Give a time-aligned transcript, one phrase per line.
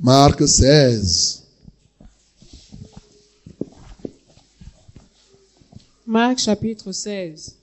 [0.00, 1.42] Marc 16.
[6.06, 7.54] Marc chapitre 16.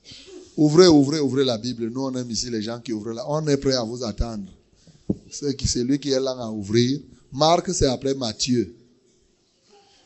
[0.56, 1.88] Ouvrez, ouvrez, ouvrez la Bible.
[1.88, 3.24] Nous, on aime ici les gens qui ouvrent là.
[3.28, 4.44] On est prêt à vous attendre.
[5.30, 7.00] C'est lui qui est là à ouvrir.
[7.32, 8.74] Marc, c'est après Matthieu.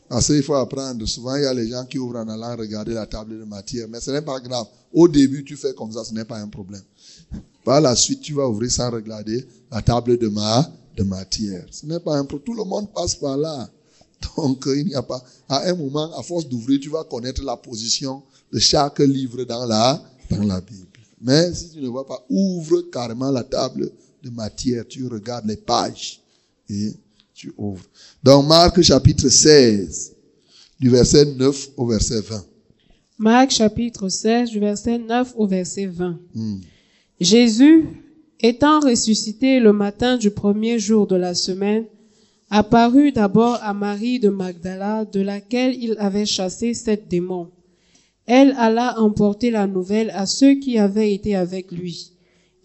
[0.07, 1.05] Parce qu'il faut apprendre.
[1.07, 3.87] Souvent, il y a les gens qui ouvrent en allant regarder la table de Matthieu.
[3.89, 4.67] Mais ce n'est pas grave.
[4.93, 6.83] Au début, tu fais comme ça, ce n'est pas un problème.
[7.63, 11.65] Par la suite, tu vas ouvrir sans regarder la table de, ma, de matière.
[11.71, 12.25] Ce n'est pas un.
[12.25, 13.69] Tout le monde passe par là.
[14.37, 15.23] Donc, il n'y a pas.
[15.47, 19.65] À un moment, à force d'ouvrir, tu vas connaître la position de chaque livre dans
[19.65, 20.87] la, dans la Bible.
[21.21, 23.91] Mais si tu ne vois pas, ouvre carrément la table
[24.23, 24.87] de matière.
[24.87, 26.21] Tu regardes les pages
[26.69, 26.93] et
[27.33, 27.85] tu ouvres.
[28.23, 30.13] Donc, Marc chapitre 16,
[30.79, 32.45] du verset 9 au verset 20.
[33.17, 36.19] Marc chapitre 16, du verset 9 au verset 20.
[36.33, 36.59] Hmm.
[37.19, 37.85] Jésus,
[38.47, 41.85] étant ressuscité le matin du premier jour de la semaine,
[42.51, 47.49] apparut d'abord à Marie de Magdala, de laquelle il avait chassé sept démons.
[48.27, 52.11] Elle alla emporter la nouvelle à ceux qui avaient été avec lui,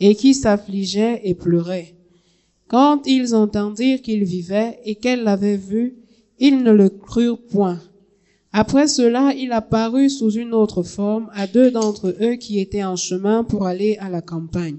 [0.01, 1.95] et qui s'affligeaient et pleuraient.
[2.69, 5.95] Quand ils entendirent qu'il vivait et qu'elle l'avait vu,
[6.39, 7.81] ils ne le crurent point.
[8.53, 12.97] Après cela, il apparut sous une autre forme à deux d'entre eux qui étaient en
[12.97, 14.77] chemin pour aller à la campagne.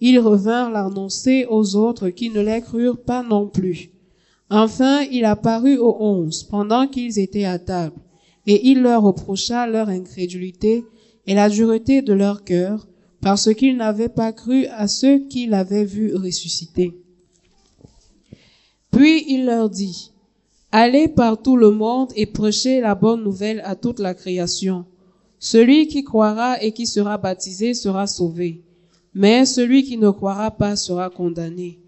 [0.00, 3.90] Ils revinrent l'annoncer aux autres qui ne les crurent pas non plus.
[4.50, 7.96] Enfin, il apparut aux onze pendant qu'ils étaient à table,
[8.46, 10.84] et il leur reprocha leur incrédulité
[11.26, 12.86] et la dureté de leur cœur,
[13.20, 16.94] parce qu'ils n'avaient pas cru à ceux qui l'avaient vu ressusciter.
[18.92, 20.12] Puis il leur dit,
[20.72, 24.84] Allez par tout le monde et prêchez la bonne nouvelle à toute la création.
[25.38, 28.62] Celui qui croira et qui sera baptisé sera sauvé,
[29.18, 31.78] mais celui qui ne croira pas sera condamné.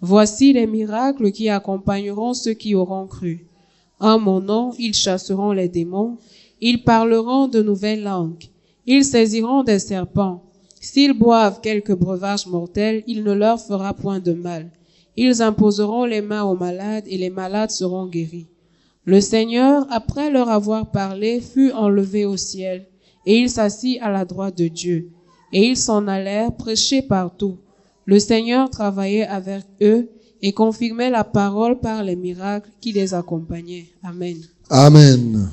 [0.00, 3.46] Voici les miracles qui accompagneront ceux qui auront cru.
[4.00, 6.18] En mon nom, ils chasseront les démons,
[6.60, 8.46] ils parleront de nouvelles langues,
[8.84, 10.42] ils saisiront des serpents.
[10.80, 14.68] S'ils boivent quelque breuvage mortel, il ne leur fera point de mal.
[15.16, 18.48] Ils imposeront les mains aux malades et les malades seront guéris.
[19.04, 22.88] Le Seigneur, après leur avoir parlé, fut enlevé au ciel,
[23.24, 25.12] et il s'assit à la droite de Dieu.
[25.52, 27.58] Et ils s'en allèrent prêcher partout.
[28.06, 30.08] Le Seigneur travaillait avec eux
[30.40, 33.86] et confirmait la parole par les miracles qui les accompagnaient.
[34.02, 34.38] Amen.
[34.68, 35.50] Amen.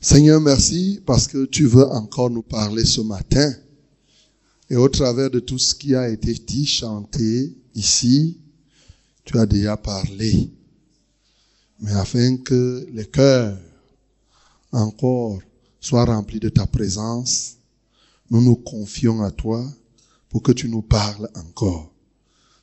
[0.00, 3.52] Seigneur, merci parce que tu veux encore nous parler ce matin.
[4.70, 8.38] Et au travers de tout ce qui a été dit, chanté ici,
[9.24, 10.50] tu as déjà parlé.
[11.80, 13.58] Mais afin que les cœurs
[14.72, 15.38] encore
[15.80, 17.56] soient remplis de ta présence,
[18.30, 19.64] nous nous confions à toi
[20.28, 21.92] pour que tu nous parles encore.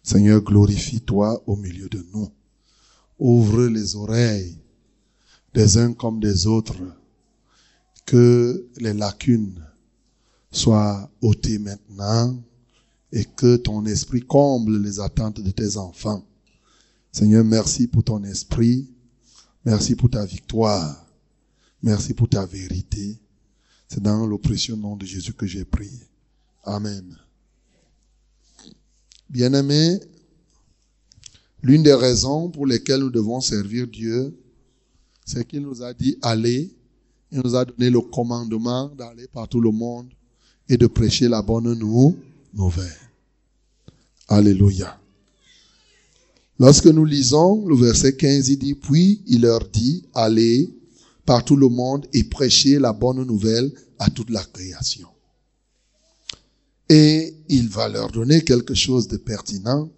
[0.03, 2.29] Seigneur, glorifie-toi au milieu de nous.
[3.19, 4.57] Ouvre les oreilles
[5.53, 6.77] des uns comme des autres,
[8.05, 9.65] que les lacunes
[10.51, 12.37] soient ôtées maintenant
[13.11, 16.23] et que ton esprit comble les attentes de tes enfants.
[17.11, 18.87] Seigneur, merci pour ton esprit,
[19.65, 21.06] merci pour ta victoire,
[21.81, 23.17] merci pour ta vérité.
[23.87, 25.99] C'est dans le précieux nom de Jésus que j'ai prié.
[26.63, 27.17] Amen.
[29.29, 29.99] Bien-aimés,
[31.61, 34.37] l'une des raisons pour lesquelles nous devons servir Dieu,
[35.25, 36.73] c'est qu'il nous a dit allez,
[37.31, 40.07] il nous a donné le commandement d'aller par tout le monde
[40.69, 42.17] et de prêcher la bonne nou-
[42.53, 42.91] nouvelle.
[44.29, 44.99] Alléluia.
[46.59, 50.73] Lorsque nous lisons le verset 15, il dit, puis il leur dit, allez
[51.27, 55.09] par tout le monde et prêcher la bonne nouvelle à toute la création.
[56.87, 59.91] Et il va leur donner quelque chose de pertinent.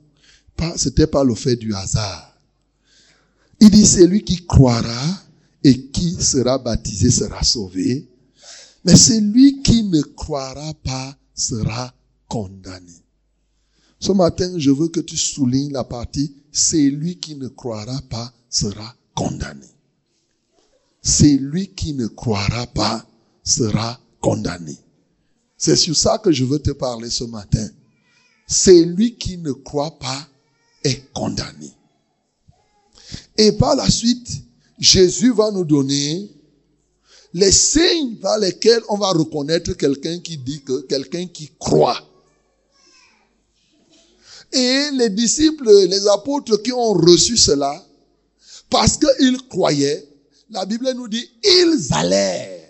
[0.76, 2.36] C'était pas le fait du hasard.
[3.62, 5.22] Il dit, c'est lui qui croira
[5.64, 8.10] et qui sera baptisé sera sauvé.
[8.84, 11.94] Mais celui qui ne croira pas sera
[12.28, 12.94] condamné.
[14.00, 18.34] Ce matin, je veux que tu soulignes la partie, c'est lui qui ne croira pas
[18.50, 19.68] sera condamné.
[21.02, 23.06] C'est lui qui ne croira pas
[23.44, 24.78] sera condamné.
[25.58, 27.68] C'est sur ça que je veux te parler ce matin.
[28.48, 30.28] C'est lui qui ne croit pas
[30.84, 31.72] est condamné.
[33.38, 34.30] Et par la suite,
[34.80, 36.32] Jésus va nous donner
[37.34, 42.00] les signes par lesquels on va reconnaître quelqu'un qui dit que quelqu'un qui croit.
[44.52, 47.86] Et les disciples, les apôtres qui ont reçu cela,
[48.70, 50.08] parce qu'ils croyaient,
[50.50, 52.70] la Bible nous dit, ils allèrent.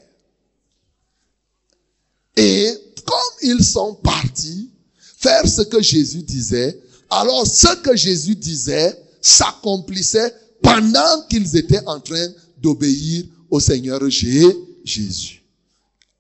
[2.35, 2.73] Et
[3.05, 4.69] comme ils sont partis
[5.17, 6.79] faire ce que Jésus disait,
[7.09, 12.27] Alors ce que Jésus disait s'accomplissait pendant qu'ils étaient en train
[12.57, 15.43] d'obéir au Seigneur Jésus.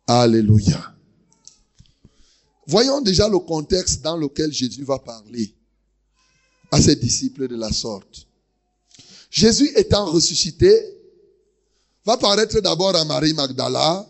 [0.07, 0.93] Alléluia.
[2.67, 5.53] Voyons déjà le contexte dans lequel Jésus va parler
[6.71, 8.27] à ses disciples de la sorte.
[9.31, 10.98] Jésus étant ressuscité,
[12.05, 14.07] va paraître d'abord à Marie Magdala,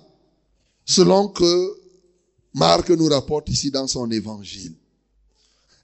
[0.86, 1.78] selon que
[2.54, 4.74] Marc nous rapporte ici dans son évangile.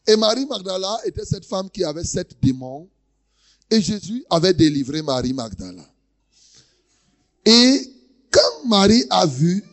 [0.08, 2.88] Et Marie Magdala était cette femme qui avait sept démons,
[3.70, 5.86] et Jésus avait délivré Marie Magdala.
[7.46, 7.92] Et
[8.32, 9.64] quand Marie a vu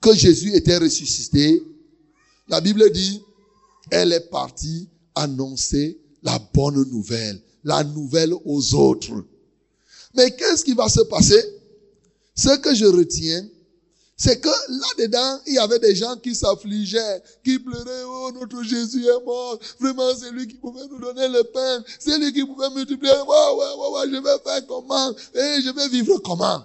[0.00, 1.62] que Jésus était ressuscité,
[2.48, 3.22] la Bible dit,
[3.90, 9.24] elle est partie annoncer la bonne nouvelle, la nouvelle aux autres.
[10.14, 11.42] Mais qu'est-ce qui va se passer?
[12.34, 13.46] Ce que je retiens,
[14.16, 19.04] c'est que là-dedans, il y avait des gens qui s'affligeaient, qui pleuraient, oh, notre Jésus
[19.04, 19.58] est mort.
[19.80, 21.84] Vraiment, c'est lui qui pouvait nous donner le pain.
[21.98, 23.12] C'est lui qui pouvait multiplier.
[23.12, 25.10] Ouais, ouais, ouais, je vais faire comment?
[25.34, 26.64] Et je vais vivre comment?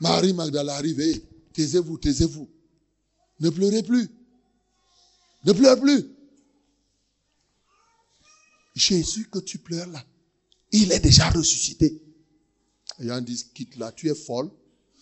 [0.00, 1.20] Marie Magdala arrive.
[1.52, 2.48] taisez-vous, taisez-vous.
[3.40, 4.08] Ne pleurez plus.
[5.44, 6.04] Ne pleure plus.
[8.74, 10.04] Jésus que tu pleures là,
[10.70, 12.00] il est déjà ressuscité.
[13.00, 14.50] Et ils dit, quitte là, tu es folle.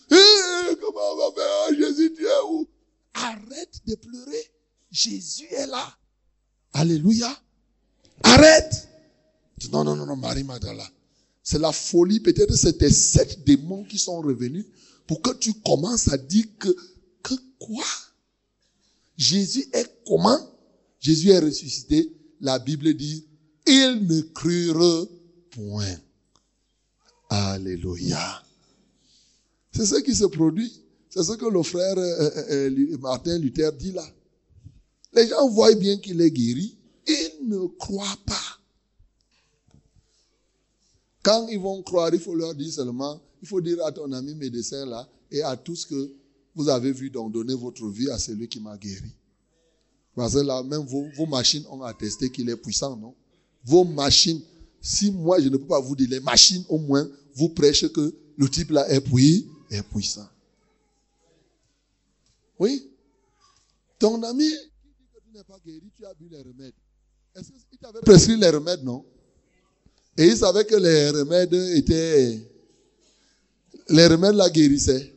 [0.09, 2.67] Eh, comment on va faire ah, Jésus, tu es où?
[3.13, 4.51] Arrête de pleurer.
[4.91, 5.97] Jésus est là.
[6.73, 7.35] Alléluia.
[8.23, 8.87] Arrête.
[9.71, 10.87] Non, non, non, non, Marie Magdala.
[11.43, 12.19] C'est la folie.
[12.19, 14.65] Peut-être c'était sept démons qui sont revenus
[15.07, 16.75] pour que tu commences à dire que,
[17.23, 17.85] que quoi?
[19.17, 20.39] Jésus est comment?
[20.99, 22.13] Jésus est ressuscité.
[22.39, 23.25] La Bible dit,
[23.65, 25.07] ils ne crurent
[25.51, 25.97] point.
[27.29, 28.43] Alléluia.
[29.77, 30.73] C'est ce qui se produit.
[31.07, 34.03] C'est ce que le frère euh, euh, euh, Martin Luther dit là.
[35.13, 36.75] Les gens voient bien qu'il est guéri.
[37.07, 38.59] Ils ne croient pas.
[41.21, 44.33] Quand ils vont croire, il faut leur dire seulement, il faut dire à ton ami
[44.33, 46.11] médecin là et à tous que
[46.55, 49.11] vous avez vu donc donner votre vie à celui qui m'a guéri.
[50.15, 53.13] Parce que là, même vos, vos machines ont attesté qu'il est puissant, non?
[53.63, 54.41] Vos machines,
[54.81, 58.15] si moi je ne peux pas vous dire, les machines au moins vous prêchent que
[58.37, 59.03] le type là est,
[59.69, 60.29] est puissant.
[62.59, 62.91] Oui?
[63.99, 66.73] Ton ami qui dit que tu n'es pas guéri, tu as bu les remèdes.
[67.35, 69.05] Est-ce qu'il t'avait prescrit les remèdes, non?
[70.17, 72.51] Et il savait que les remèdes étaient.
[73.89, 75.13] Les remèdes la guérissaient.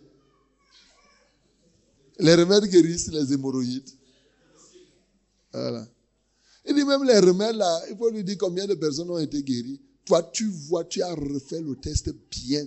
[2.18, 3.90] Les remèdes guérissent les hémorroïdes.
[5.52, 5.88] Voilà.
[6.66, 9.42] Il dit même les remèdes là, il faut lui dire combien de personnes ont été
[9.42, 9.80] guéries.
[10.04, 12.66] Toi, tu vois, tu as refait le test bien.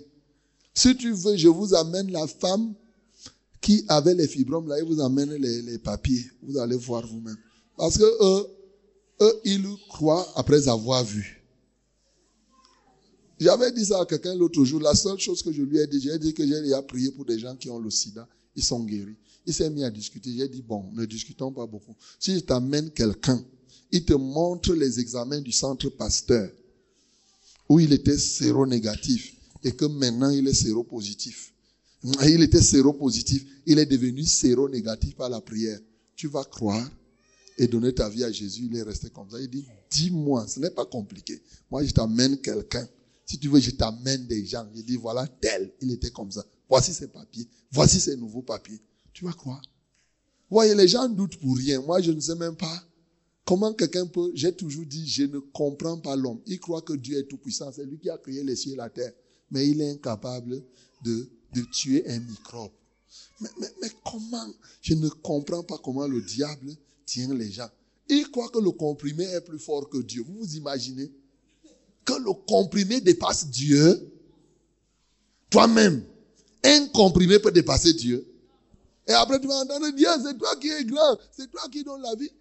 [0.74, 2.74] Si tu veux, je vous amène la femme
[3.62, 6.26] qui avait les fibromes là, il vous amène les, les papiers.
[6.42, 7.38] Vous allez voir vous-même.
[7.78, 8.48] Parce que eux,
[9.22, 11.44] eux, ils croient après avoir vu.
[13.40, 14.80] J'avais dit ça à quelqu'un l'autre jour.
[14.82, 17.40] La seule chose que je lui ai dit, j'ai dit que j'ai prié pour des
[17.40, 18.28] gens qui ont le sida.
[18.56, 19.18] Ils sont guéris.
[19.46, 20.32] Il s'est mis à discuter.
[20.36, 21.96] J'ai dit, bon, ne discutons pas beaucoup.
[22.20, 23.44] Si je t'amène quelqu'un,
[23.92, 26.50] il te montre les examens du centre pasteur,
[27.68, 31.54] où il était séronégatif, et que maintenant il est séropositif.
[32.26, 35.80] Il était séropositif, il est devenu séronégatif par la prière.
[36.16, 36.90] Tu vas croire
[37.58, 39.40] et donner ta vie à Jésus, il est resté comme ça.
[39.40, 41.42] Il dit, dis-moi, ce n'est pas compliqué.
[41.70, 42.88] Moi, je t'amène quelqu'un.
[43.26, 44.68] Si tu veux, je t'amène des gens.
[44.76, 46.46] Il dit, voilà, tel, il était comme ça.
[46.68, 47.48] Voici ses papiers.
[47.72, 48.80] Voici ses nouveaux papiers.
[49.14, 49.62] Tu vas croire.
[50.50, 51.82] Voyez, les gens doutent pour rien.
[51.82, 52.84] Moi, je ne sais même pas
[53.46, 54.32] comment quelqu'un peut.
[54.34, 56.42] J'ai toujours dit, je ne comprends pas l'homme.
[56.48, 57.72] Il croit que Dieu est tout puissant.
[57.72, 59.14] C'est lui qui a créé les cieux et la terre.
[59.52, 60.62] Mais il est incapable
[61.04, 62.72] de, de tuer un microbe.
[63.40, 64.48] Mais, mais, mais comment
[64.82, 67.70] Je ne comprends pas comment le diable tient les gens.
[68.10, 70.24] Il croit que le comprimé est plus fort que Dieu.
[70.28, 71.12] Vous vous imaginez
[72.06, 74.12] que le comprimé dépasse Dieu?
[75.50, 76.04] Toi-même,
[76.64, 78.26] un comprimé peut dépasser Dieu.
[79.08, 82.02] Et après, tu vas entendre Dieu, c'est toi qui es grand, c'est toi qui donnes
[82.02, 82.32] la vie.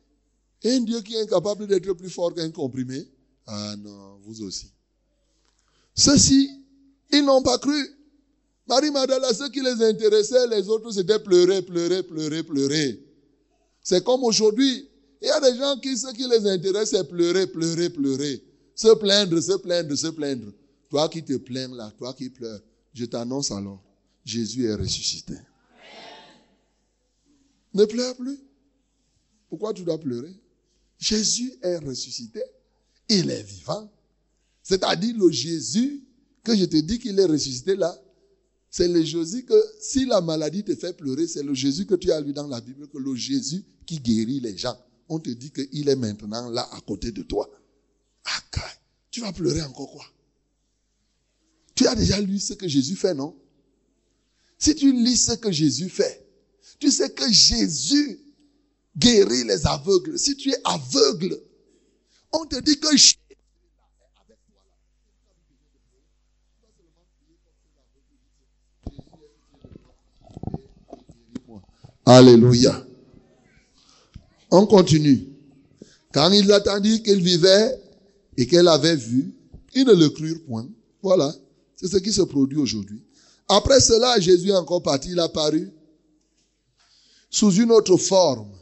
[0.64, 3.06] Un Dieu qui est incapable d'être plus fort qu'un comprimé?
[3.46, 4.70] Ah non, vous aussi.
[5.94, 6.61] Ceux-ci,
[7.12, 7.88] ils n'ont pas cru.
[8.66, 13.00] Marie Madala, ce qui les intéressait, les autres, c'était pleurer, pleurer, pleurer, pleurer.
[13.82, 14.88] C'est comme aujourd'hui.
[15.20, 18.42] Il y a des gens qui, ce qui les intéresse, c'est pleurer, pleurer, pleurer.
[18.74, 20.52] Se plaindre, se plaindre, se plaindre.
[20.88, 22.60] Toi qui te plains là, toi qui pleures,
[22.92, 23.82] je t'annonce alors,
[24.24, 25.34] Jésus est ressuscité.
[27.74, 28.38] Ne pleure plus.
[29.48, 30.34] Pourquoi tu dois pleurer?
[30.98, 32.42] Jésus est ressuscité.
[33.08, 33.90] Il est vivant.
[34.62, 36.04] C'est-à-dire le Jésus
[36.44, 37.96] que je te dis qu'il est ressuscité là,
[38.70, 42.10] c'est le Jésus que si la maladie te fait pleurer, c'est le Jésus que tu
[42.10, 44.76] as lu dans la Bible, que le Jésus qui guérit les gens.
[45.08, 47.50] On te dit qu'il est maintenant là à côté de toi.
[49.10, 50.06] Tu vas pleurer encore quoi?
[51.74, 53.36] Tu as déjà lu ce que Jésus fait, non?
[54.58, 56.26] Si tu lis ce que Jésus fait,
[56.78, 58.20] tu sais que Jésus
[58.96, 60.18] guérit les aveugles.
[60.18, 61.38] Si tu es aveugle,
[62.32, 63.16] on te dit que Jésus
[72.12, 72.86] Alléluia.
[74.50, 75.28] On continue.
[76.12, 77.80] Quand ils attendirent qu'elle vivait
[78.36, 79.34] et qu'elle avait vu,
[79.74, 80.68] ils ne le crurent point.
[81.02, 81.34] Voilà.
[81.74, 83.02] C'est ce qui se produit aujourd'hui.
[83.48, 85.08] Après cela, Jésus est encore parti.
[85.12, 85.72] Il a paru
[87.30, 88.52] sous une autre forme.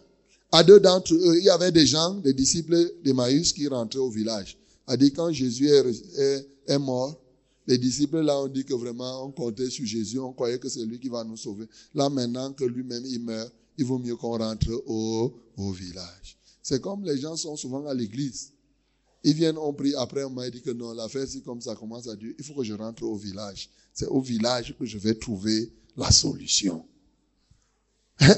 [0.53, 4.11] À deux d'entre eux, il y avait des gens, des disciples d'Emmaüs qui rentraient au
[4.11, 4.59] village.
[4.87, 7.21] A dit quand Jésus est, est mort,
[7.67, 10.85] les disciples là ont dit que vraiment on comptait sur Jésus, on croyait que c'est
[10.85, 11.67] lui qui va nous sauver.
[11.95, 16.37] Là maintenant que lui-même il meurt, il vaut mieux qu'on rentre au, au village.
[16.63, 18.53] C'est comme les gens sont souvent à l'église.
[19.23, 22.09] Ils viennent, on prie, après on m'a dit que non, l'affaire c'est comme ça commence
[22.09, 23.69] à dire, il faut que je rentre au village.
[23.93, 26.85] C'est au village que je vais trouver la solution.
[28.21, 28.35] Hein?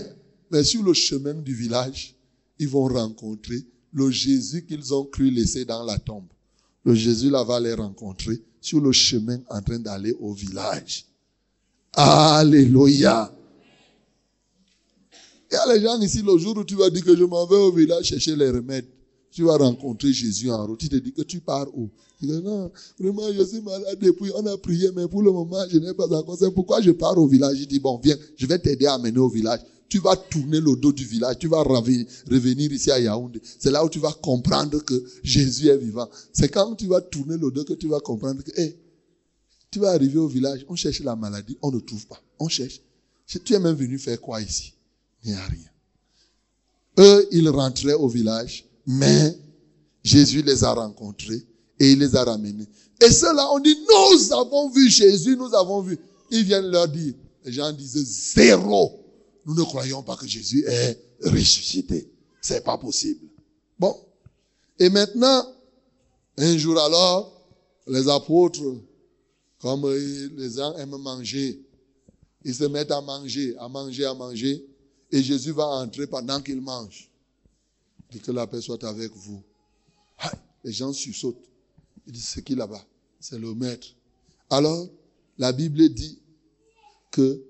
[0.50, 2.16] Mais sur le chemin du village,
[2.58, 6.28] ils vont rencontrer le Jésus qu'ils ont cru laisser dans la tombe.
[6.84, 11.06] Le Jésus là va les rencontrer sur le chemin en train d'aller au village.
[11.94, 13.32] Alléluia.
[15.50, 17.46] Il y a les gens ici, le jour où tu vas dire que je m'en
[17.46, 18.86] vais au village chercher les remèdes,
[19.30, 20.80] tu vas rencontrer Jésus en route.
[20.80, 21.90] Tu te dis que tu pars où?
[22.18, 25.62] Tu dis non, vraiment, je suis malade depuis, on a prié, mais pour le moment,
[25.70, 26.38] je n'ai pas encore.
[26.54, 27.58] Pourquoi je pars au village.
[27.58, 29.60] Je dis, bon, viens, je vais t'aider à amener au village
[29.92, 33.42] tu vas tourner le dos du village, tu vas revenir ici à Yaoundé.
[33.58, 36.08] C'est là où tu vas comprendre que Jésus est vivant.
[36.32, 38.74] C'est quand tu vas tourner le dos que tu vas comprendre que, hey,
[39.70, 42.18] tu vas arriver au village, on cherche la maladie, on ne trouve pas.
[42.38, 42.80] On cherche.
[43.44, 44.72] Tu es même venu faire quoi ici?
[45.24, 45.70] Il n'y a rien.
[46.98, 49.36] Eux, ils rentraient au village, mais
[50.02, 51.46] Jésus les a rencontrés
[51.78, 52.66] et il les a ramenés.
[52.98, 55.98] Et ceux-là ont dit, nous avons vu Jésus, nous avons vu.
[56.30, 57.12] Ils viennent leur dire,
[57.44, 59.01] les gens disaient zéro
[59.44, 62.10] nous ne croyons pas que Jésus est ressuscité.
[62.40, 63.26] C'est pas possible.
[63.78, 63.96] Bon.
[64.78, 65.46] Et maintenant,
[66.36, 67.46] un jour alors,
[67.86, 68.62] les apôtres,
[69.60, 71.60] comme les gens aiment manger,
[72.44, 74.64] ils se mettent à manger, à manger, à manger,
[75.10, 77.10] et Jésus va entrer pendant qu'ils mangent.
[78.10, 79.42] dit que la paix soit avec vous.
[80.64, 81.44] Les gens sursautent.
[82.06, 82.84] Ils disent, c'est qui là-bas?
[83.20, 83.88] C'est le maître.
[84.50, 84.88] Alors,
[85.38, 86.18] la Bible dit
[87.10, 87.42] que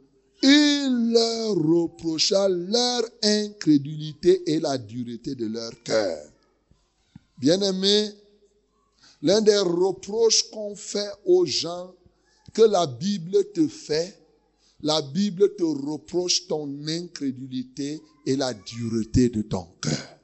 [0.43, 6.19] il leur reprocha leur incrédulité et la dureté de leur cœur.
[7.39, 8.11] Bien-aimé,
[9.23, 11.95] l'un des reproches qu'on fait aux gens
[12.53, 14.19] que la Bible te fait,
[14.83, 20.19] la Bible te reproche ton incrédulité et la dureté de ton cœur.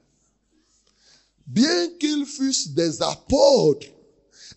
[1.46, 3.86] Bien qu'ils fussent des apôtres,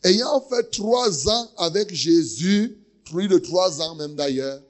[0.03, 4.61] ayant fait trois ans avec Jésus, plus de trois ans même d'ailleurs,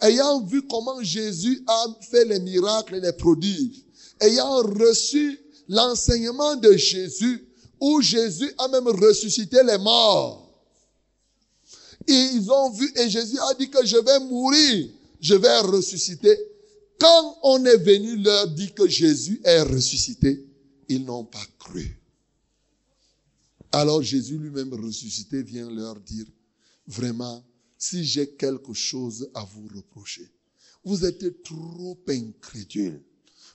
[0.00, 3.84] ayant vu comment Jésus a fait les miracles et les prodiges,
[4.20, 5.38] ayant reçu
[5.68, 7.46] l'enseignement de Jésus,
[7.80, 10.46] où Jésus a même ressuscité les morts.
[12.06, 14.88] Ils ont vu, et Jésus a dit que je vais mourir,
[15.20, 16.36] je vais ressusciter.
[16.98, 20.44] Quand on est venu leur dire que Jésus est ressuscité,
[20.88, 21.96] ils n'ont pas cru.
[23.72, 26.26] Alors Jésus lui-même ressuscité vient leur dire,
[26.86, 27.42] vraiment,
[27.80, 30.30] si j'ai quelque chose à vous reprocher.
[30.84, 33.02] Vous êtes trop incrédule.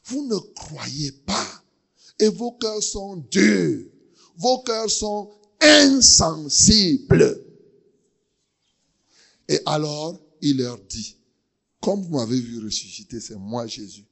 [0.06, 1.64] Vous ne croyez pas.
[2.20, 3.86] Et vos cœurs sont durs.
[4.36, 7.40] Vos cœurs sont insensibles.
[9.48, 11.18] Et alors, il leur dit,
[11.80, 14.06] comme vous m'avez vu ressusciter, c'est moi Jésus.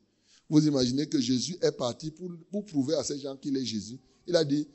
[0.47, 3.99] Vous imaginez que Jésus est parti pour, pour prouver à ces gens qu'il est Jésus.
[4.27, 4.67] Il a dit,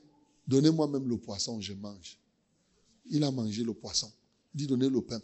[0.48, 2.18] donnez-moi même le poisson, je mange.
[3.06, 4.10] Il a mangé le poisson
[4.54, 5.20] dit donner le pain.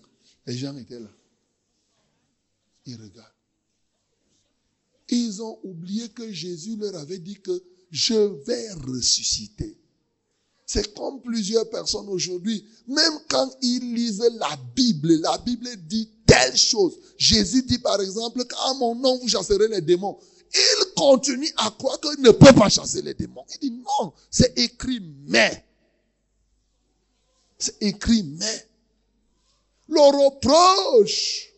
[0.47, 1.11] Les gens étaient là.
[2.87, 3.33] Ils regardent.
[5.09, 8.15] Ils ont oublié que Jésus leur avait dit que je
[8.45, 9.79] vais ressusciter.
[10.67, 16.57] C'est comme plusieurs personnes aujourd'hui, même quand ils lisent la Bible, la Bible dit telle
[16.57, 16.99] chose.
[17.19, 20.19] Jésus dit par exemple qu'à mon nom vous chasserez les démons.
[20.55, 23.45] Ils continuent à croire qu'il ne peut pas chasser les démons.
[23.55, 25.65] Il dit non, c'est écrit mais.
[27.59, 28.69] C'est écrit mais.
[29.89, 31.51] Le reproche,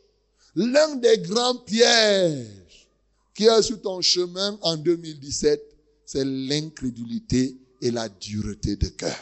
[0.55, 2.89] l'un des grands pièges
[3.35, 5.63] qui est sur ton chemin en 2017,
[6.05, 9.17] c'est l'incrédulité et la dureté de cœur.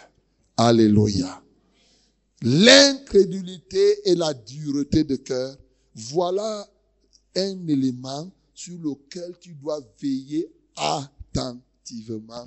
[0.56, 1.42] Alléluia.
[2.42, 5.56] L'incrédulité et la dureté de cœur,
[5.94, 6.68] voilà
[7.36, 12.46] un élément sur lequel tu dois veiller attentivement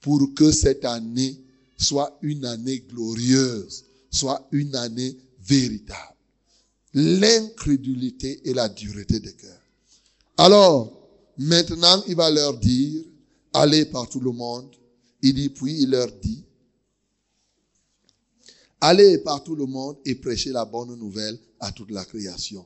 [0.00, 1.40] pour que cette année,
[1.76, 5.16] soit une année glorieuse, soit une année
[5.48, 6.14] véritable.
[6.94, 9.62] L'incrédulité et la dureté des cœurs.
[10.36, 13.04] Alors, maintenant, il va leur dire,
[13.52, 14.70] allez par tout le monde.
[15.22, 16.44] Il dit, puis il leur dit,
[18.80, 22.64] allez par tout le monde et prêchez la bonne nouvelle à toute la création.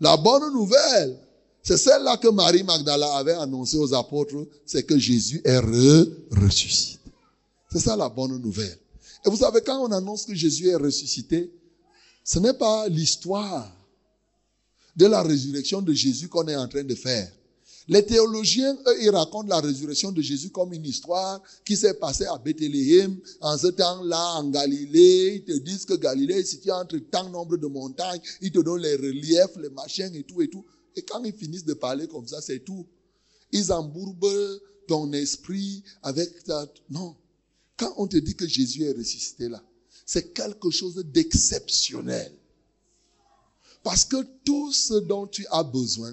[0.00, 1.18] La bonne nouvelle,
[1.62, 7.00] c'est celle-là que Marie Magdala avait annoncée aux apôtres, c'est que Jésus est ressuscité.
[7.70, 8.78] C'est ça la bonne nouvelle.
[9.24, 11.52] Et vous savez, quand on annonce que Jésus est ressuscité,
[12.32, 13.76] ce n'est pas l'histoire
[14.94, 17.28] de la résurrection de Jésus qu'on est en train de faire.
[17.88, 22.26] Les théologiens, eux, ils racontent la résurrection de Jésus comme une histoire qui s'est passée
[22.26, 25.38] à Bethléem, en ce temps-là, en Galilée.
[25.38, 28.20] Ils te disent que Galilée est située entre tant nombre de montagnes.
[28.40, 30.64] Ils te donnent les reliefs, les machins et tout et tout.
[30.94, 32.86] Et quand ils finissent de parler comme ça, c'est tout.
[33.50, 36.64] Ils embourbent ton esprit avec ça.
[36.90, 37.16] Non.
[37.76, 39.60] Quand on te dit que Jésus est ressuscité là,
[40.12, 42.32] c'est quelque chose d'exceptionnel.
[43.84, 46.12] Parce que tout ce dont tu as besoin,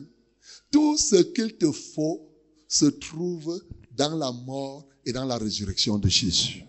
[0.69, 2.21] tout ce qu'il te faut
[2.67, 3.59] se trouve
[3.93, 6.63] dans la mort et dans la résurrection de Jésus.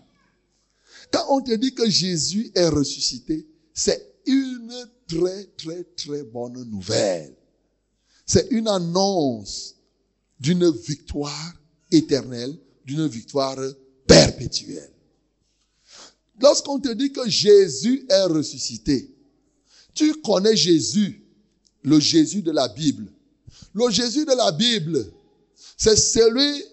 [1.11, 7.37] Quand on te dit que Jésus est ressuscité, c'est une très, très, très bonne nouvelle.
[8.25, 9.75] C'est une annonce
[10.39, 11.53] d'une victoire
[11.91, 13.59] éternelle, d'une victoire
[14.07, 14.93] perpétuelle.
[16.41, 19.09] Lorsqu'on te dit que Jésus est ressuscité,
[19.93, 21.21] tu connais Jésus,
[21.83, 23.11] le Jésus de la Bible.
[23.73, 25.05] Le Jésus de la Bible,
[25.77, 26.63] c'est celui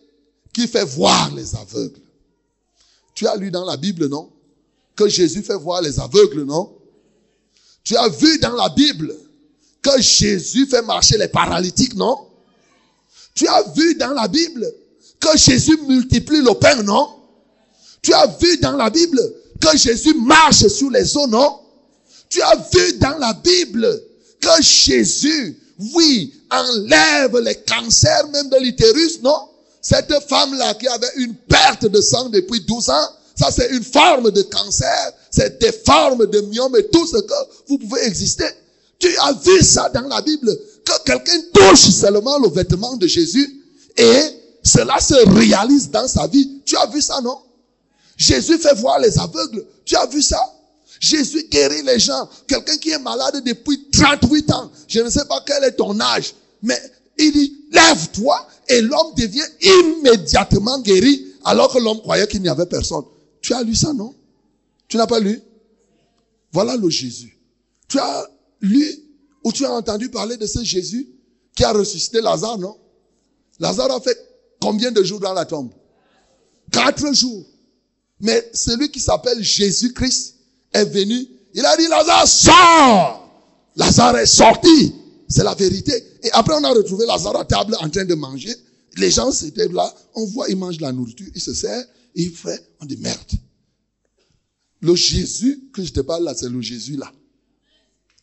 [0.52, 2.00] qui fait voir les aveugles.
[3.14, 4.30] Tu as lu dans la Bible, non?
[4.94, 6.76] Que Jésus fait voir les aveugles, non?
[7.82, 9.14] Tu as vu dans la Bible
[9.82, 12.28] que Jésus fait marcher les paralytiques, non?
[13.34, 14.66] Tu as vu dans la Bible
[15.20, 17.08] que Jésus multiplie le pain, non?
[18.02, 19.20] Tu as vu dans la Bible
[19.60, 21.60] que Jésus marche sur les eaux, non?
[22.28, 24.02] Tu as vu dans la Bible
[24.40, 25.58] que Jésus
[25.94, 29.48] oui, enlève les cancers même de l'utérus, non?
[29.80, 34.30] Cette femme-là qui avait une perte de sang depuis 12 ans, ça c'est une forme
[34.30, 37.34] de cancer, c'est des formes de myome et tout ce que
[37.68, 38.46] vous pouvez exister.
[38.98, 43.62] Tu as vu ça dans la Bible, que quelqu'un touche seulement le vêtement de Jésus
[43.96, 44.20] et
[44.62, 46.62] cela se réalise dans sa vie.
[46.64, 47.38] Tu as vu ça, non?
[48.16, 49.64] Jésus fait voir les aveugles.
[49.84, 50.40] Tu as vu ça?
[51.00, 52.28] Jésus guérit les gens.
[52.46, 54.70] Quelqu'un qui est malade depuis 38 ans.
[54.88, 56.34] Je ne sais pas quel est ton âge.
[56.62, 56.80] Mais
[57.18, 58.46] il dit, lève-toi.
[58.68, 61.26] Et l'homme devient immédiatement guéri.
[61.44, 63.04] Alors que l'homme croyait qu'il n'y avait personne.
[63.40, 64.14] Tu as lu ça, non?
[64.88, 65.40] Tu n'as pas lu?
[66.52, 67.38] Voilà le Jésus.
[67.88, 68.26] Tu as
[68.60, 68.84] lu
[69.44, 71.08] ou tu as entendu parler de ce Jésus
[71.54, 72.76] qui a ressuscité Lazare, non?
[73.60, 74.18] Lazare a fait
[74.60, 75.70] combien de jours dans la tombe?
[76.72, 77.44] Quatre jours.
[78.20, 80.36] Mais celui qui s'appelle Jésus-Christ,
[80.72, 83.22] est venu, il a dit, Lazare, sort!
[83.76, 84.94] Lazare est sorti.
[85.28, 85.92] C'est la vérité.
[86.22, 88.54] Et après, on a retrouvé Lazare à table en train de manger.
[88.96, 89.92] Les gens étaient là.
[90.14, 93.32] On voit, il mange la nourriture, il se sert, il fait, on dit merde.
[94.80, 97.10] Le Jésus que je te parle là, c'est le Jésus là.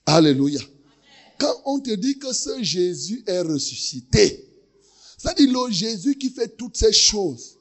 [0.06, 0.62] Alléluia.
[1.38, 4.48] Quand on te dit que ce Jésus est ressuscité,
[5.38, 7.53] dit le Jésus qui fait toutes ces choses,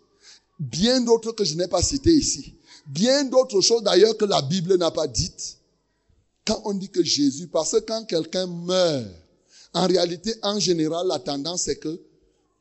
[0.63, 2.55] bien d'autres que je n'ai pas citées ici
[2.87, 5.59] bien d'autres choses d'ailleurs que la Bible n'a pas dites.
[6.45, 9.07] Quand on dit que Jésus, parce que quand quelqu'un meurt,
[9.75, 12.01] en réalité, en général, la tendance c'est que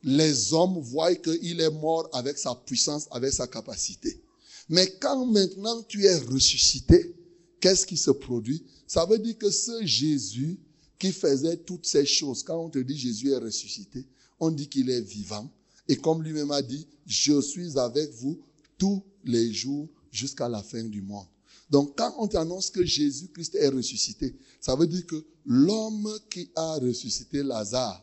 [0.04, 4.20] les hommes voient qu'il est mort avec sa puissance, avec sa capacité.
[4.68, 7.14] Mais quand maintenant tu es ressuscité,
[7.60, 8.64] qu'est-ce qui se produit?
[8.86, 10.58] Ça veut dire que ce Jésus
[10.98, 14.06] qui faisait toutes ces choses, quand on te dit Jésus est ressuscité,
[14.38, 15.50] on dit qu'il est vivant.
[15.92, 18.40] Et comme lui-même a dit, je suis avec vous
[18.78, 21.26] tous les jours jusqu'à la fin du monde.
[21.68, 26.76] Donc quand on t'annonce que Jésus-Christ est ressuscité, ça veut dire que l'homme qui a
[26.76, 28.02] ressuscité Lazare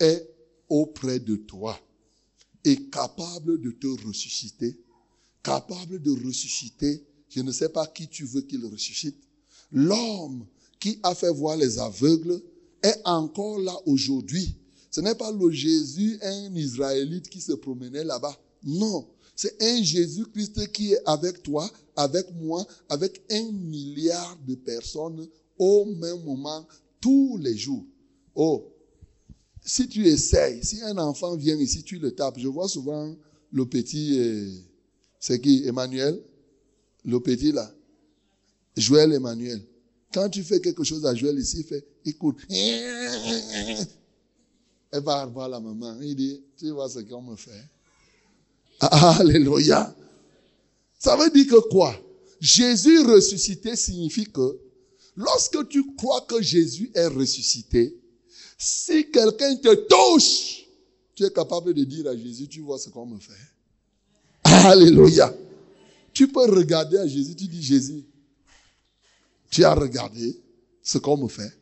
[0.00, 0.28] est
[0.68, 1.78] auprès de toi
[2.64, 4.76] et capable de te ressusciter,
[5.40, 9.22] capable de ressusciter, je ne sais pas qui tu veux qu'il ressuscite.
[9.70, 10.44] L'homme
[10.80, 12.42] qui a fait voir les aveugles
[12.82, 14.56] est encore là aujourd'hui.
[14.94, 18.38] Ce n'est pas le Jésus, un Israélite qui se promenait là-bas.
[18.62, 25.26] Non, c'est un Jésus-Christ qui est avec toi, avec moi, avec un milliard de personnes
[25.58, 26.64] au même moment,
[27.00, 27.84] tous les jours.
[28.36, 28.70] Oh,
[29.64, 32.38] si tu essayes, si un enfant vient ici, tu le tapes.
[32.38, 33.16] Je vois souvent
[33.50, 34.48] le petit, euh,
[35.18, 36.22] c'est qui Emmanuel?
[37.04, 37.68] Le petit là.
[38.76, 39.60] Joël Emmanuel.
[40.12, 42.36] Quand tu fais quelque chose à Joël ici, il fait, écoute.
[44.94, 46.00] Elle va voir la maman.
[46.02, 47.64] Il dit, tu vois ce qu'on me fait.
[48.80, 49.92] Alléluia.
[51.00, 51.92] Ça veut dire que quoi?
[52.40, 54.56] Jésus ressuscité signifie que
[55.16, 57.92] lorsque tu crois que Jésus est ressuscité,
[58.56, 60.64] si quelqu'un te touche,
[61.16, 63.32] tu es capable de dire à Jésus, tu vois ce qu'on me fait.
[64.44, 65.34] Alléluia.
[66.12, 68.04] Tu peux regarder à Jésus, tu dis Jésus,
[69.50, 70.40] tu as regardé
[70.84, 71.52] ce qu'on me fait.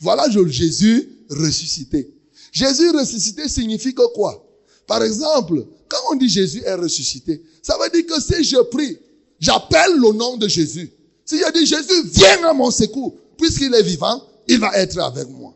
[0.00, 2.16] Voilà Jésus ressuscité.
[2.52, 4.44] Jésus ressuscité signifie que quoi?
[4.86, 8.98] Par exemple, quand on dit Jésus est ressuscité, ça veut dire que si je prie,
[9.38, 10.90] j'appelle le nom de Jésus.
[11.24, 15.28] Si je dis Jésus, viens à mon secours, puisqu'il est vivant, il va être avec
[15.28, 15.54] moi.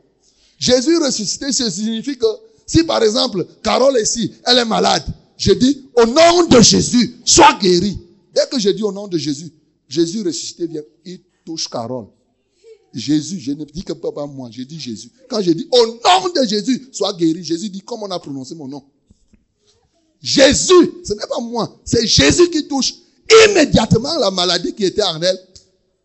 [0.59, 2.27] Jésus ressuscité, ça signifie que
[2.67, 5.05] si par exemple, Carole ici, elle est malade,
[5.37, 7.99] je dis au nom de Jésus, sois guéri.
[8.33, 9.53] Dès que je dis au nom de Jésus,
[9.89, 12.07] Jésus ressuscité vient, il touche Carole.
[12.95, 15.11] Jésus, je ne dis que pas moi, je dis Jésus.
[15.29, 18.55] Quand je dis au nom de Jésus, sois guéri, Jésus dit comment on a prononcé
[18.55, 18.85] mon nom?
[20.23, 22.95] Jésus, ce n'est pas moi, c'est Jésus qui touche.
[23.49, 25.39] Immédiatement, la maladie qui était en elle,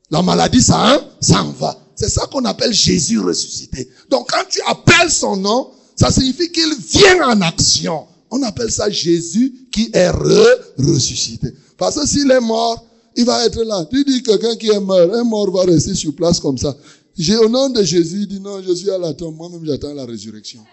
[0.10, 1.78] la maladie, ça, ça en va.
[1.96, 3.88] C'est ça qu'on appelle Jésus ressuscité.
[4.10, 8.08] Donc quand tu appelles son nom, ça signifie qu'il vient en action.
[8.32, 11.54] On appelle ça Jésus qui est ressuscité.
[11.78, 12.86] Parce que s'il est mort,
[13.20, 13.86] il va être là.
[13.92, 16.76] Tu dis quelqu'un qui est mort, un mort va rester sur place comme ça.
[17.18, 19.94] J'ai au nom de Jésus, il dit non, je suis à la tombe, moi-même j'attends
[19.94, 20.66] la résurrection.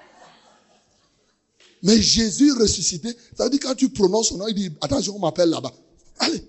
[1.82, 5.18] Mais Jésus ressuscité, ça veut dire quand tu prononces son nom, il dit, attention, on
[5.18, 5.72] m'appelle là-bas.
[6.20, 6.42] Allez,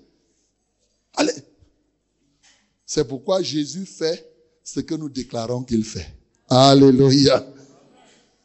[1.16, 1.32] allez.
[2.86, 4.24] C'est pourquoi Jésus fait
[4.62, 6.06] ce que nous déclarons qu'il fait.
[6.48, 7.44] Alléluia.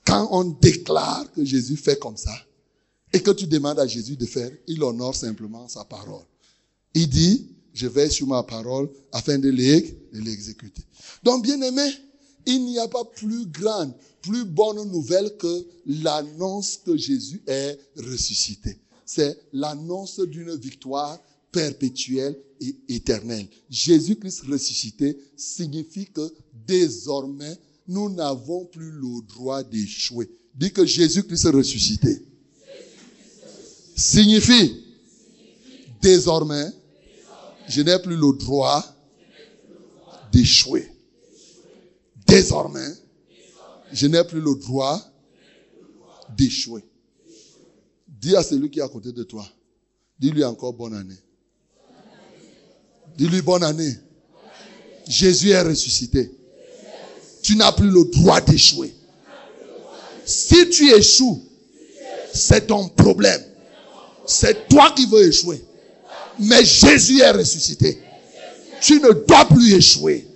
[0.05, 2.33] Quand on déclare que Jésus fait comme ça,
[3.13, 6.23] et que tu demandes à Jésus de faire, il honore simplement sa parole.
[6.93, 10.83] Il dit, je vais sur ma parole afin de l'exécuter.
[11.23, 11.89] Donc, bien aimé,
[12.45, 18.77] il n'y a pas plus grande, plus bonne nouvelle que l'annonce que Jésus est ressuscité.
[19.05, 21.19] C'est l'annonce d'une victoire
[21.51, 23.47] perpétuelle et éternelle.
[23.69, 26.33] Jésus-Christ ressuscité signifie que
[26.67, 30.29] désormais, nous n'avons plus le droit d'échouer.
[30.55, 32.21] Dit que Jésus-Christ ressuscité
[33.95, 34.83] signifie
[36.01, 36.67] désormais,
[37.67, 38.83] je n'ai plus le droit
[40.31, 40.89] d'échouer.
[42.27, 42.89] Désormais,
[43.91, 44.99] je n'ai plus le droit
[46.35, 46.83] d'échouer.
[48.07, 49.45] Dis à celui qui est à côté de toi,
[50.19, 51.19] dis-lui encore bonne année.
[53.17, 53.95] Dis-lui bonne année.
[55.07, 56.31] Jésus est ressuscité.
[57.41, 58.95] Tu n'as plus le droit d'échouer.
[60.25, 61.43] Si tu échoues,
[62.33, 63.43] c'est ton problème.
[64.25, 65.63] C'est toi qui veux échouer.
[66.39, 67.99] Mais Jésus est ressuscité.
[68.81, 70.27] Tu ne dois plus échouer.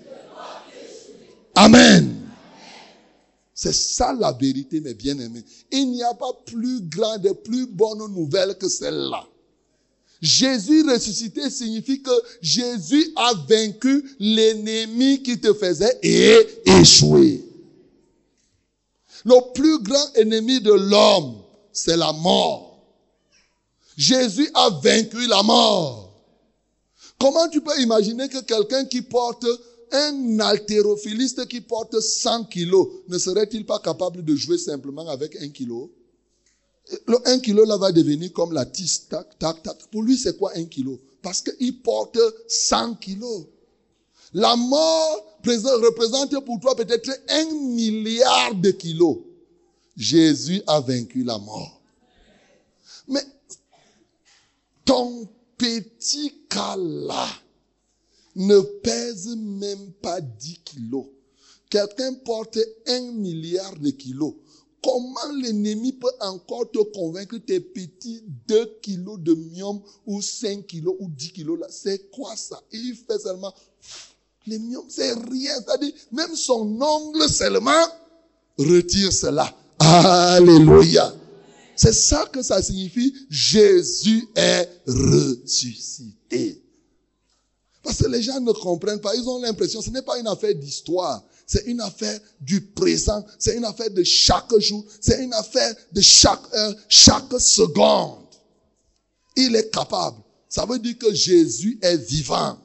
[1.55, 2.15] Amen.
[3.53, 5.43] C'est ça la vérité, mes bien-aimés.
[5.71, 9.25] Il n'y a pas plus grande, plus bonne nouvelle que celle-là.
[10.21, 15.99] Jésus ressuscité signifie que Jésus a vaincu l'ennemi qui te faisait
[16.65, 17.43] échouer.
[19.25, 21.35] Le plus grand ennemi de l'homme,
[21.71, 22.66] c'est la mort.
[23.97, 26.13] Jésus a vaincu la mort.
[27.19, 29.45] Comment tu peux imaginer que quelqu'un qui porte
[29.91, 35.49] un haltérophiliste qui porte 100 kilos ne serait-il pas capable de jouer simplement avec un
[35.49, 35.91] kilo?
[37.07, 39.77] Le 1 kilo là va devenir comme la tisse, tac, tac, tac.
[39.91, 40.99] Pour lui, c'est quoi un kilo?
[41.21, 43.45] Parce qu'il porte 100 kilos.
[44.33, 49.17] La mort représente pour toi peut-être un milliard de kilos.
[49.95, 51.81] Jésus a vaincu la mort.
[53.07, 53.25] Mais
[54.87, 57.27] ton petit cas là
[58.35, 61.05] ne pèse même pas 10 kilos.
[61.69, 64.33] Quelqu'un porte un milliard de kilos.
[64.81, 70.95] Comment l'ennemi peut encore te convaincre tes petits 2 kilos de mium ou 5 kilos
[70.99, 71.67] ou 10 kilos là?
[71.69, 72.61] C'est quoi ça?
[72.71, 73.53] Il fait seulement...
[74.45, 75.55] Les mium, c'est rien.
[75.55, 77.83] C'est-à-dire, même son ongle seulement
[78.57, 79.53] retire cela.
[79.79, 81.13] Alléluia.
[81.77, 83.13] C'est ça que ça signifie.
[83.29, 86.63] Jésus est ressuscité.
[87.83, 89.15] Parce que les gens ne comprennent pas.
[89.15, 91.23] Ils ont l'impression ce n'est pas une affaire d'histoire.
[91.45, 93.23] C'est une affaire du présent.
[93.37, 94.83] C'est une affaire de chaque jour.
[94.99, 98.25] C'est une affaire de chaque heure, chaque seconde.
[99.35, 100.17] Il est capable.
[100.49, 102.57] Ça veut dire que Jésus est vivant.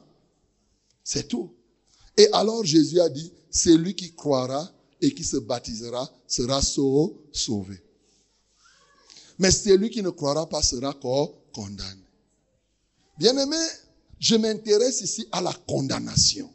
[1.03, 1.53] C'est tout.
[2.17, 7.79] Et alors Jésus a dit, celui qui croira et qui se baptisera sera sauvé.
[9.39, 10.93] Mais celui qui ne croira pas sera
[11.53, 12.01] condamné.
[13.17, 13.57] Bien-aimé,
[14.19, 16.49] je m'intéresse ici à la condamnation.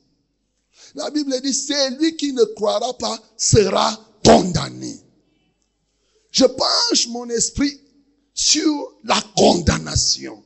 [0.94, 4.98] La Bible dit, celui qui ne croira pas sera condamné.
[6.30, 7.80] Je penche mon esprit
[8.34, 10.42] sur la condamnation.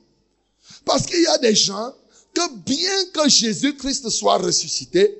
[0.84, 1.94] Parce qu'il y a des gens
[2.34, 5.18] que bien que Jésus-Christ soit ressuscité,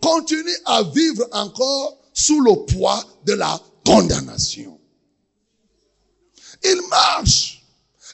[0.00, 4.78] continuent à vivre encore sous le poids de la condamnation.
[6.64, 7.64] Ils marchent,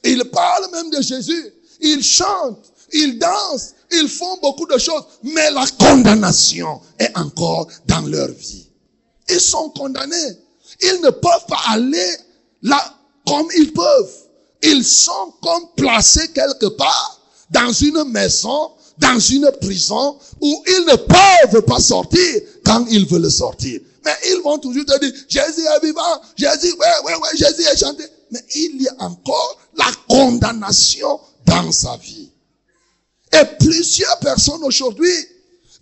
[0.04, 5.50] ils parlent même de Jésus, ils chantent, ils dansent, ils font beaucoup de choses, mais
[5.50, 8.66] la condamnation est encore dans leur vie.
[9.28, 10.38] Ils sont condamnés.
[10.82, 12.16] Ils ne peuvent pas aller
[12.62, 12.94] là
[13.26, 14.14] comme ils peuvent.
[14.62, 20.96] Ils sont comme placés quelque part dans une maison, dans une prison où ils ne
[20.96, 23.80] peuvent pas sortir quand ils veulent sortir.
[24.04, 27.76] Mais ils vont toujours te dire, Jésus est vivant, Jésus, ouais, ouais, ouais, Jésus est
[27.76, 28.04] chanté.
[28.30, 32.30] Mais il y a encore la condamnation dans sa vie.
[33.32, 35.12] Et plusieurs personnes aujourd'hui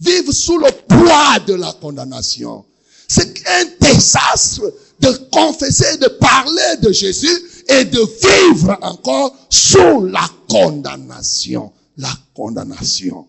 [0.00, 2.64] vivent sous le poids de la condamnation.
[3.08, 10.28] C'est un désastre de confesser, de parler de Jésus et de vivre encore sous la
[10.48, 11.72] condamnation.
[11.98, 13.26] La condamnation.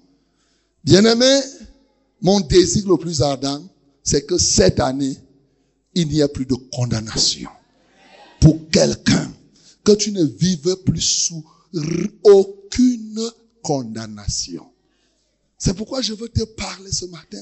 [0.83, 1.41] Bien-aimé,
[2.21, 3.63] mon désir le plus ardent,
[4.03, 5.15] c'est que cette année,
[5.93, 7.49] il n'y a plus de condamnation.
[8.39, 9.33] Pour quelqu'un,
[9.83, 11.45] que tu ne vives plus sous
[12.23, 13.21] aucune
[13.61, 14.65] condamnation.
[15.57, 17.41] C'est pourquoi je veux te parler ce matin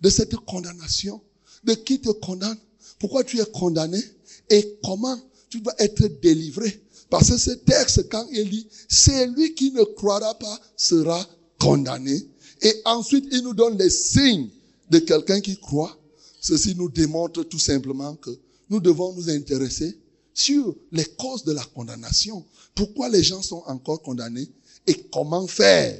[0.00, 1.20] de cette condamnation,
[1.62, 2.58] de qui te condamne,
[2.98, 4.02] pourquoi tu es condamné?
[4.50, 5.16] Et comment
[5.48, 6.82] tu dois être délivré?
[7.10, 11.24] Parce que ce texte, quand il dit, c'est lui qui ne croira pas sera
[11.60, 12.26] condamné.
[12.60, 14.48] Et ensuite, il nous donne les signes
[14.90, 15.96] de quelqu'un qui croit.
[16.40, 18.30] Ceci nous démontre tout simplement que
[18.68, 19.96] nous devons nous intéresser
[20.34, 22.44] sur les causes de la condamnation.
[22.74, 24.50] Pourquoi les gens sont encore condamnés
[24.86, 25.98] et comment faire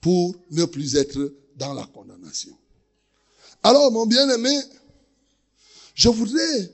[0.00, 2.56] pour ne plus être dans la condamnation?
[3.62, 4.56] Alors, mon bien-aimé,
[5.94, 6.72] je voudrais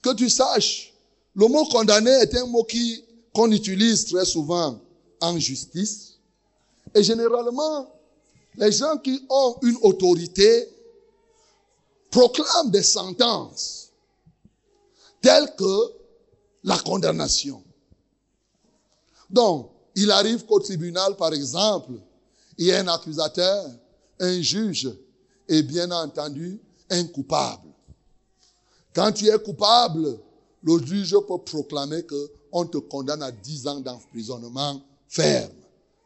[0.00, 0.94] que tu saches,
[1.34, 4.80] le mot condamné est un mot qui, qu'on utilise très souvent
[5.20, 6.14] en justice.
[6.94, 7.90] Et généralement,
[8.56, 10.68] les gens qui ont une autorité
[12.10, 13.83] proclament des sentences
[15.24, 15.92] telles que
[16.64, 17.62] la condamnation.
[19.30, 21.92] Donc, il arrive qu'au tribunal, par exemple,
[22.58, 23.64] il y a un accusateur,
[24.20, 24.90] un juge
[25.48, 26.60] et bien entendu
[26.90, 27.68] un coupable.
[28.94, 30.20] Quand tu es coupable,
[30.62, 35.54] le juge peut proclamer que on te condamne à 10 ans d'emprisonnement ferme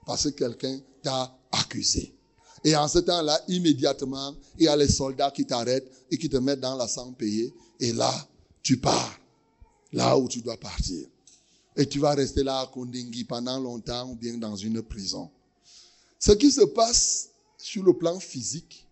[0.06, 2.14] parce que quelqu'un t'a accusé.
[2.62, 6.36] Et en ce temps-là, immédiatement, il y a les soldats qui t'arrêtent et qui te
[6.36, 7.52] mettent dans la sang payée.
[7.80, 8.12] Et là,
[8.68, 9.18] tu pars.
[9.94, 11.06] Là où tu dois partir.
[11.74, 15.30] Et tu vas rester là à Kondingi pendant longtemps ou bien dans une prison.
[16.18, 18.86] Ce qui se passe sur le plan physique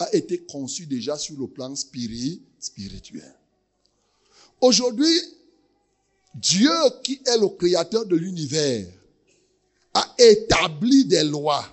[0.00, 3.32] a été conçu déjà sur le plan spirituel.
[4.60, 5.16] Aujourd'hui,
[6.34, 6.72] Dieu
[7.04, 8.88] qui est le créateur de l'univers
[9.94, 11.64] a établi des lois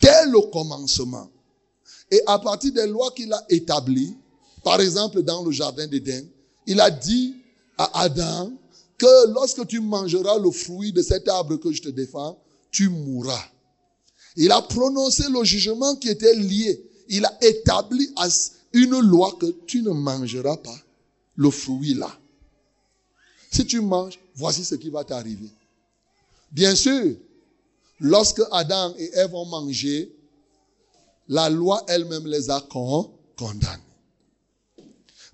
[0.00, 1.30] dès le commencement.
[2.10, 4.16] Et à partir des lois qu'il a établies,
[4.64, 6.26] par exemple dans le jardin d'Éden,
[6.66, 7.36] il a dit
[7.78, 8.52] à Adam
[8.98, 12.38] que lorsque tu mangeras le fruit de cet arbre que je te défends,
[12.70, 13.44] tu mourras.
[14.36, 16.82] Il a prononcé le jugement qui était lié.
[17.08, 18.08] Il a établi
[18.72, 20.78] une loi que tu ne mangeras pas
[21.36, 22.10] le fruit là.
[23.50, 25.50] Si tu manges, voici ce qui va t'arriver.
[26.50, 27.16] Bien sûr,
[28.00, 30.14] lorsque Adam et Ève ont mangé,
[31.28, 33.81] la loi elle-même les a condamnés.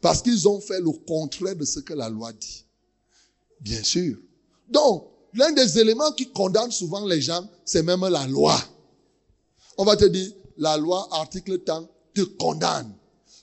[0.01, 2.65] Parce qu'ils ont fait le contraire de ce que la loi dit.
[3.61, 4.17] Bien sûr.
[4.69, 8.57] Donc, l'un des éléments qui condamne souvent les gens, c'est même la loi.
[9.77, 12.93] On va te dire, la loi, article temps, te condamne.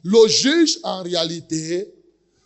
[0.03, 1.93] Le juge, en réalité,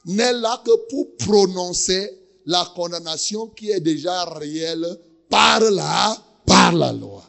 [0.05, 4.87] n'est là que pour prononcer la condamnation qui est déjà réelle
[5.29, 7.23] par la, par la loi.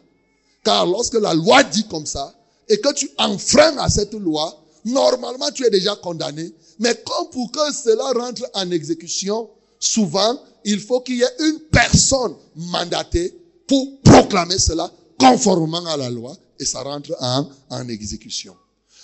[0.64, 2.34] Car lorsque la loi dit comme ça,
[2.68, 6.52] et que tu enfreins à cette loi, normalement tu es déjà condamné.
[6.80, 11.60] Mais comme pour que cela rentre en exécution, souvent, il faut qu'il y ait une
[11.70, 18.56] personne mandatée pour proclamer cela conformément à la loi et ça rentre en, en exécution.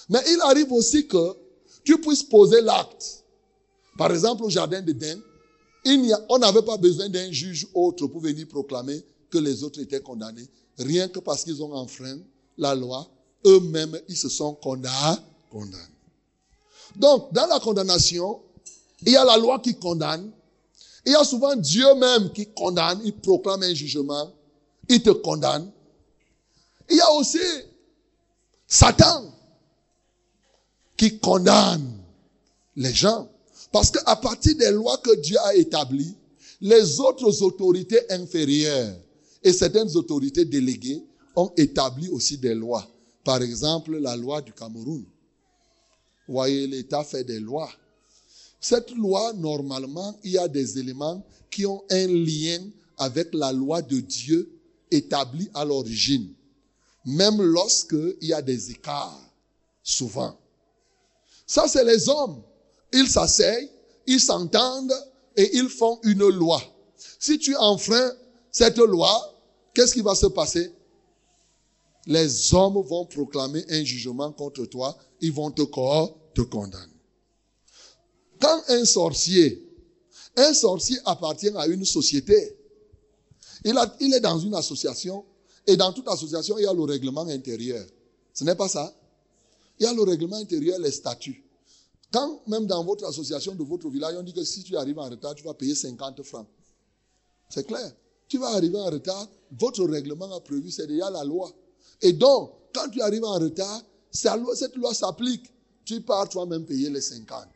[0.08, 1.36] Mais il arrive aussi que
[1.84, 3.24] tu puisses poser l'acte.
[3.98, 5.20] Par exemple, au jardin d'Éden,
[6.28, 10.48] on n'avait pas besoin d'un juge autre pour venir proclamer que les autres étaient condamnés.
[10.78, 12.18] Rien que parce qu'ils ont enfreint
[12.56, 13.06] la loi,
[13.44, 15.18] eux-mêmes, ils se sont condamnés.
[16.94, 18.40] Donc, dans la condamnation,
[19.02, 20.30] il y a la loi qui condamne.
[21.04, 24.32] Il y a souvent Dieu même qui condamne, il proclame un jugement,
[24.88, 25.70] il te condamne.
[26.88, 27.38] Il y a aussi
[28.66, 29.24] Satan
[30.96, 31.98] qui condamne
[32.74, 33.28] les gens.
[33.72, 36.14] Parce qu'à partir des lois que Dieu a établies,
[36.60, 38.96] les autres autorités inférieures
[39.42, 41.04] Et certaines autorités déléguées
[41.36, 42.84] ont établi aussi des lois.
[43.22, 45.04] Par exemple, la loi du Cameroun.
[46.28, 47.70] Voyez, l'État fait des lois.
[48.60, 52.60] Cette loi, normalement, il y a des éléments qui ont un lien
[52.98, 54.50] avec la loi de Dieu
[54.90, 56.32] établie à l'origine.
[57.04, 59.20] Même lorsqu'il y a des écarts,
[59.82, 60.36] souvent.
[61.46, 62.42] Ça, c'est les hommes.
[62.92, 63.70] Ils s'asseyent,
[64.06, 64.94] ils s'entendent
[65.36, 66.60] et ils font une loi.
[67.18, 68.12] Si tu enfreins
[68.50, 69.34] cette loi,
[69.74, 70.72] qu'est-ce qui va se passer?
[72.06, 76.92] Les hommes vont proclamer un jugement contre toi, ils vont te, te condamner.
[78.40, 79.66] Quand un sorcier,
[80.36, 82.56] un sorcier appartient à une société,
[83.64, 85.24] il, a, il est dans une association,
[85.66, 87.84] et dans toute association, il y a le règlement intérieur.
[88.32, 88.94] Ce n'est pas ça
[89.80, 91.42] Il y a le règlement intérieur, les statuts.
[92.12, 95.08] Quand même dans votre association de votre village, on dit que si tu arrives en
[95.08, 96.46] retard, tu vas payer 50 francs.
[97.48, 97.92] C'est clair.
[98.28, 101.52] Tu vas arriver en retard, votre règlement a prévu, c'est déjà la loi.
[102.02, 105.52] Et donc, quand tu arrives en retard, cette loi s'applique.
[105.84, 107.46] Tu pars toi-même payer les 50.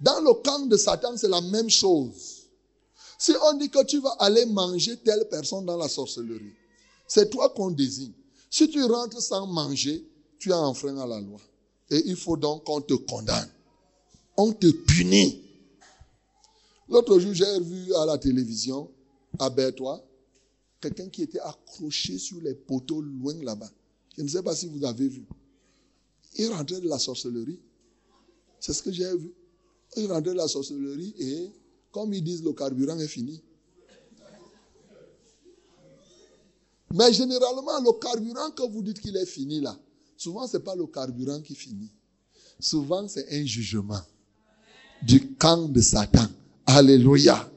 [0.00, 2.44] Dans le camp de Satan, c'est la même chose.
[3.18, 6.52] Si on dit que tu vas aller manger telle personne dans la sorcellerie,
[7.06, 8.12] c'est toi qu'on désigne.
[8.50, 10.06] Si tu rentres sans manger,
[10.38, 11.40] tu as enfreint à la loi.
[11.90, 13.50] Et il faut donc qu'on te condamne.
[14.36, 15.42] On te punit.
[16.88, 18.90] L'autre jour, j'ai vu à la télévision,
[19.38, 20.02] à Bertois,
[20.80, 23.70] quelqu'un qui était accroché sur les poteaux loin là-bas.
[24.16, 25.24] Je ne sais pas si vous avez vu.
[26.38, 27.60] Il rentrait de la sorcellerie.
[28.60, 29.32] C'est ce que j'ai vu.
[29.96, 31.50] Il rentrait de la sorcellerie et,
[31.90, 33.42] comme ils disent, le carburant est fini.
[36.92, 39.78] Mais généralement, le carburant que vous dites qu'il est fini là,
[40.16, 41.90] souvent ce n'est pas le carburant qui finit.
[42.58, 44.00] Souvent c'est un jugement
[45.02, 46.26] du camp de Satan.
[46.64, 47.50] Alléluia.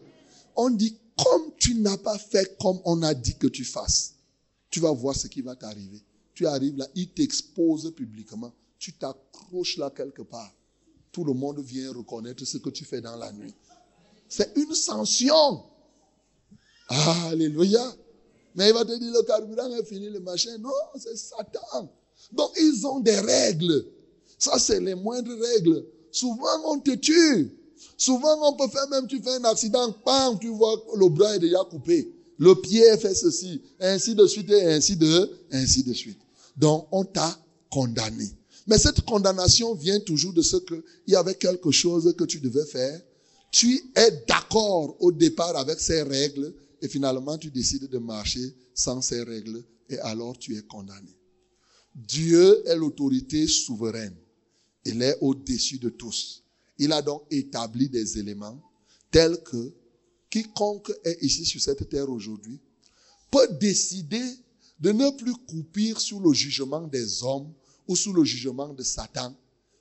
[0.55, 4.15] On dit, comme tu n'as pas fait comme on a dit que tu fasses,
[4.69, 6.01] tu vas voir ce qui va t'arriver.
[6.33, 8.53] Tu arrives là, il t'expose publiquement.
[8.77, 10.53] Tu t'accroches là quelque part.
[11.11, 13.53] Tout le monde vient reconnaître ce que tu fais dans la nuit.
[14.27, 15.63] C'est une sanction.
[16.87, 17.95] Alléluia.
[18.55, 20.57] Mais il va te dire le carburant est fini, le machin.
[20.59, 21.89] Non, c'est Satan.
[22.31, 23.85] Donc ils ont des règles.
[24.37, 25.85] Ça, c'est les moindres règles.
[26.11, 27.58] Souvent, on te tue.
[27.97, 31.39] Souvent, on peut faire même, tu fais un accident, bam, tu vois le bras est
[31.39, 32.11] déjà coupé.
[32.37, 36.19] Le pied fait ceci, ainsi de suite, et ainsi de, ainsi de suite.
[36.55, 37.37] Donc, on t'a
[37.69, 38.29] condamné.
[38.67, 42.65] Mais cette condamnation vient toujours de ce qu'il y avait quelque chose que tu devais
[42.65, 43.01] faire.
[43.51, 49.01] Tu es d'accord au départ avec ces règles et finalement tu décides de marcher sans
[49.01, 51.17] ces règles et alors tu es condamné.
[51.95, 54.15] Dieu est l'autorité souveraine.
[54.85, 56.43] Il est au-dessus de tous.
[56.79, 58.59] Il a donc établi des éléments
[59.11, 59.73] tels que
[60.29, 62.59] quiconque est ici sur cette terre aujourd'hui
[63.31, 64.23] peut décider
[64.79, 67.53] de ne plus coupir sous le jugement des hommes
[67.87, 69.35] ou sous le jugement de Satan,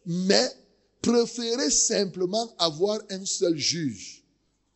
[0.05, 0.51] mais
[1.01, 4.25] préférer simplement avoir un seul juge,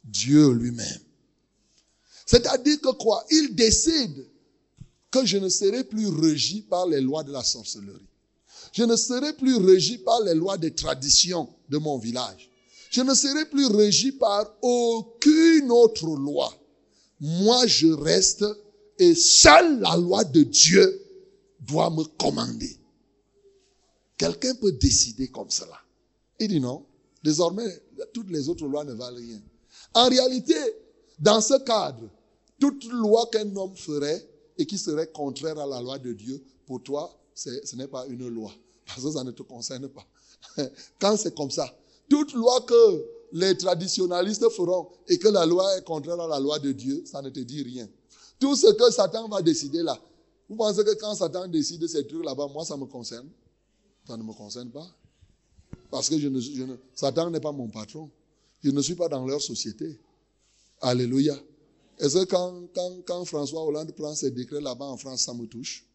[0.04, 1.00] Dieu lui-même.
[2.26, 3.24] C'est-à-dire que quoi?
[3.30, 4.28] Il décide
[5.10, 8.06] que je ne serai plus régi par les lois de la sorcellerie.
[8.72, 12.50] Je ne serai plus régi par les lois des traditions de mon village.
[12.90, 16.52] Je ne serai plus régi par aucune autre loi.
[17.20, 18.44] Moi, je reste
[18.98, 21.02] et seule la loi de Dieu
[21.60, 22.76] doit me commander.
[24.16, 25.78] Quelqu'un peut décider comme cela.
[26.40, 26.84] Il dit non.
[27.22, 27.82] Désormais,
[28.12, 29.40] toutes les autres lois ne valent rien.
[29.94, 30.54] En réalité,
[31.18, 32.08] dans ce cadre,
[32.58, 36.82] toute loi qu'un homme ferait et qui serait contraire à la loi de Dieu, pour
[36.82, 38.52] toi, ce n'est pas une loi.
[38.86, 40.06] Parce que ça ne te concerne pas.
[41.00, 41.72] Quand c'est comme ça,
[42.08, 46.58] toute loi que les traditionalistes feront et que la loi est contraire à la loi
[46.58, 47.88] de Dieu, ça ne te dit rien.
[48.38, 49.98] Tout ce que Satan va décider là,
[50.48, 53.28] vous pensez que quand Satan décide ces trucs là-bas, moi ça me concerne?
[54.06, 54.86] Ça ne me concerne pas.
[55.90, 56.16] Parce que
[56.94, 58.10] Satan n'est pas mon patron.
[58.62, 59.98] Je ne suis pas dans leur société.
[60.80, 61.38] Alléluia.
[61.98, 65.86] Est-ce que quand, François Hollande prend ses décrets là-bas en France, ça me touche?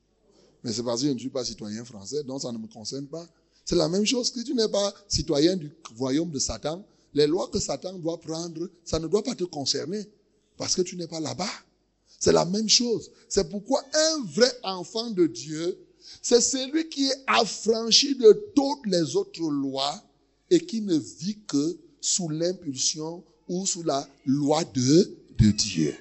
[0.64, 3.05] Mais c'est parce que je ne suis pas citoyen français, donc ça ne me concerne
[3.05, 3.26] pas.
[3.66, 6.86] C'est la même chose que tu n'es pas citoyen du royaume de Satan.
[7.14, 10.08] Les lois que Satan doit prendre, ça ne doit pas te concerner
[10.58, 11.49] parce que tu n'es pas là-bas.
[12.20, 13.12] C'est la même chose.
[13.30, 15.78] C'est pourquoi un vrai enfant de Dieu
[16.22, 20.01] c'est celui qui est affranchi de toutes les autres lois
[20.49, 25.95] et qui ne vit que sous l'impulsion ou sous la loi de, de Dieu.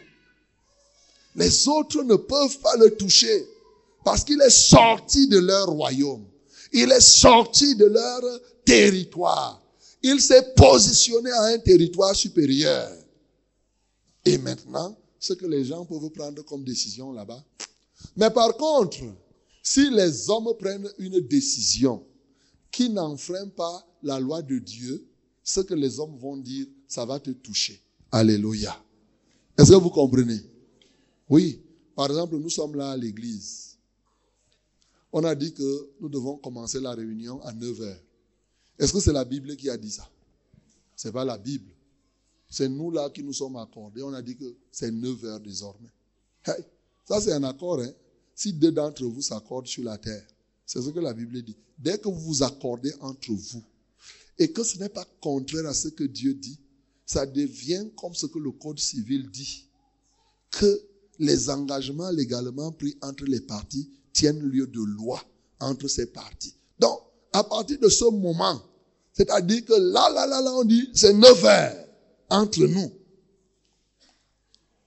[1.35, 3.47] Les autres ne peuvent pas le toucher
[4.07, 6.25] parce qu'il est sorti de leur royaume.
[6.73, 8.21] Il est sorti de leur
[8.65, 9.61] territoire.
[10.01, 12.89] Il s'est positionné à un territoire supérieur.
[14.25, 17.45] Et maintenant, ce que les gens peuvent prendre comme décision là-bas.
[18.17, 18.99] Mais par contre,
[19.61, 22.07] si les hommes prennent une décision
[22.71, 25.05] qui n'enfreint pas la loi de Dieu,
[25.43, 27.83] ce que les hommes vont dire, ça va te toucher.
[28.13, 28.81] Alléluia.
[29.59, 30.43] Est-ce que vous comprenez?
[31.29, 31.61] Oui.
[31.97, 33.66] Par exemple, nous sommes là à l'église.
[35.19, 38.03] On a dit que nous devons commencer la réunion à 9 heures.
[38.79, 40.07] Est-ce que c'est la Bible qui a dit ça?
[40.95, 41.71] Ce n'est pas la Bible.
[42.51, 44.03] C'est nous là qui nous sommes accordés.
[44.03, 45.89] On a dit que c'est 9 heures désormais.
[46.45, 47.81] ça, c'est un accord.
[47.81, 47.91] Hein?
[48.35, 50.27] Si deux d'entre vous s'accordent sur la terre,
[50.67, 51.57] c'est ce que la Bible dit.
[51.79, 53.65] Dès que vous vous accordez entre vous,
[54.39, 56.59] et que ce n'est pas contraire à ce que Dieu dit,
[57.07, 59.65] ça devient comme ce que le Code civil dit,
[60.51, 60.83] que
[61.19, 65.23] les engagements légalement pris entre les parties tiennent lieu de loi
[65.61, 66.55] entre ces parties.
[66.79, 67.01] Donc,
[67.33, 68.61] à partir de ce moment,
[69.13, 71.87] c'est-à-dire que là, là, là, là, on dit, c'est 9 heures
[72.31, 72.91] entre nous.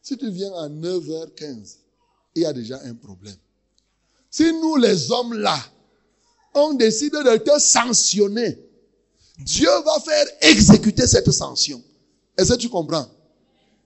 [0.01, 1.75] Si tu viens à 9h15,
[2.35, 3.37] il y a déjà un problème.
[4.31, 5.59] Si nous, les hommes là,
[6.55, 8.57] on décide de te sanctionner,
[9.39, 11.81] Dieu va faire exécuter cette sanction.
[12.35, 13.07] Est-ce que tu comprends?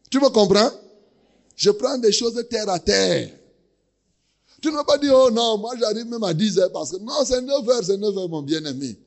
[0.09, 0.71] Tu me comprends?
[1.55, 3.29] Je prends des choses de terre à terre.
[4.63, 6.95] Tu ne vas pas dire, oh non, moi j'arrive même à 10 heures parce que
[6.95, 8.97] non, c'est 9 heures, c'est 9 heures, mon bien-aimé.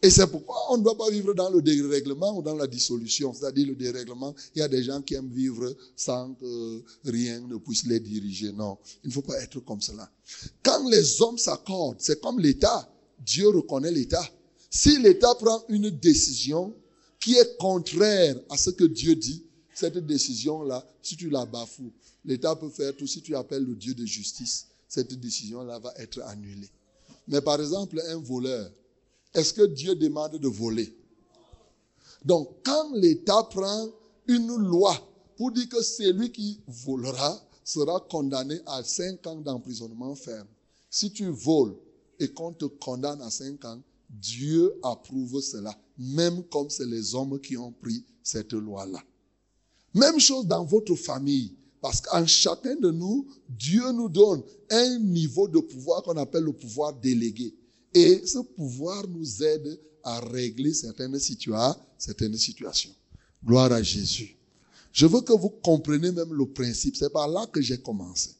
[0.00, 3.34] Et c'est pourquoi on ne doit pas vivre dans le dérèglement ou dans la dissolution.
[3.34, 7.58] C'est-à-dire le dérèglement, il y a des gens qui aiment vivre sans que rien ne
[7.58, 8.52] puisse les diriger.
[8.52, 10.10] Non, il ne faut pas être comme cela.
[10.62, 12.90] Quand les hommes s'accordent, c'est comme l'État.
[13.22, 14.26] Dieu reconnaît l'État.
[14.70, 16.74] Si l'État prend une décision
[17.20, 19.44] qui est contraire à ce que Dieu dit,
[19.74, 21.92] cette décision-là, si tu la bafoues,
[22.24, 23.06] l'État peut faire tout.
[23.06, 26.70] Si tu appelles le Dieu de justice, cette décision-là va être annulée.
[27.28, 28.70] Mais par exemple, un voleur,
[29.34, 30.96] est-ce que Dieu demande de voler?
[32.24, 33.88] Donc, quand l'État prend
[34.26, 34.96] une loi
[35.36, 40.48] pour dire que celui qui volera sera condamné à 5 ans d'emprisonnement ferme,
[40.88, 41.76] si tu voles
[42.18, 47.40] et qu'on te condamne à 5 ans, Dieu approuve cela, même comme c'est les hommes
[47.40, 49.02] qui ont pris cette loi-là.
[49.94, 51.56] Même chose dans votre famille,
[51.86, 56.52] parce qu'en chacun de nous, Dieu nous donne un niveau de pouvoir qu'on appelle le
[56.52, 57.54] pouvoir délégué.
[57.94, 62.90] Et ce pouvoir nous aide à régler certaines, situations.
[63.46, 64.36] Gloire à Jésus.
[64.90, 66.96] Je veux que vous compreniez même le principe.
[66.96, 68.30] C'est par là que j'ai commencé.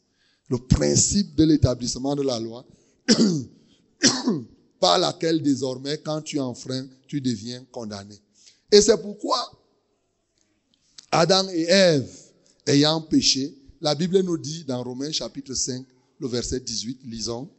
[0.49, 2.67] Le principe de l'établissement de la loi,
[4.81, 8.21] par laquelle désormais, quand tu enfreins, tu deviens condamné.
[8.73, 9.39] Et c'est pourquoi
[11.13, 12.26] Adam et Ève,
[12.67, 15.87] ayant péché, la Bible nous dit dans Romains chapitre 5,
[16.19, 17.51] le verset 18, lisons.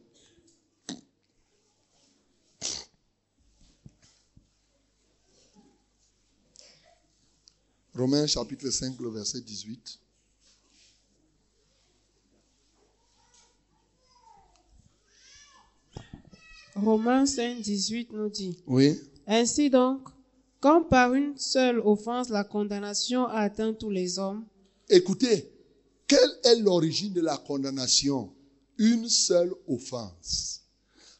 [7.94, 9.98] Romains chapitre 5, le verset 18.
[16.76, 18.56] Romains 5, 18 nous dit.
[18.66, 18.96] Oui.
[19.26, 20.08] Ainsi donc,
[20.60, 24.44] comme par une seule offense la condamnation a atteint tous les hommes.
[24.90, 25.52] Écoutez,
[26.06, 28.32] quelle est l'origine de la condamnation?
[28.78, 30.62] Une seule offense.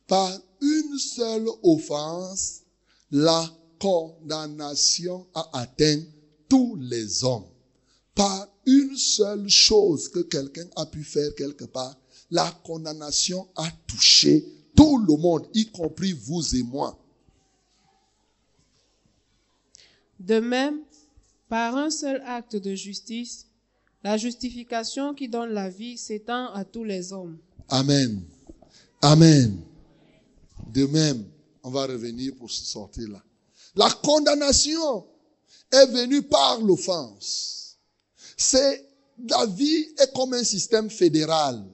[0.06, 2.62] Par une seule offense,
[3.10, 6.00] la condamnation a atteint
[6.48, 7.48] tous les hommes.
[8.14, 11.96] Par une seule chose que quelqu'un a pu faire quelque part,
[12.30, 14.44] la condamnation a touché
[14.74, 16.98] tout le monde, y compris vous et moi.
[20.20, 20.80] De même,
[21.48, 23.47] par un seul acte de justice,
[24.02, 27.38] la justification qui donne la vie s'étend à tous les hommes.
[27.68, 28.22] Amen.
[29.02, 29.60] Amen.
[30.72, 31.24] De même,
[31.62, 33.22] on va revenir pour sortir là.
[33.74, 35.06] La condamnation
[35.70, 37.76] est venu par l'offense.
[38.36, 38.84] C'est,
[39.28, 41.64] la vie est comme un système fédéral.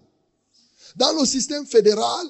[0.97, 2.27] Dans le système fédéral,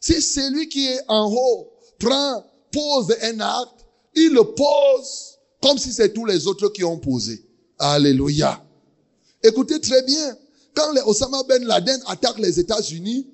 [0.00, 5.92] si celui qui est en haut prend, pose un acte, il le pose comme si
[5.92, 7.44] c'est tous les autres qui ont posé.
[7.78, 8.65] Alléluia.
[9.46, 10.36] Écoutez très bien.
[10.74, 13.28] Quand les Osama Ben Laden attaque les États-Unis,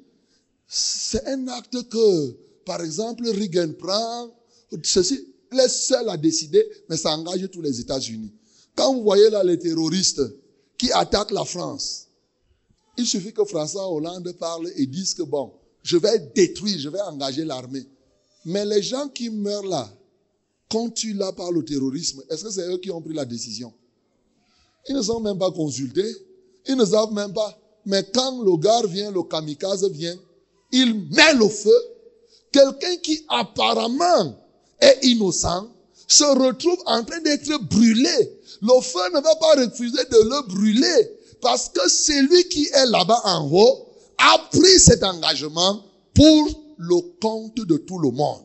[0.69, 2.37] c'est un acte que,
[2.67, 4.31] par exemple, Reagan prend,
[4.83, 8.31] ceci, les seuls à décider, mais ça engage tous les États-Unis.
[8.77, 10.23] Quand vous voyez là les terroristes
[10.77, 12.09] qui attaquent la France,
[12.99, 15.53] il suffit que François Hollande parle et dise que bon,
[15.83, 17.87] je vais détruire, je vais engager l'armée.
[18.45, 19.91] Mais les gens qui meurent là,
[20.71, 23.73] quand tu là par le terrorisme, est-ce que c'est eux qui ont pris la décision?
[24.89, 26.11] Ils ne sont même pas consultés.
[26.67, 27.59] Ils ne savent même pas.
[27.87, 30.17] Mais quand le gars vient, le kamikaze vient,
[30.71, 31.77] il met le feu.
[32.53, 34.37] Quelqu'un qui apparemment
[34.81, 35.69] est innocent
[36.07, 38.39] se retrouve en train d'être brûlé.
[38.61, 41.11] Le feu ne va pas refuser de le brûler
[41.41, 45.83] parce que celui qui est là-bas en haut a pris cet engagement
[46.15, 48.43] pour le compte de tout le monde.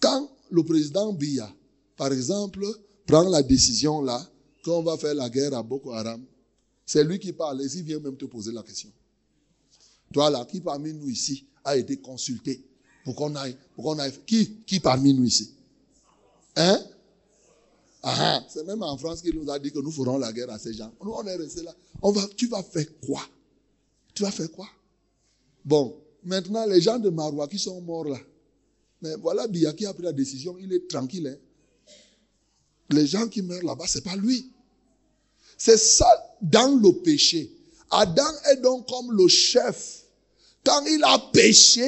[0.00, 1.48] Quand le président Biya,
[1.96, 2.64] par exemple,
[3.06, 4.20] prend la décision là,
[4.64, 6.24] qu'on va faire la guerre à Boko Haram,
[6.86, 8.90] c'est lui qui parle et il vient même te poser la question.
[10.12, 12.64] Toi là, qui parmi nous ici a été consulté
[13.04, 15.54] pour qu'on aille, pour qu'on aille, qui, qui parmi nous ici?
[16.56, 16.80] Hein?
[18.02, 20.50] Ah, ah, c'est même en France qu'il nous a dit que nous ferons la guerre
[20.50, 20.90] à ces gens.
[21.04, 21.74] Nous, on est resté là.
[22.00, 23.20] On va, tu vas faire quoi?
[24.14, 24.66] Tu vas faire quoi?
[25.64, 28.18] Bon, maintenant, les gens de Maroua qui sont morts là.
[29.02, 31.26] Mais voilà Bia qui a pris la décision, il est tranquille.
[31.26, 31.36] Hein?
[32.90, 34.50] Les gens qui meurent là-bas, c'est pas lui.
[35.56, 36.06] C'est ça
[36.40, 37.50] dans le péché.
[37.90, 40.02] Adam est donc comme le chef.
[40.64, 41.86] Quand il a péché,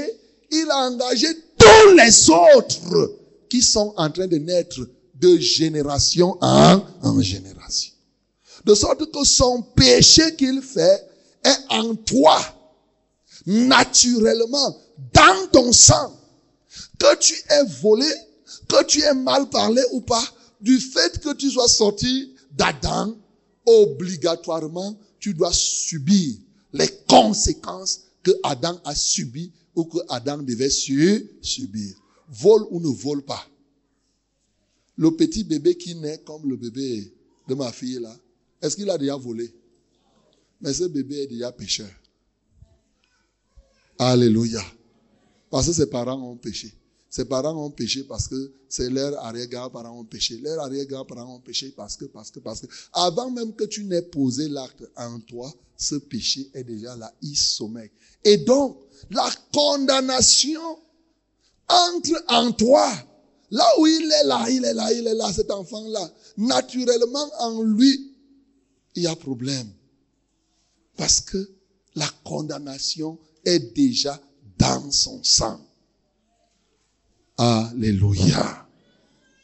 [0.50, 1.28] il a engagé
[1.59, 3.16] tous les autres
[3.48, 4.80] qui sont en train de naître
[5.14, 7.92] de génération en, en génération.
[8.64, 11.09] De sorte que son péché qu'il fait
[11.44, 12.38] est en toi,
[13.46, 14.76] naturellement,
[15.12, 16.16] dans ton sang.
[16.98, 18.07] Que tu aies volé,
[18.68, 20.24] que tu aies mal parlé ou pas,
[20.62, 23.16] du fait que tu sois sorti d'Adam,
[23.66, 26.36] obligatoirement, tu dois subir
[26.72, 31.96] les conséquences que Adam a subies ou que Adam devait subir.
[32.28, 33.46] Vole ou ne vole pas.
[34.96, 37.12] Le petit bébé qui naît comme le bébé
[37.48, 38.14] de ma fille là,
[38.60, 39.52] est-ce qu'il a déjà volé?
[40.60, 41.90] Mais ce bébé est déjà pécheur.
[43.98, 44.62] Alléluia.
[45.50, 46.72] Parce que ses parents ont péché.
[47.12, 50.38] Ses parents ont péché parce que c'est leur arrière-grand-parents ont péché.
[50.38, 52.66] Leurs arrière-grand-parents ont péché parce que, parce que, parce que.
[52.94, 57.36] Avant même que tu n'aies posé l'acte en toi, ce péché est déjà là, il
[57.36, 57.90] sommeille.
[58.24, 58.78] Et donc,
[59.10, 60.78] la condamnation
[61.68, 62.90] entre en toi
[63.50, 66.10] Là où il est là, il est là, il est là, cet enfant-là.
[66.38, 68.14] Naturellement, en lui,
[68.94, 69.70] il y a problème.
[70.96, 71.50] Parce que
[71.94, 74.18] la condamnation est déjà
[74.56, 75.60] dans son sang.
[77.36, 78.68] Alléluia.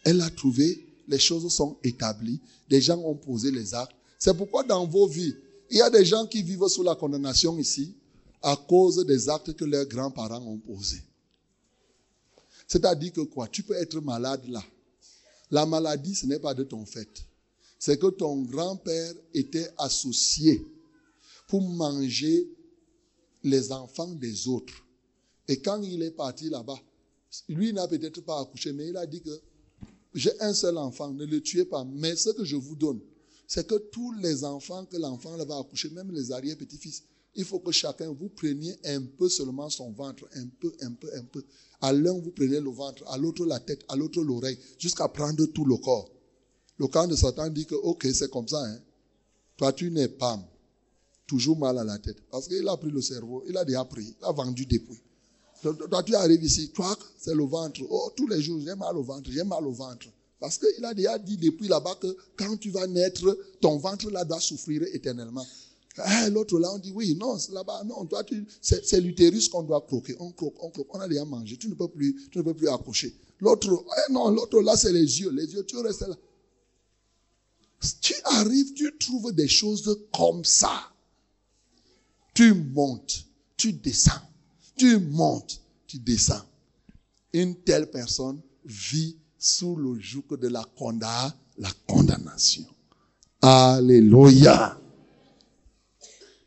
[0.05, 3.95] Elle a trouvé, les choses sont établies, des gens ont posé les actes.
[4.18, 5.34] C'est pourquoi dans vos vies,
[5.70, 7.95] il y a des gens qui vivent sous la condamnation ici
[8.43, 11.03] à cause des actes que leurs grands-parents ont posés.
[12.66, 13.49] C'est-à-dire que quoi?
[13.49, 14.62] Tu peux être malade là.
[15.51, 17.09] La maladie, ce n'est pas de ton fait.
[17.78, 20.62] C'est que ton grand-père était associé
[21.47, 22.47] pour manger
[23.43, 24.74] les enfants des autres.
[25.47, 26.78] Et quand il est parti là-bas,
[27.49, 29.41] lui n'a peut-être pas accouché, mais il a dit que
[30.14, 31.85] j'ai un seul enfant, ne le tuez pas.
[31.85, 33.01] Mais ce que je vous donne,
[33.47, 37.05] c'est que tous les enfants que l'enfant va accoucher, même les arrière-petits-fils,
[37.35, 41.09] il faut que chacun vous preniez un peu seulement son ventre, un peu, un peu,
[41.14, 41.45] un peu.
[41.81, 45.45] À l'un, vous prenez le ventre, à l'autre la tête, à l'autre l'oreille, jusqu'à prendre
[45.47, 46.11] tout le corps.
[46.79, 48.79] Le camp de Satan dit que, ok, c'est comme ça, hein.
[49.57, 50.41] Toi, tu n'es pas
[51.26, 52.20] toujours mal à la tête.
[52.31, 55.01] Parce qu'il a pris le cerveau, il a déjà pris, il a vendu depuis.
[55.63, 57.81] Toi, tu arrives ici, toi, c'est le ventre.
[57.89, 60.07] Oh, tous les jours, j'ai mal au ventre, j'ai mal au ventre.
[60.41, 64.25] Parce qu'il a déjà dit depuis là-bas que quand tu vas naître, ton ventre là
[64.25, 65.45] doit souffrir éternellement.
[65.97, 68.09] Ah, l'autre là, on dit oui, non, là-bas, non,
[68.63, 70.15] c'est l'utérus qu'on doit croquer.
[70.21, 72.55] On croque, on croque, on a déjà mangé, tu ne peux plus, tu ne peux
[72.55, 73.13] plus accrocher.
[73.41, 76.17] L'autre, eh, non, l'autre là, c'est les yeux, les yeux, tu restes là.
[78.01, 80.93] Tu arrives, tu trouves des choses comme ça.
[82.35, 83.25] Tu montes,
[83.57, 84.13] tu descends,
[84.79, 86.43] tu montes, tu descends.
[87.33, 90.64] Une telle personne vit sous le joug de la,
[91.87, 92.64] condamnation.
[93.43, 94.79] Alléluia.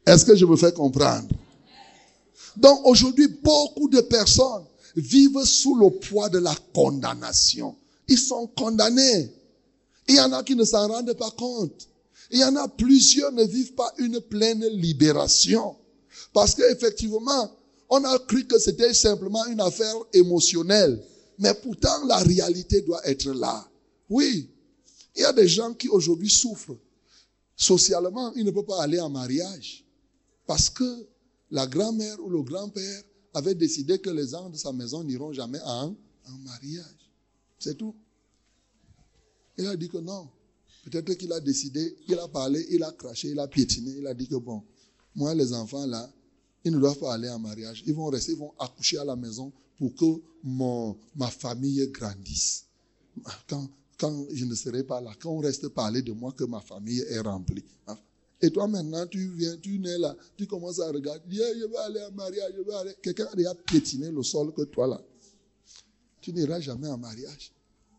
[0.05, 1.29] Est-ce que je me fais comprendre?
[2.57, 4.65] Donc aujourd'hui, beaucoup de personnes
[4.95, 7.75] vivent sous le poids de la condamnation.
[8.07, 9.32] Ils sont condamnés.
[10.07, 11.88] Il y en a qui ne s'en rendent pas compte.
[12.32, 15.75] Il y en a plusieurs ne vivent pas une pleine libération.
[16.34, 17.51] Parce qu'effectivement,
[17.91, 21.03] on a cru que c'était simplement une affaire émotionnelle.
[21.37, 23.69] Mais pourtant, la réalité doit être là.
[24.09, 24.49] Oui,
[25.15, 26.77] il y a des gens qui aujourd'hui souffrent.
[27.55, 29.85] Socialement, ils ne peuvent pas aller en mariage.
[30.47, 31.05] Parce que
[31.51, 35.59] la grand-mère ou le grand-père avait décidé que les gens de sa maison n'iront jamais
[35.65, 35.93] en,
[36.27, 37.11] en mariage.
[37.59, 37.93] C'est tout.
[39.57, 40.29] Il a dit que non.
[40.85, 44.13] Peut-être qu'il a décidé, il a parlé, il a craché, il a piétiné, il a
[44.13, 44.63] dit que bon,
[45.13, 46.09] moi les enfants là,
[46.64, 47.84] ils ne doivent pas aller en mariage.
[47.86, 50.05] Ils vont rester, ils vont accoucher à la maison pour que
[51.16, 52.66] ma famille grandisse.
[53.47, 53.68] Quand,
[54.32, 57.20] je ne serai pas là, quand on reste parler de moi, que ma famille est
[57.20, 57.64] remplie.
[58.41, 62.01] Et toi maintenant, tu viens, tu nais là, tu commences à regarder, je vais aller
[62.03, 62.95] en mariage, je vais aller.
[63.03, 64.99] Quelqu'un a déjà piétiné le sol que toi là.
[66.22, 67.51] Tu n'iras jamais en mariage.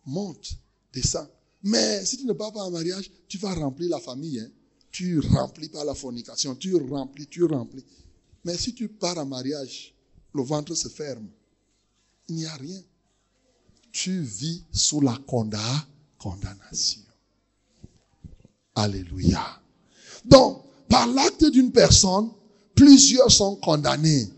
[0.05, 0.55] Monte,
[0.93, 1.29] descends.
[1.63, 4.41] Mais si tu ne pars pas en mariage, tu vas remplir la famille.
[4.41, 4.51] Hein.
[4.91, 7.85] tu remplis par la fornication, tu remplis, tu remplis.
[8.45, 9.95] Mais si tu pars en mariage,
[10.35, 11.29] le ventre se ferme.
[12.29, 12.81] Il n'y a rien.
[13.93, 17.03] Tu vis sous la condamnation.
[18.75, 19.61] Alléluia.
[20.25, 22.31] Donc, par l'acte d'une personne,
[22.75, 24.29] plusieurs sont condamnés.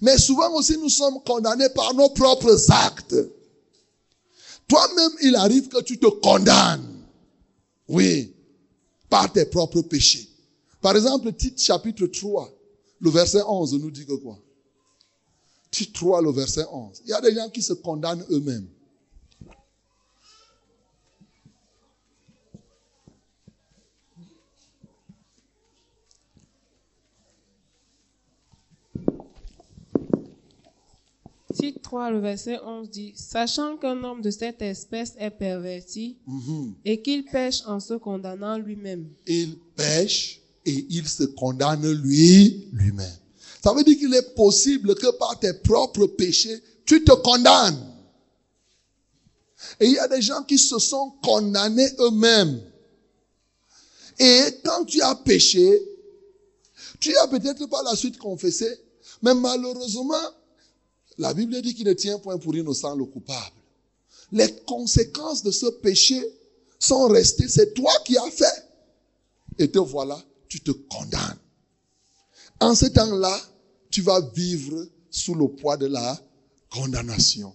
[0.00, 3.16] Mais souvent aussi, nous sommes condamnés par nos propres actes.
[4.68, 7.04] Toi-même, il arrive que tu te condamnes.
[7.88, 8.34] Oui,
[9.08, 10.28] par tes propres péchés.
[10.80, 12.55] Par exemple, titre chapitre 3,
[13.00, 14.38] le verset 11 nous dit que quoi?
[15.70, 17.02] Titre 3, le verset 11.
[17.04, 18.68] Il y a des gens qui se condamnent eux-mêmes.
[31.54, 36.74] Titre 3, le verset 11 dit, Sachant qu'un homme de cette espèce est perverti Mhm.
[36.84, 39.08] et qu'il pêche en se condamnant lui-même.
[39.26, 43.18] Il pêche et il se condamne lui, lui-même.
[43.62, 47.94] Ça veut dire qu'il est possible que par tes propres péchés, tu te condamnes.
[49.80, 52.60] Et il y a des gens qui se sont condamnés eux-mêmes.
[54.18, 55.80] Et quand tu as péché,
[57.00, 58.66] tu as peut-être par la suite confessé,
[59.22, 60.14] mais malheureusement,
[61.18, 63.56] la Bible dit qu'il ne tient point pour innocent le coupable.
[64.32, 66.22] Les conséquences de ce péché
[66.78, 68.68] sont restées, c'est toi qui as fait.
[69.58, 71.38] Et te voilà, tu te condamnes.
[72.60, 73.38] En ce temps-là,
[73.90, 76.20] tu vas vivre sous le poids de la
[76.70, 77.54] condamnation.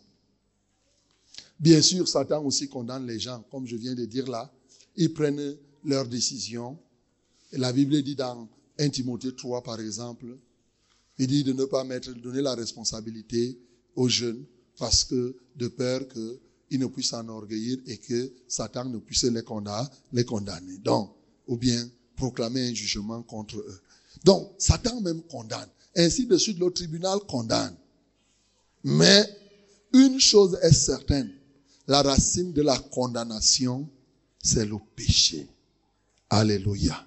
[1.60, 4.52] Bien sûr, Satan aussi condamne les gens, comme je viens de dire là.
[4.96, 6.78] Ils prennent leurs décisions.
[7.52, 8.48] Et la Bible dit dans
[8.80, 10.38] 1 Timothée 3, par exemple,
[11.20, 13.60] il dit de ne pas mettre, donner la responsabilité
[13.96, 14.44] aux jeunes
[14.78, 19.88] parce que de peur qu'ils ne puissent s'enorgueillir et que Satan ne puisse les condamner,
[20.14, 20.78] les condamner.
[20.80, 21.14] Donc,
[21.48, 21.88] ou bien
[22.22, 23.82] proclamer un jugement contre eux.
[24.24, 25.70] Donc, Satan même condamne.
[25.96, 27.76] Ainsi de suite, le tribunal condamne.
[28.84, 29.28] Mais
[29.92, 31.32] une chose est certaine,
[31.88, 33.90] la racine de la condamnation,
[34.42, 35.48] c'est le péché.
[36.30, 37.06] Alléluia.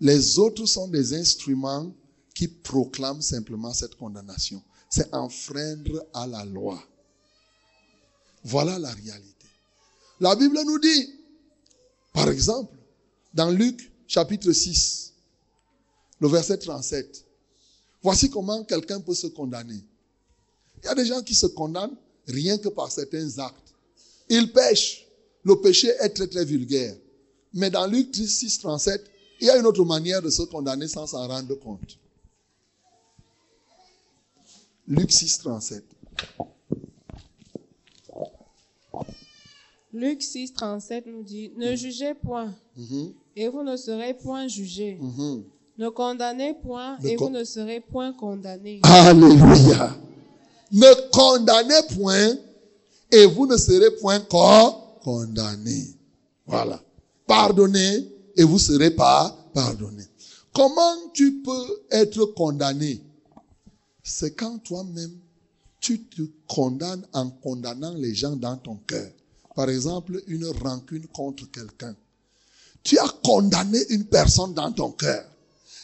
[0.00, 1.92] Les autres sont des instruments
[2.34, 4.62] qui proclament simplement cette condamnation.
[4.88, 6.82] C'est enfreindre à la loi.
[8.44, 9.48] Voilà la réalité.
[10.20, 11.14] La Bible nous dit,
[12.14, 12.74] par exemple,
[13.34, 15.12] dans Luc chapitre 6,
[16.20, 17.24] le verset 37,
[18.02, 19.84] voici comment quelqu'un peut se condamner.
[20.82, 21.96] Il y a des gens qui se condamnent
[22.26, 23.74] rien que par certains actes.
[24.28, 25.06] Ils pêchent.
[25.44, 26.96] Le péché est très très vulgaire.
[27.54, 29.04] Mais dans Luc 6, 37,
[29.40, 31.98] il y a une autre manière de se condamner sans s'en rendre compte.
[34.86, 35.84] Luc 6, 37.
[39.98, 44.96] Luc 6, 37 nous dit, Ne jugez point, Mhm, et vous ne serez point jugés.
[45.00, 45.42] mhm.
[45.76, 48.80] Ne condamnez point, et vous ne serez point condamnés.
[48.84, 49.96] Alléluia.
[50.72, 52.36] Ne condamnez point
[53.10, 54.72] et vous ne serez point co-
[55.02, 55.86] condamnés.
[56.46, 56.80] Voilà.
[57.26, 60.04] Pardonnez et vous serez pas pardonnés.
[60.54, 63.00] Comment tu peux être condamné?
[64.02, 65.12] C'est quand toi-même
[65.80, 69.10] tu te condamnes en condamnant les gens dans ton cœur.
[69.58, 71.96] Par exemple, une rancune contre quelqu'un.
[72.84, 75.28] Tu as condamné une personne dans ton cœur.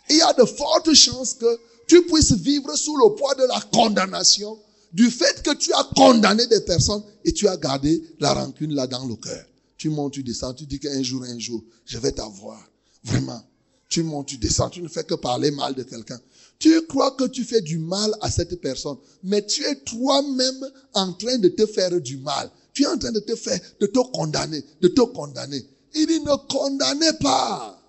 [0.09, 1.59] Il y a de fortes chances que
[1.89, 4.57] tu puisses vivre sous le poids de la condamnation
[4.93, 8.87] du fait que tu as condamné des personnes et tu as gardé la rancune là
[8.87, 9.45] dans le cœur.
[9.77, 12.65] Tu montes, tu descends, tu dis qu'un jour, un jour, je vais t'avoir.
[13.03, 13.43] Vraiment.
[13.89, 16.21] Tu montes, tu descends, tu ne fais que parler mal de quelqu'un.
[16.61, 21.13] Tu crois que tu fais du mal à cette personne, mais tu es toi-même en
[21.15, 22.49] train de te faire du mal.
[22.75, 25.65] Tu es en train de te faire, de te condamner, de te condamner.
[25.95, 27.81] Il dit ne condamnez pas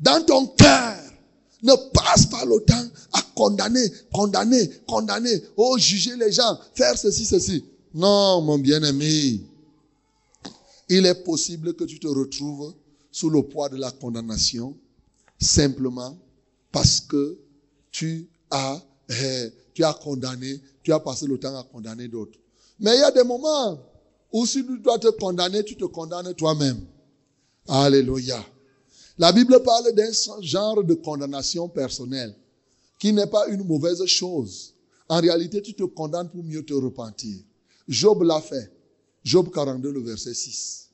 [0.00, 1.00] dans ton cœur.
[1.62, 7.24] Ne passe pas le temps à condamner, condamner, condamner, oh, juger les gens, faire ceci,
[7.24, 7.64] ceci.
[7.94, 9.40] Non, mon bien-aimé.
[10.90, 12.74] Il est possible que tu te retrouves
[13.10, 14.76] sous le poids de la condamnation
[15.40, 16.18] simplement
[16.70, 17.38] parce que
[17.90, 22.38] tu as, eh, tu as condamné, tu as passé le temps à condamner d'autres.
[22.78, 23.78] Mais il y a des moments
[24.32, 26.84] où si tu dois te condamner, tu te condamnes toi-même.
[27.68, 28.44] Alléluia.
[29.16, 30.10] La Bible parle d'un
[30.40, 32.34] genre de condamnation personnelle
[32.98, 34.74] qui n'est pas une mauvaise chose.
[35.08, 37.38] En réalité, tu te condamnes pour mieux te repentir.
[37.86, 38.72] Job l'a fait.
[39.22, 40.90] Job 42, le verset 6.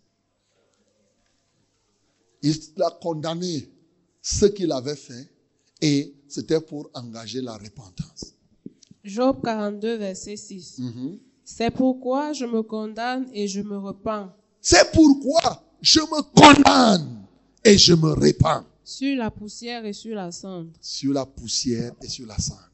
[2.42, 3.70] Il a condamné
[4.22, 5.28] ce qu'il avait fait
[5.80, 8.34] et c'était pour engager la repentance.
[9.02, 10.78] Job 42, verset 6.
[10.78, 11.18] Mhm.
[11.56, 14.30] C'est pourquoi je me condamne et je me repens.
[14.60, 17.26] C'est pourquoi je me condamne
[17.64, 18.64] et je me répands.
[18.84, 20.70] sur la poussière et sur la cendre.
[20.80, 22.70] sur la poussière et sur la cendre.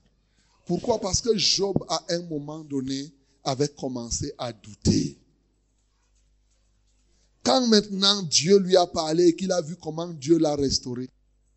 [0.67, 1.01] Pourquoi?
[1.01, 3.13] Parce que Job, à un moment donné,
[3.43, 5.19] avait commencé à douter.
[7.43, 11.09] Quand maintenant Dieu lui a parlé et qu'il a vu comment Dieu l'a restauré,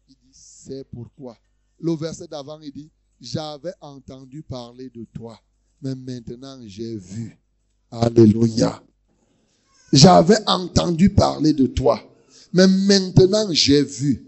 [0.08, 1.38] il dit, c'est pourquoi?
[1.80, 2.90] Le verset d'avant, il dit,
[3.20, 5.40] j'avais entendu parler de toi,
[5.82, 7.38] mais maintenant j'ai vu.
[7.92, 8.82] Alléluia.
[9.92, 12.00] J'avais entendu parler de toi,
[12.54, 14.26] mais maintenant j'ai vu.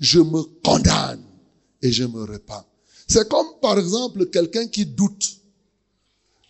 [0.00, 1.22] Je me condamne
[1.82, 2.64] et je me repens.
[3.06, 5.36] C'est comme par exemple quelqu'un qui doute.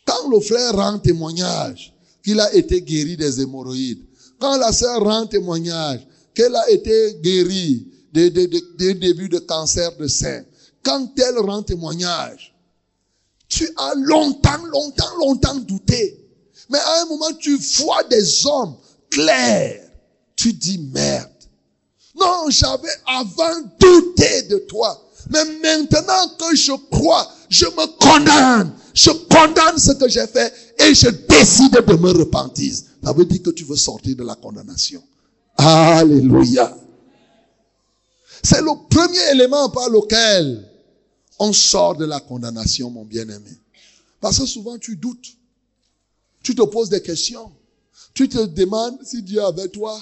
[0.05, 1.93] Quand le frère rend témoignage
[2.25, 4.05] qu'il a été guéri des hémorroïdes,
[4.39, 10.07] quand la sœur rend témoignage qu'elle a été guérie des des- débuts de cancer de
[10.07, 10.45] sein,
[10.83, 12.56] quand elle rend témoignage,
[13.49, 16.23] tu as longtemps, longtemps, longtemps douté.
[16.69, 18.77] Mais à un moment, tu vois des hommes
[19.11, 19.83] clairs.
[20.35, 21.31] Tu dis merde.
[22.19, 25.03] Non, j'avais avant douté de toi.
[25.31, 28.73] Mais maintenant que je crois, je me condamne.
[28.95, 32.75] Je condamne ce que j'ai fait et je décide de me repentir.
[33.05, 35.03] Ça veut dire que tu veux sortir de la condamnation.
[35.57, 36.77] Alléluia.
[38.43, 40.69] C'est le premier élément par lequel
[41.39, 43.51] on sort de la condamnation, mon bien-aimé.
[44.21, 45.37] Parce que souvent tu doutes.
[46.43, 47.53] Tu te poses des questions.
[48.15, 50.01] Tu te demandes si Dieu est avec toi.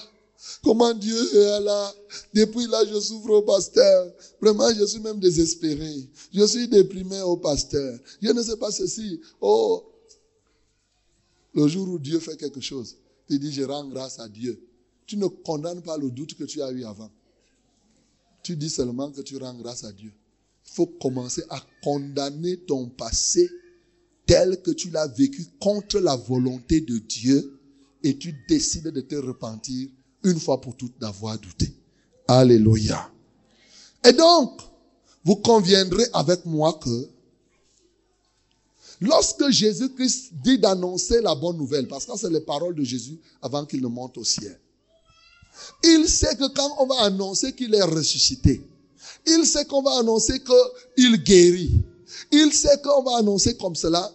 [0.62, 1.95] Comment Dieu est là?
[2.35, 4.12] Depuis là, je souffre au pasteur.
[4.41, 6.09] Vraiment, je suis même désespéré.
[6.32, 7.99] Je suis déprimé au pasteur.
[8.20, 9.20] Je ne sais pas ceci.
[9.41, 9.85] Oh,
[11.55, 12.97] le jour où Dieu fait quelque chose,
[13.28, 14.61] tu dis, je rends grâce à Dieu.
[15.07, 17.11] Tu ne condamnes pas le doute que tu as eu avant.
[18.43, 20.12] Tu dis seulement que tu rends grâce à Dieu.
[20.75, 23.49] Faut commencer à condamner ton passé
[24.27, 27.61] tel que tu l'as vécu contre la volonté de Dieu
[28.03, 29.89] et tu décides de te repentir
[30.25, 31.72] une fois pour toutes d'avoir douté.
[32.27, 33.09] Alléluia.
[34.05, 34.61] Et donc,
[35.22, 37.09] vous conviendrez avec moi que
[39.01, 43.64] lorsque Jésus-Christ dit d'annoncer la bonne nouvelle, parce que c'est les paroles de Jésus avant
[43.64, 44.59] qu'il ne monte au ciel,
[45.85, 48.66] il sait que quand on va annoncer qu'il est ressuscité,
[49.26, 51.72] il sait qu'on va annoncer qu'il guérit,
[52.30, 54.11] il sait qu'on va annoncer comme cela,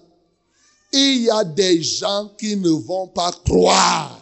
[0.91, 4.19] il y a des gens qui ne vont pas croire.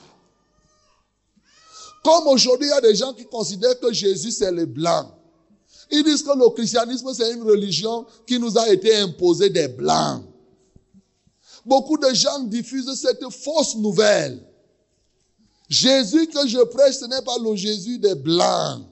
[2.04, 5.08] Comme aujourd'hui, il y a des gens qui considèrent que Jésus, c'est les blancs.
[5.92, 10.24] Ils disent que le christianisme, c'est une religion qui nous a été imposée des blancs.
[11.66, 14.42] Beaucoup de gens diffusent cette fausse nouvelle.
[15.70, 18.87] Jésus que je prêche, ce n'est pas le Jésus des blancs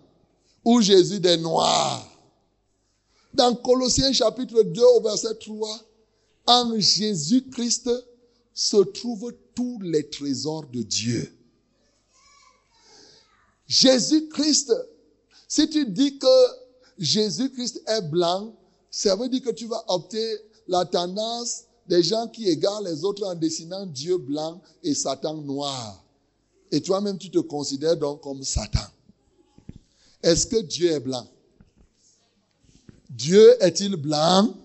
[0.65, 2.11] ou Jésus des noirs.
[3.33, 5.79] Dans Colossiens chapitre 2 au verset 3,
[6.47, 7.89] en Jésus-Christ
[8.53, 11.31] se trouvent tous les trésors de Dieu.
[13.67, 14.73] Jésus-Christ,
[15.47, 16.47] si tu dis que
[16.97, 18.53] Jésus-Christ est blanc,
[18.89, 20.37] ça veut dire que tu vas opter
[20.67, 26.03] la tendance des gens qui égarent les autres en dessinant Dieu blanc et Satan noir.
[26.71, 28.87] Et toi-même, tu te considères donc comme Satan.
[30.25, 31.29] Est-ce que Dieu est blanc?
[33.11, 34.57] Dieu est-il blanc?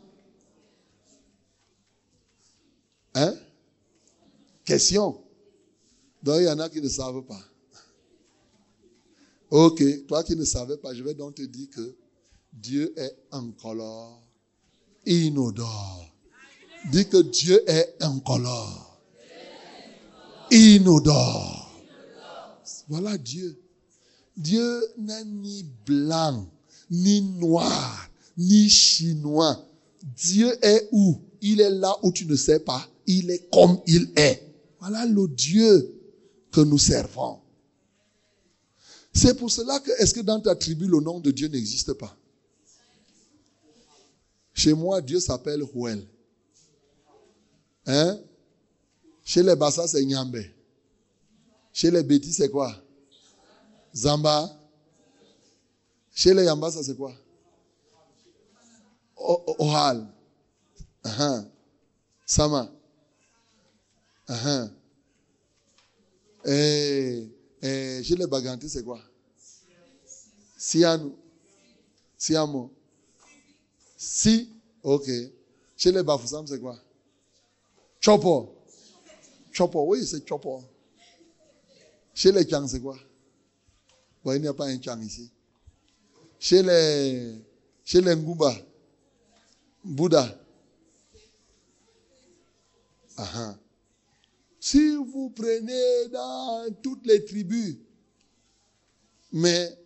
[3.15, 3.35] Hein?
[4.65, 5.23] Question.
[6.23, 7.45] Donc il y en a qui ne savent pas.
[9.51, 11.95] Ok, toi qui ne savais pas, je vais donc te dire que
[12.55, 14.23] Dieu est incolore,
[15.05, 16.07] inodore.
[16.91, 18.99] Dis que Dieu est incolore,
[20.51, 21.71] inodore.
[22.89, 23.61] Voilà Dieu.
[24.41, 26.49] Dieu n'est ni blanc,
[26.91, 29.63] ni noir, ni chinois.
[30.17, 31.21] Dieu est où?
[31.43, 32.89] Il est là où tu ne sais pas.
[33.07, 34.43] Il est comme il est.
[34.79, 35.95] Voilà le Dieu
[36.51, 37.41] que nous servons.
[39.13, 42.17] C'est pour cela que, est-ce que dans ta tribu, le nom de Dieu n'existe pas?
[44.55, 46.07] Chez moi, Dieu s'appelle Huel.
[47.87, 48.19] Hein?
[49.23, 50.43] Chez les Bassa, c'est Nyambe.
[51.73, 52.75] Chez les Bétis, c'est quoi?
[53.95, 54.57] Zamba.
[56.15, 57.13] Chez les Yambasa, c'est quoi?
[59.17, 60.07] Ohal.
[61.05, 61.45] Uh-huh.
[62.27, 62.71] Sama.
[64.29, 64.71] Uh-huh.
[66.45, 67.29] Et,
[67.63, 69.01] et chez les Bagantis, c'est quoi?
[70.57, 71.17] Sianou.
[72.19, 72.71] Siamo.
[73.97, 74.53] Si.
[74.83, 75.09] Ok.
[75.77, 76.79] Chez les Bafoussam, c'est quoi?
[77.99, 78.55] Chopo.
[79.53, 80.63] Chopo, oui, c'est Chopo.
[82.15, 82.99] Chez les Chang, c'est quoi?
[84.25, 85.31] Bon, il n'y a pas un Chang ici.
[86.39, 87.35] Chez les,
[87.85, 88.55] chez les Ngumba,
[89.85, 90.37] Bouddha.
[94.59, 97.77] Si vous prenez dans toutes les tribus,
[99.33, 99.79] mais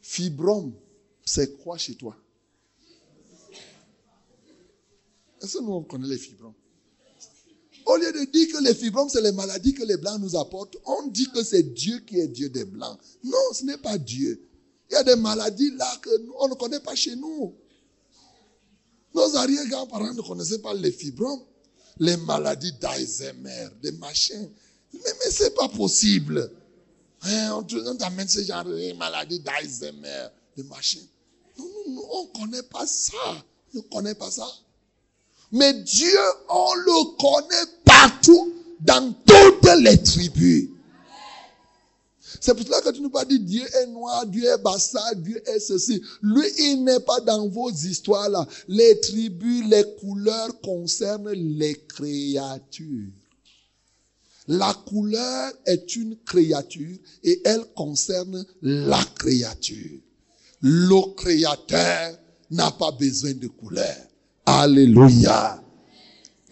[0.00, 0.74] Fibrome,
[1.24, 2.16] c'est quoi chez toi?
[5.42, 6.54] Est-ce que nous, on connaît les fibromes
[7.86, 10.76] Au lieu de dire que les fibromes, c'est les maladies que les Blancs nous apportent,
[10.86, 12.98] on dit que c'est Dieu qui est Dieu des Blancs.
[13.22, 14.40] Non, ce n'est pas Dieu.
[14.90, 17.54] Il y a des maladies là qu'on ne connaît pas chez nous.
[19.14, 21.42] Nos arrière-grands-parents ne connaissaient pas les fibromes,
[21.98, 24.50] les maladies d'Alzheimer, des machins.
[24.92, 26.50] Mais, mais ce n'est pas possible.
[27.22, 31.06] Hein, on t'amène ce genre de maladies d'Alzheimer, des machins.
[31.58, 33.44] Non, non, on ne connaît pas ça.
[33.74, 34.46] On ne connaît pas ça.
[35.54, 40.68] Mais Dieu, on le connaît partout, dans toutes les tribus.
[42.40, 45.60] C'est pour cela que tu ne pas Dieu est noir, Dieu est bassa, Dieu est
[45.60, 46.02] ceci.
[46.22, 48.46] Lui, il n'est pas dans vos histoires là.
[48.66, 53.12] Les tribus, les couleurs concernent les créatures.
[54.48, 60.00] La couleur est une créature et elle concerne la créature.
[60.60, 62.18] Le créateur
[62.50, 63.96] n'a pas besoin de couleur.
[64.54, 65.60] Alléluia.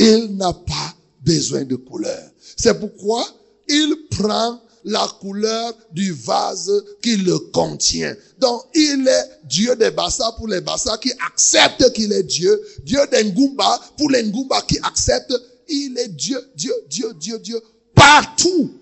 [0.01, 0.95] Il n'a pas
[1.25, 2.31] besoin de couleur.
[2.57, 3.25] C'est pourquoi
[3.69, 8.17] il prend la couleur du vase qui le contient.
[8.41, 12.61] Donc, il est Dieu des Bassa pour les Bassa qui acceptent qu'il est Dieu.
[12.83, 15.35] Dieu des Ngumba pour les Ngumba qui acceptent.
[15.69, 17.61] Il est Dieu, Dieu, Dieu, Dieu, Dieu,
[17.95, 18.73] partout.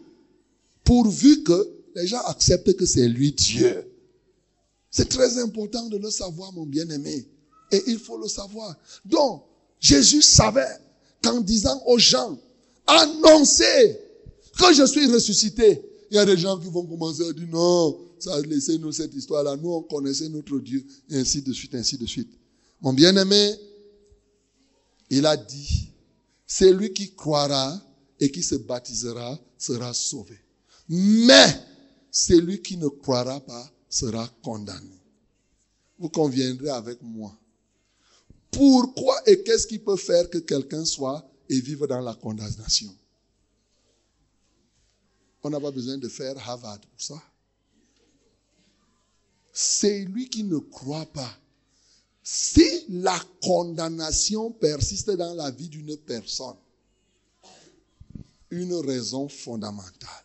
[0.82, 3.84] Pourvu que les gens acceptent que c'est lui Dieu.
[4.90, 7.28] C'est très important de le savoir, mon bien-aimé.
[7.72, 8.76] Et il faut le savoir.
[9.04, 9.44] Donc,
[9.78, 10.78] Jésus savait
[11.22, 12.38] qu'en disant aux gens,
[12.86, 13.98] annoncez
[14.58, 17.98] que je suis ressuscité, il y a des gens qui vont commencer à dire non,
[18.18, 19.56] ça laissez-nous cette histoire-là.
[19.56, 22.30] Nous, on connaissait notre Dieu, et ainsi de suite, ainsi de suite.
[22.80, 23.54] Mon bien-aimé,
[25.08, 25.88] il a dit,
[26.46, 27.80] c'est lui qui croira
[28.18, 30.38] et qui se baptisera sera sauvé.
[30.88, 31.60] Mais
[32.10, 34.98] celui qui ne croira pas sera condamné.
[35.98, 37.36] Vous conviendrez avec moi.
[38.50, 42.94] Pourquoi et qu'est-ce qui peut faire que quelqu'un soit et vive dans la condamnation?
[45.42, 47.22] On n'a pas besoin de faire Harvard pour ça.
[49.52, 51.38] C'est lui qui ne croit pas.
[52.22, 56.56] Si la condamnation persiste dans la vie d'une personne,
[58.50, 60.24] une raison fondamentale,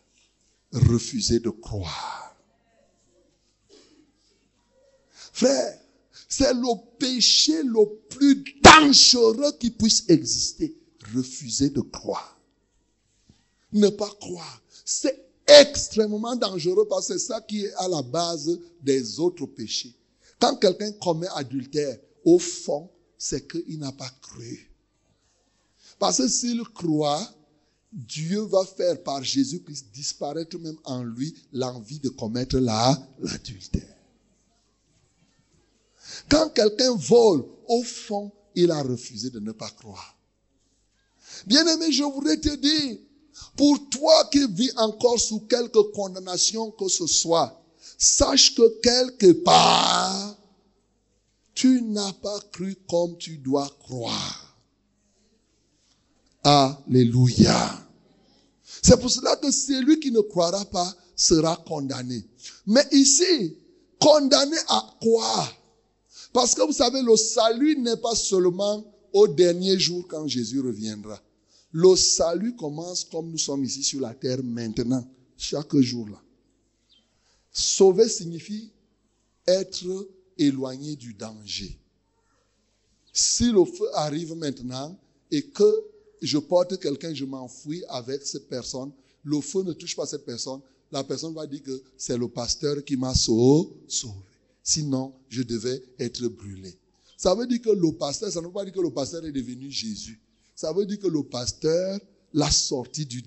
[0.72, 2.36] refuser de croire.
[5.32, 5.78] Frère,
[6.36, 10.76] c'est le péché le plus dangereux qui puisse exister.
[11.14, 12.38] Refuser de croire.
[13.72, 14.62] Ne pas croire.
[14.84, 19.94] C'est extrêmement dangereux parce que c'est ça qui est à la base des autres péchés.
[20.38, 24.70] Quand quelqu'un commet adultère, au fond, c'est qu'il n'a pas cru.
[25.98, 27.32] Parce que s'il croit,
[27.92, 33.95] Dieu va faire par Jésus-Christ disparaître même en lui l'envie de commettre l'adultère.
[36.28, 40.16] Quand quelqu'un vole, au fond, il a refusé de ne pas croire.
[41.46, 42.98] Bien-aimé, je voudrais te dire,
[43.56, 47.62] pour toi qui vis encore sous quelque condamnation que ce soit,
[47.98, 50.36] sache que quelque part,
[51.54, 54.56] tu n'as pas cru comme tu dois croire.
[56.42, 57.86] Alléluia.
[58.82, 62.24] C'est pour cela que celui qui ne croira pas sera condamné.
[62.66, 63.56] Mais ici,
[63.98, 65.48] condamné à quoi?
[66.36, 68.84] Parce que vous savez, le salut n'est pas seulement
[69.14, 71.18] au dernier jour quand Jésus reviendra.
[71.72, 75.02] Le salut commence comme nous sommes ici sur la terre maintenant,
[75.38, 76.20] chaque jour là.
[77.50, 78.70] Sauver signifie
[79.46, 81.74] être éloigné du danger.
[83.14, 84.94] Si le feu arrive maintenant
[85.30, 85.84] et que
[86.20, 88.90] je porte quelqu'un, je m'enfuis avec cette personne,
[89.24, 90.60] le feu ne touche pas cette personne,
[90.92, 93.70] la personne va dire que c'est le pasteur qui m'a sauvé.
[94.68, 96.76] Sinon, je devais être brûlé.
[97.16, 99.30] Ça veut dire que le pasteur, ça ne veut pas dire que le pasteur est
[99.30, 100.20] devenu Jésus.
[100.56, 102.00] Ça veut dire que le pasteur
[102.32, 103.22] l'a sorti du,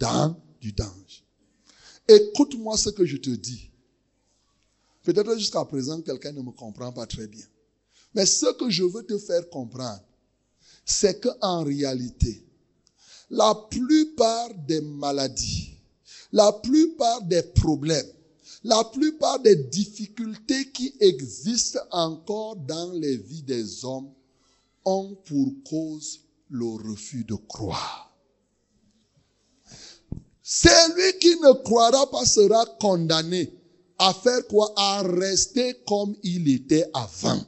[0.59, 1.23] du danger.
[2.09, 3.71] Écoute-moi ce que je te dis.
[5.03, 7.45] Peut-être jusqu'à présent, quelqu'un ne me comprend pas très bien.
[8.13, 10.03] Mais ce que je veux te faire comprendre,
[10.83, 12.45] c'est qu'en réalité,
[13.29, 15.77] la plupart des maladies,
[16.33, 18.11] la plupart des problèmes,
[18.63, 24.11] la plupart des difficultés qui existent encore dans les vies des hommes
[24.85, 28.11] ont pour cause le refus de croire.
[30.41, 33.53] Celui qui ne croira pas sera condamné
[33.99, 34.73] à faire quoi?
[34.75, 37.39] À rester comme il était avant.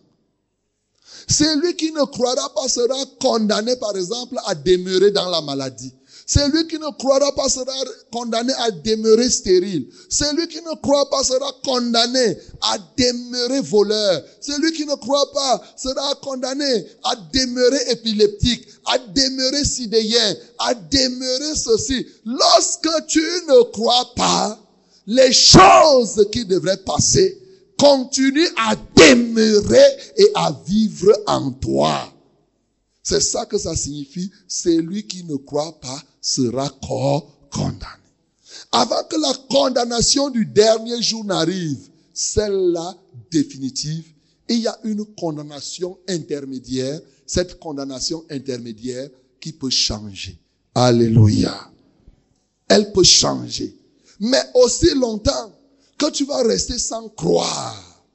[1.28, 5.94] Celui qui ne croira pas sera condamné, par exemple, à demeurer dans la maladie.
[6.34, 7.74] Celui qui ne croira pas sera
[8.10, 9.90] condamné à demeurer stérile.
[10.08, 14.24] Celui qui ne croit pas sera condamné à demeurer voleur.
[14.40, 21.54] Celui qui ne croit pas sera condamné à demeurer épileptique, à demeurer sidéen, à demeurer
[21.54, 22.08] ceci.
[22.24, 24.58] Lorsque tu ne crois pas,
[25.08, 27.42] les choses qui devraient passer
[27.78, 32.14] continuent à demeurer et à vivre en toi.
[33.04, 34.32] C'est ça que ça signifie.
[34.48, 36.70] Celui qui ne croit pas sera
[37.50, 38.02] condamné.
[38.72, 42.96] Avant que la condamnation du dernier jour n'arrive, celle-là
[43.30, 44.06] définitive,
[44.48, 49.10] il y a une condamnation intermédiaire, cette condamnation intermédiaire
[49.40, 50.38] qui peut changer.
[50.76, 51.72] Alléluia.
[52.68, 53.76] Elle peut changer.
[54.20, 55.52] Mais aussi longtemps
[55.98, 58.06] que tu vas rester sans croire,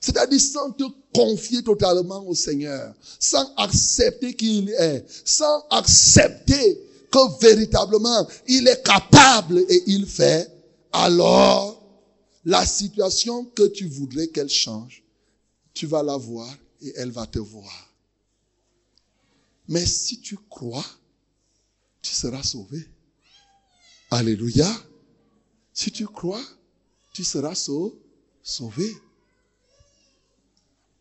[0.00, 6.80] c'est-à-dire sans te confier totalement au Seigneur, sans accepter qu'il est, sans accepter
[7.12, 10.50] que véritablement il est capable et il fait,
[10.92, 11.80] alors
[12.44, 15.04] la situation que tu voudrais qu'elle change,
[15.74, 17.92] tu vas la voir et elle va te voir.
[19.68, 20.84] Mais si tu crois,
[22.02, 22.84] tu seras sauvé.
[24.10, 24.68] Alléluia.
[25.72, 26.44] Si tu crois,
[27.12, 28.96] tu seras sauvé.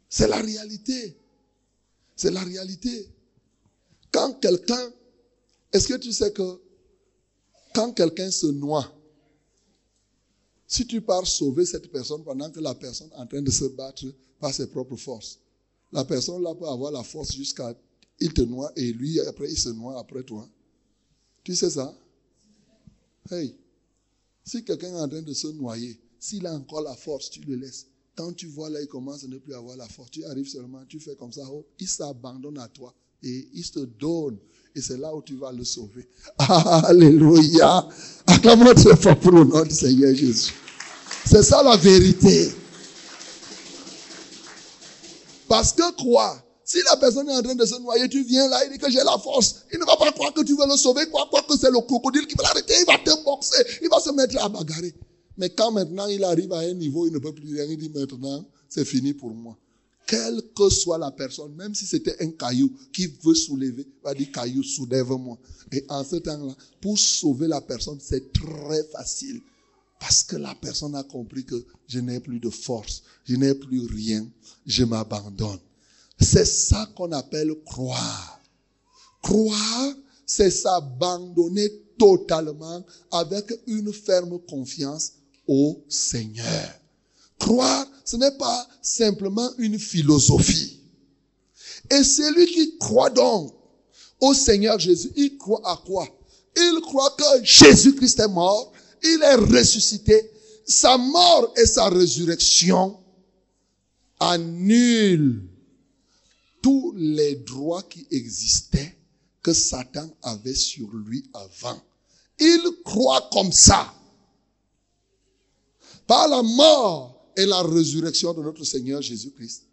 [0.10, 1.18] C'est la réalité.
[2.16, 3.10] C'est la réalité.
[4.12, 4.92] Quand quelqu'un,
[5.72, 6.60] est-ce que tu sais que
[7.74, 8.92] quand quelqu'un se noie,
[10.68, 13.66] si tu pars sauver cette personne pendant que la personne est en train de se
[13.66, 14.06] battre
[14.40, 15.40] par ses propres forces,
[15.92, 17.76] la personne là peut avoir la force jusqu'à
[18.20, 20.48] il te noie et lui après il se noie après toi.
[21.44, 21.98] Tu sais ça?
[23.30, 23.56] Hey,
[24.44, 27.56] si quelqu'un est en train de se noyer, s'il a encore la force, tu le
[27.56, 27.88] laisses.
[28.16, 30.12] Quand tu vois là, il commence à ne plus avoir la force.
[30.12, 32.94] Tu arrives seulement, tu fais comme ça, oh, il s'abandonne à toi
[33.24, 34.38] et il te donne.
[34.76, 36.08] Et c'est là où tu vas le sauver.
[36.38, 37.88] Alléluia.
[38.28, 40.54] Acclamons très fort pour le nom du Seigneur Jésus.
[41.26, 42.52] C'est ça la vérité.
[45.48, 48.64] Parce que quoi Si la personne est en train de se noyer, tu viens là,
[48.66, 49.64] il dit que j'ai la force.
[49.74, 51.80] Il ne va pas croire que tu veux le sauver, quoi, quoi que c'est le
[51.82, 54.96] crocodile qui va l'arrêter, il va te boxer, il va se mettre à bagarrer.
[55.38, 57.90] Mais quand maintenant il arrive à un niveau, il ne peut plus rien, il dit
[57.90, 59.58] maintenant, c'est fini pour moi.
[60.08, 64.32] Quelle que soit la personne, même si c'était un caillou qui veut soulever, va dire
[64.32, 65.38] caillou, soulève-moi.
[65.72, 69.42] Et en ce temps-là, pour sauver la personne, c'est très facile.
[70.00, 73.86] Parce que la personne a compris que je n'ai plus de force, je n'ai plus
[73.86, 74.28] rien,
[74.66, 75.60] je m'abandonne.
[76.20, 78.42] C'est ça qu'on appelle croire.
[79.22, 79.94] Croire,
[80.26, 85.14] c'est s'abandonner totalement avec une ferme confiance
[85.48, 86.81] au Seigneur.
[87.42, 90.80] Croire, ce n'est pas simplement une philosophie.
[91.90, 93.52] Et celui qui croit donc
[94.20, 96.08] au Seigneur Jésus, il croit à quoi?
[96.56, 98.72] Il croit que Jésus-Christ est mort,
[99.04, 100.32] il est ressuscité.
[100.68, 103.00] Sa mort et sa résurrection
[104.20, 105.50] annulent
[106.62, 108.96] tous les droits qui existaient
[109.42, 111.82] que Satan avait sur lui avant.
[112.40, 113.92] Il croit comme ça.
[116.06, 119.68] Par la mort et la résurrection de notre Seigneur Jésus-Christ,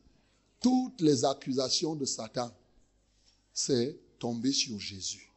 [0.60, 2.50] toutes les accusations de Satan,
[3.52, 5.30] c'est tombé sur Jésus.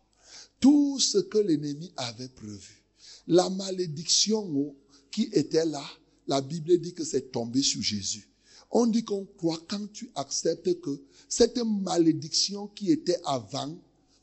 [0.59, 2.83] Tout ce que l'ennemi avait prévu,
[3.27, 4.75] la malédiction
[5.09, 5.83] qui était là,
[6.27, 8.27] la Bible dit que c'est tombé sur Jésus.
[8.71, 13.77] On dit qu'on croit quand tu acceptes que cette malédiction qui était avant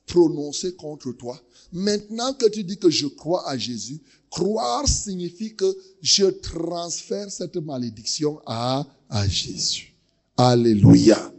[0.08, 1.40] prononcée contre toi,
[1.72, 4.00] maintenant que tu dis que je crois à Jésus,
[4.30, 9.94] Croire signifie que je transfère cette malédiction à, à Jésus.
[10.36, 11.32] Alléluia.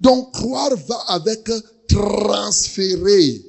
[0.00, 1.50] Donc croire va avec
[1.86, 3.44] transférer.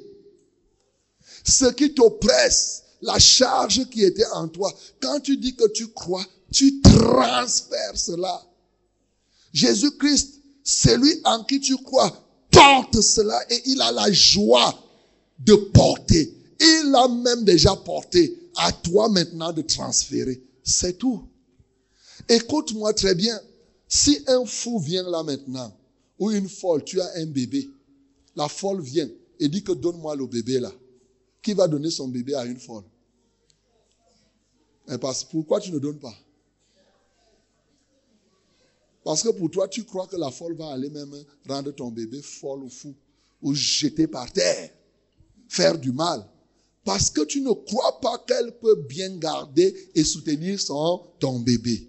[1.46, 4.74] Ce qui t'oppresse, la charge qui était en toi.
[5.02, 8.42] Quand tu dis que tu crois, tu transfères cela.
[9.54, 12.12] Jésus-Christ, celui en qui tu crois,
[12.54, 14.74] porte cela et il a la joie
[15.40, 16.34] de porter.
[16.60, 20.42] Il l'a même déjà porté à toi maintenant de transférer.
[20.64, 21.24] C'est tout.
[22.30, 23.40] Écoute-moi très bien.
[23.88, 25.76] Si un fou vient là maintenant,
[26.18, 27.70] ou une folle, tu as un bébé,
[28.36, 30.72] la folle vient et dit que donne-moi le bébé là.
[31.42, 32.84] Qui va donner son bébé à une folle?
[34.90, 36.16] Et parce, Pourquoi tu ne donnes pas?
[39.04, 41.14] Parce que pour toi, tu crois que la folle va aller même
[41.48, 42.94] rendre ton bébé folle ou fou,
[43.42, 44.70] ou jeter par terre,
[45.50, 46.26] faire du mal.
[46.86, 51.88] Parce que tu ne crois pas qu'elle peut bien garder et soutenir son, ton bébé.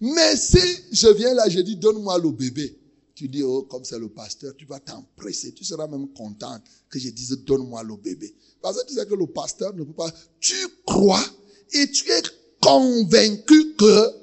[0.00, 0.58] Mais si
[0.90, 2.76] je viens là, je dis, donne-moi le bébé,
[3.14, 6.98] tu dis, oh, comme c'est le pasteur, tu vas t'empresser, tu seras même contente que
[6.98, 8.34] je dise, donne-moi le bébé.
[8.60, 11.24] Parce que tu sais que le pasteur ne peut pas, tu crois
[11.72, 12.22] et tu es
[12.60, 14.21] convaincu que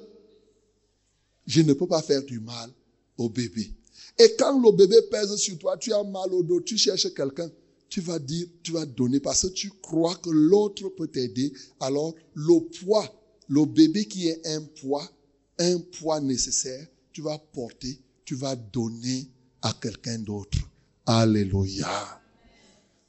[1.49, 2.69] je ne peux pas faire du mal
[3.17, 3.73] au bébé.
[4.19, 7.49] Et quand le bébé pèse sur toi, tu as mal au dos, tu cherches quelqu'un,
[7.89, 11.51] tu vas dire, tu vas donner parce que tu crois que l'autre peut t'aider.
[11.79, 13.03] Alors, le poids,
[13.47, 15.09] le bébé qui est un poids,
[15.57, 19.27] un poids nécessaire, tu vas porter, tu vas donner
[19.63, 20.59] à quelqu'un d'autre.
[21.07, 22.21] Alléluia.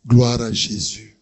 [0.07, 1.19] Gloire à Jésus.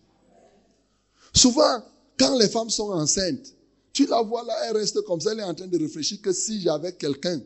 [1.34, 1.82] Souvent,
[2.16, 3.56] quand les femmes sont enceintes,
[3.92, 6.32] tu la vois là, elle reste comme ça, elle est en train de réfléchir que
[6.32, 7.40] si j'avais quelqu'un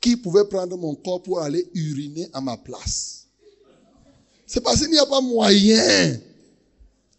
[0.00, 3.26] qui pouvait prendre mon corps pour aller uriner à ma place.
[4.46, 6.18] C'est parce qu'il n'y a pas moyen.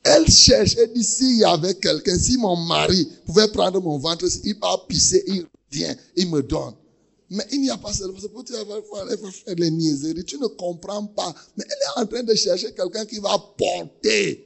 [0.04, 4.26] Elle cherche, elle dit s'il y avait quelqu'un, si mon mari pouvait prendre mon ventre,
[4.44, 6.74] il va pisser, il vient, il me donne.
[7.30, 8.12] Mais il n'y a pas cela.
[8.34, 8.60] Pour tu vas
[8.92, 10.24] faire les niaiseries.
[10.26, 11.34] Tu ne comprends pas.
[11.56, 14.46] Mais elle est en train de chercher quelqu'un qui va porter.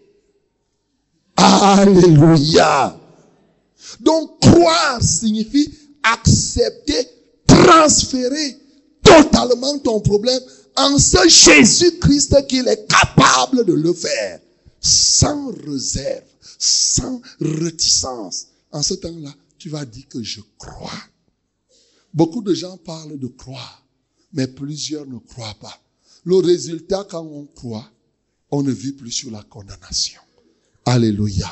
[1.37, 2.99] Alléluia.
[3.99, 5.73] Donc, croire signifie
[6.03, 7.07] accepter,
[7.47, 8.57] transférer
[9.03, 10.41] totalement ton problème
[10.75, 14.39] en ce Jésus-Christ qu'il est capable de le faire.
[14.81, 16.25] Sans réserve,
[16.59, 18.47] sans réticence.
[18.71, 20.91] En ce temps-là, tu vas dire que je crois.
[22.13, 23.85] Beaucoup de gens parlent de croire,
[24.33, 25.79] mais plusieurs ne croient pas.
[26.25, 27.89] Le résultat, quand on croit,
[28.51, 30.21] on ne vit plus sur la condamnation.
[30.85, 31.49] Alléluia.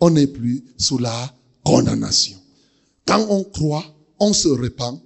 [0.00, 1.34] On n'est plus sous la
[1.66, 2.40] condamnation.
[3.04, 3.84] Quand on croit,
[4.20, 5.00] on se répand.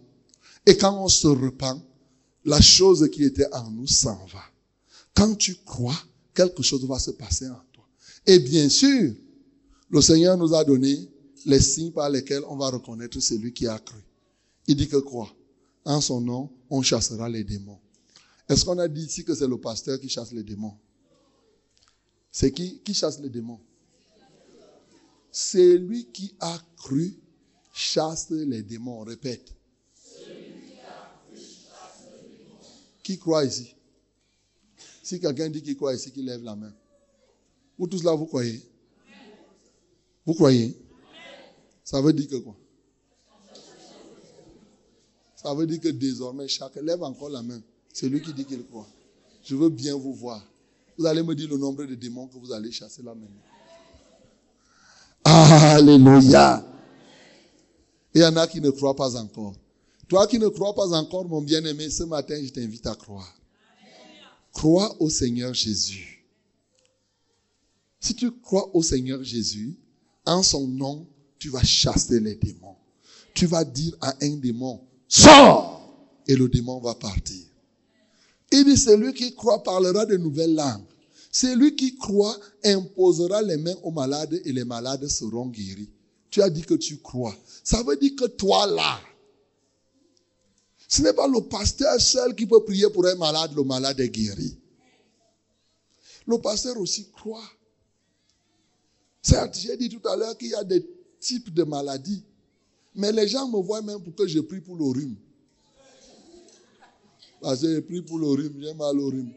[0.66, 1.80] Et quand on se répand,
[2.44, 4.42] la chose qui était en nous s'en va.
[5.14, 5.98] Quand tu crois,
[6.34, 7.84] quelque chose va se passer en toi.
[8.26, 9.14] Et bien sûr,
[9.88, 11.08] le Seigneur nous a donné
[11.46, 13.98] les signes par lesquels on va reconnaître celui qui a cru.
[14.66, 15.34] Il dit que quoi?
[15.84, 17.80] En son nom, on chassera les démons.
[18.48, 20.76] Est-ce qu'on a dit ici que c'est le pasteur qui chasse les démons?
[22.30, 23.61] C'est qui qui chasse les démons?
[25.33, 27.16] C'est lui qui a cru
[27.72, 29.01] chasse les démons.
[29.01, 29.55] répète.
[33.03, 33.74] Qui croit ici?
[35.03, 36.72] Si quelqu'un dit qu'il croit ici, qu'il lève la main.
[37.78, 38.62] Vous tous là, vous croyez?
[40.24, 40.76] Vous croyez?
[41.83, 42.57] Ça veut dire que quoi?
[45.35, 47.61] Ça veut dire que désormais, chacun lève encore la main.
[47.93, 48.87] C'est lui qui dit qu'il croit.
[49.43, 50.47] Je veux bien vous voir.
[50.99, 53.49] Vous allez me dire le nombre de démons que vous allez chasser là maintenant.
[55.71, 56.64] Alléluia.
[58.12, 59.55] Il y en a qui ne croient pas encore.
[60.09, 63.33] Toi qui ne crois pas encore, mon bien-aimé, ce matin, je t'invite à croire.
[64.53, 66.27] Crois au Seigneur Jésus.
[68.01, 69.77] Si tu crois au Seigneur Jésus,
[70.27, 71.07] en son nom,
[71.39, 72.77] tu vas chasser les démons.
[73.33, 75.79] Tu vas dire à un démon, sors!
[76.27, 77.47] Et le démon va partir.
[78.51, 80.83] Il dit, celui qui croit parlera de nouvelles langues.
[81.31, 85.91] Celui qui croit imposera les mains aux malades et les malades seront guéris.
[86.28, 87.37] Tu as dit que tu crois.
[87.62, 89.01] Ça veut dire que toi là,
[90.89, 94.09] ce n'est pas le pasteur seul qui peut prier pour un malade, le malade est
[94.09, 94.59] guéri.
[96.26, 97.49] Le pasteur aussi croit.
[99.22, 100.85] Certes, j'ai dit tout à l'heure qu'il y a des
[101.20, 102.24] types de maladies,
[102.95, 105.14] mais les gens me voient même pour que je prie pour le rhume.
[107.41, 109.33] Parce que je prie pour le rhume, j'ai mal au rhume.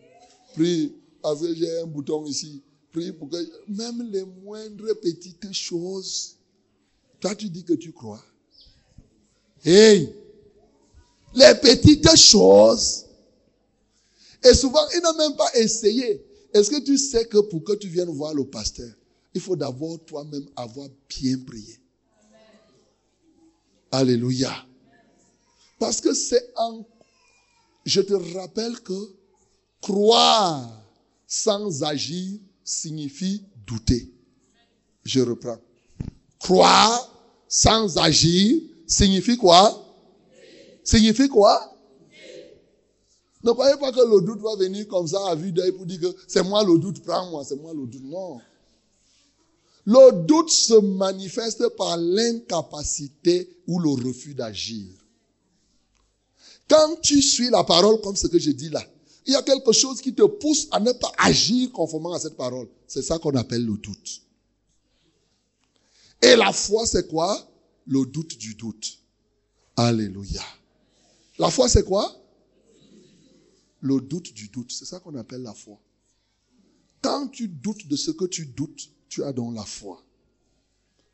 [0.56, 2.62] Prie parce que j'ai un bouton ici.
[2.92, 3.38] Prie pour que.
[3.68, 6.36] Même les moindres petites choses.
[7.20, 8.24] Toi, tu dis que tu crois.
[9.66, 10.14] Hey!
[11.34, 13.06] les petites choses.
[14.44, 16.24] Et souvent, ils n'ont même pas essayé.
[16.54, 18.94] Est-ce que tu sais que pour que tu viennes voir le pasteur,
[19.34, 21.80] il faut d'abord toi-même avoir bien prié?
[23.90, 24.54] Alléluia.
[25.80, 26.86] Parce que c'est en...
[27.86, 29.16] Je te rappelle que
[29.82, 30.83] croire
[31.34, 34.08] sans agir signifie douter.
[35.04, 35.58] Je reprends.
[36.38, 37.12] Croire
[37.48, 39.84] sans agir signifie quoi?
[40.84, 41.76] Signifie quoi?
[43.44, 46.02] Ne croyez pas que le doute va venir comme ça à vue d'œil pour dire
[46.02, 48.04] que c'est moi le doute, prends-moi, c'est moi le doute.
[48.04, 48.40] Non.
[49.86, 54.86] Le doute se manifeste par l'incapacité ou le refus d'agir.
[56.70, 58.84] Quand tu suis la parole comme ce que je dis là,
[59.26, 62.36] il y a quelque chose qui te pousse à ne pas agir conformément à cette
[62.36, 62.68] parole.
[62.88, 64.22] C'est ça qu'on appelle le doute.
[66.22, 67.38] Et la foi, c'est quoi?
[67.86, 69.00] Le doute du doute.
[69.76, 70.44] Alléluia.
[71.38, 72.16] La foi, c'est quoi?
[73.82, 74.72] Le doute du doute.
[74.72, 75.80] C'est ça qu'on appelle la foi.
[77.02, 80.02] Quand tu doutes de ce que tu doutes, tu as donc la foi.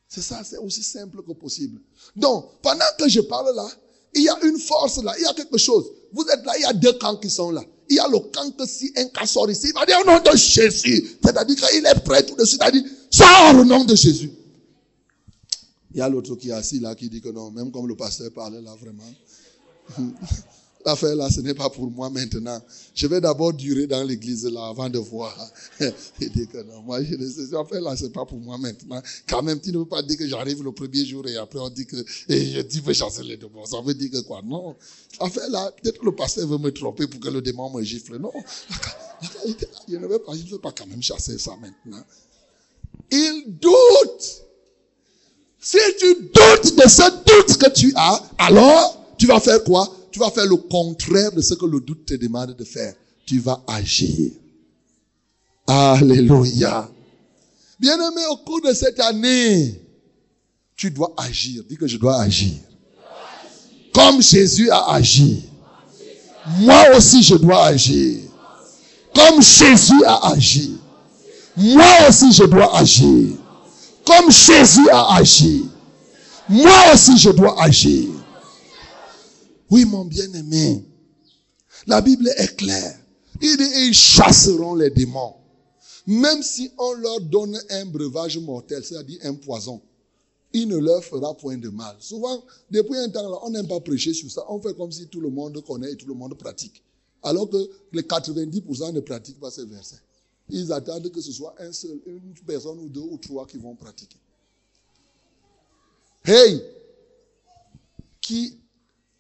[0.08, 1.82] C'est ça, c'est aussi simple que possible.
[2.16, 3.68] Donc, pendant que je parle là,
[4.16, 5.92] il y a une force là, il y a quelque chose.
[6.12, 7.64] vous êtes là, il y a deux camps qui sont là.
[7.90, 10.06] Il y a le camp que si un cas sort ici, il va dire au
[10.06, 11.18] nom de Jésus.
[11.24, 14.32] C'est-à-dire qu'il est prêt tout de suite à dire, sors au nom de Jésus.
[15.92, 17.96] Il y a l'autre qui est assis là qui dit que non, même comme le
[17.96, 19.12] pasteur parlait là vraiment.
[20.86, 22.62] L'affaire là, ce n'est pas pour moi maintenant.
[22.96, 25.36] Je vais d'abord durer dans l'église là avant de voir.
[26.22, 29.02] Il dit que non, moi, je ne sais, l'affaire là, c'est pas pour moi maintenant.
[29.28, 31.70] Quand même, tu ne veux pas dire que j'arrive le premier jour et après on
[31.70, 31.98] dit que,
[32.30, 33.66] et je dis, veux chasser les démons.
[33.66, 34.42] Ça veut dire que quoi?
[34.42, 34.76] Non.
[35.20, 38.18] L'affaire là, peut-être le pasteur veut me tromper pour que le démon me gifle.
[38.18, 38.32] Non.
[39.90, 42.04] Je ne veux pas, je ne veux pas quand même chasser ça maintenant.
[43.12, 44.44] Il doute.
[45.60, 49.94] Si tu doutes de ce doute que tu as, alors, tu vas faire quoi?
[50.12, 52.94] Tu vas faire le contraire de ce que le doute te demande de faire.
[53.26, 54.32] Tu vas agir.
[55.68, 56.90] Alléluia.
[57.80, 59.80] Bien-aimé, au cours de cette année,
[60.76, 61.64] tu dois agir.
[61.70, 62.58] Dis que je dois agir.
[63.94, 65.44] Comme Jésus a agi.
[66.60, 68.20] Moi aussi, je dois agir.
[69.14, 70.78] Comme Jésus a agi.
[71.56, 73.36] Moi aussi, je dois agir.
[74.06, 75.66] Comme Jésus a agi.
[76.48, 78.10] Moi aussi, je dois agir.
[79.70, 80.86] Oui, mon bien-aimé.
[81.88, 83.00] La Bible est claire.
[83.42, 85.36] Il dit, ils chasseront les démons.
[86.08, 89.82] Même si on leur donne un breuvage mortel, c'est-à-dire un poison,
[90.54, 91.96] il ne leur fera point de mal.
[92.00, 94.44] Souvent, depuis un temps, on n'aime pas prêcher sur ça.
[94.50, 96.84] On fait comme si tout le monde connaît et tout le monde pratique.
[97.22, 100.02] Alors que les 90% ne pratiquent pas ces versets.
[100.50, 103.76] Ils attendent que ce soit un seul, une personne ou deux ou trois qui vont
[103.76, 104.18] pratiquer.
[106.26, 106.62] Hey!
[108.20, 108.58] Qui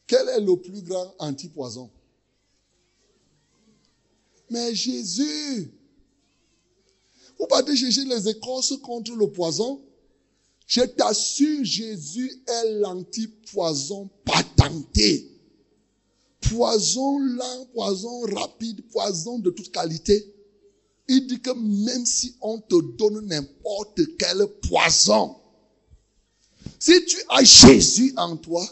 [0.10, 1.90] quel est le plus grand antipoison?
[4.50, 5.72] Mais Jésus.
[7.38, 9.82] Vous partez chercher les écorces contre le poison?
[10.66, 15.30] Je t'assure, Jésus est l'antipoison patenté.
[16.42, 20.34] Poison lent, poison rapide, poison de toute qualité.
[21.08, 25.36] Il dit que même si on te donne n'importe quel poison,
[26.80, 28.68] si tu as Jésus en toi,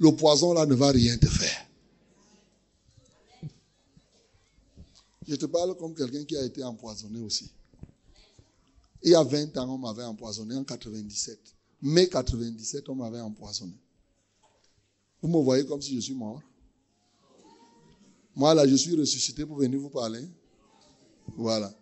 [0.00, 1.66] le poison là ne va rien te faire.
[5.28, 7.52] Je te parle comme quelqu'un qui a été empoisonné aussi.
[9.02, 11.38] Il y a 20 ans, on m'avait empoisonné en 97.
[11.82, 13.74] Mai 97, on m'avait empoisonné.
[15.22, 16.42] Vous me voyez comme si je suis mort?
[18.34, 20.26] Moi là, je suis ressuscité pour venir vous parler.
[21.36, 21.72] Voilà.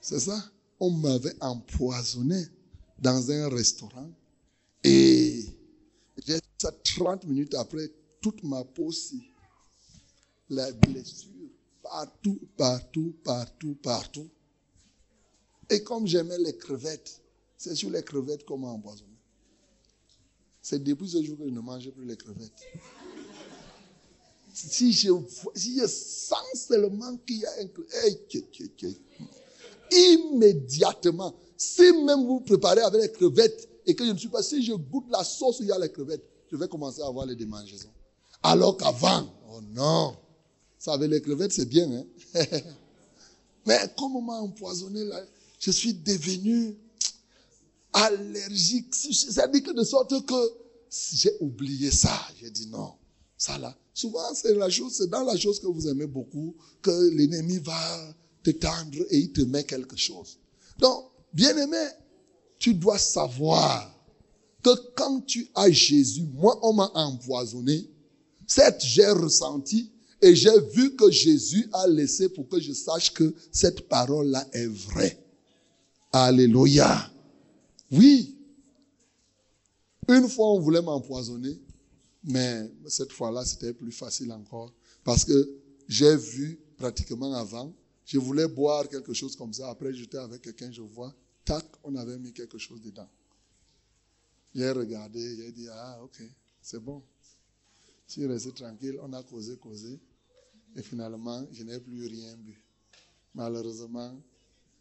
[0.00, 0.44] C'est ça?
[0.80, 2.44] On m'avait empoisonné
[2.98, 4.10] dans un restaurant.
[4.82, 5.46] Et
[6.26, 7.90] j'ai ça 30 minutes après,
[8.20, 9.22] toute ma peau aussi.
[10.48, 11.30] La blessure,
[11.82, 14.28] partout, partout, partout, partout.
[15.70, 17.20] Et comme j'aimais les crevettes,
[17.56, 19.10] c'est sur les crevettes qu'on m'a empoisonné.
[20.60, 22.66] C'est depuis ce jour que je ne mange plus les crevettes.
[24.52, 25.10] Si je,
[25.54, 29.00] si je sens seulement qu'il y a un crevette,
[29.92, 34.62] immédiatement, si même vous préparez avec les crevettes et que je ne suis pas, si
[34.62, 37.36] je goûte la sauce, il y a les crevettes, je vais commencer à avoir les
[37.36, 37.92] démangeaisons.
[38.42, 40.16] Alors qu'avant, oh non,
[40.78, 41.90] ça avec les crevettes, c'est bien.
[41.90, 42.04] Hein?
[43.66, 45.22] Mais comme on m'a empoisonné, là,
[45.58, 46.76] je suis devenu
[47.92, 48.94] allergique.
[48.94, 50.52] C'est-à-dire que de sorte que
[51.12, 52.18] j'ai oublié ça.
[52.40, 52.94] J'ai dit non,
[53.36, 53.76] ça là.
[53.92, 58.14] Souvent, c'est la chose, c'est dans la chose que vous aimez beaucoup que l'ennemi va
[58.42, 60.38] te tendre et il te met quelque chose.
[60.78, 61.86] Donc, bien aimé,
[62.60, 63.92] tu dois savoir
[64.62, 67.90] que quand tu as Jésus, moi on m'a empoisonné,
[68.46, 73.34] certes j'ai ressenti et j'ai vu que Jésus a laissé pour que je sache que
[73.50, 75.18] cette parole-là est vraie.
[76.12, 77.10] Alléluia.
[77.90, 78.36] Oui.
[80.08, 81.58] Une fois on voulait m'empoisonner,
[82.22, 84.70] mais cette fois-là c'était plus facile encore
[85.02, 85.50] parce que
[85.88, 87.72] j'ai vu pratiquement avant,
[88.04, 91.14] je voulais boire quelque chose comme ça, après j'étais avec quelqu'un, je vois,
[91.44, 93.08] tac, on avait mis quelque chose dedans.
[94.54, 96.22] J'ai regardé, j'ai dit, ah, ok,
[96.60, 97.02] c'est bon.
[98.06, 100.00] Suis resté tranquille, on a causé, causé.
[100.76, 102.60] Et finalement, je n'ai plus rien bu.
[103.34, 104.20] Malheureusement,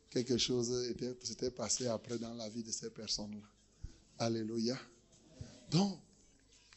[0.09, 0.71] quelque chose
[1.21, 3.47] s'était passé après dans la vie de ces personnes-là.
[4.17, 4.77] Alléluia.
[5.69, 5.99] Donc,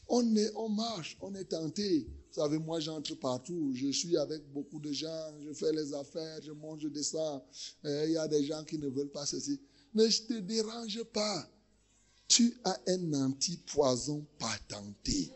[0.08, 2.00] on, est, on marche, on est tenté.
[2.00, 3.72] Vous savez, moi, j'entre partout.
[3.74, 5.32] Je suis avec beaucoup de gens.
[5.40, 7.42] Je fais les affaires, je monte, je descends.
[7.84, 9.58] Il y a des gens qui ne veulent pas ceci.
[9.94, 11.48] Ne te dérange pas
[12.32, 15.30] tu as un antipoison patenté.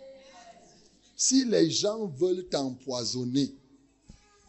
[1.14, 3.54] Si les gens veulent t'empoisonner,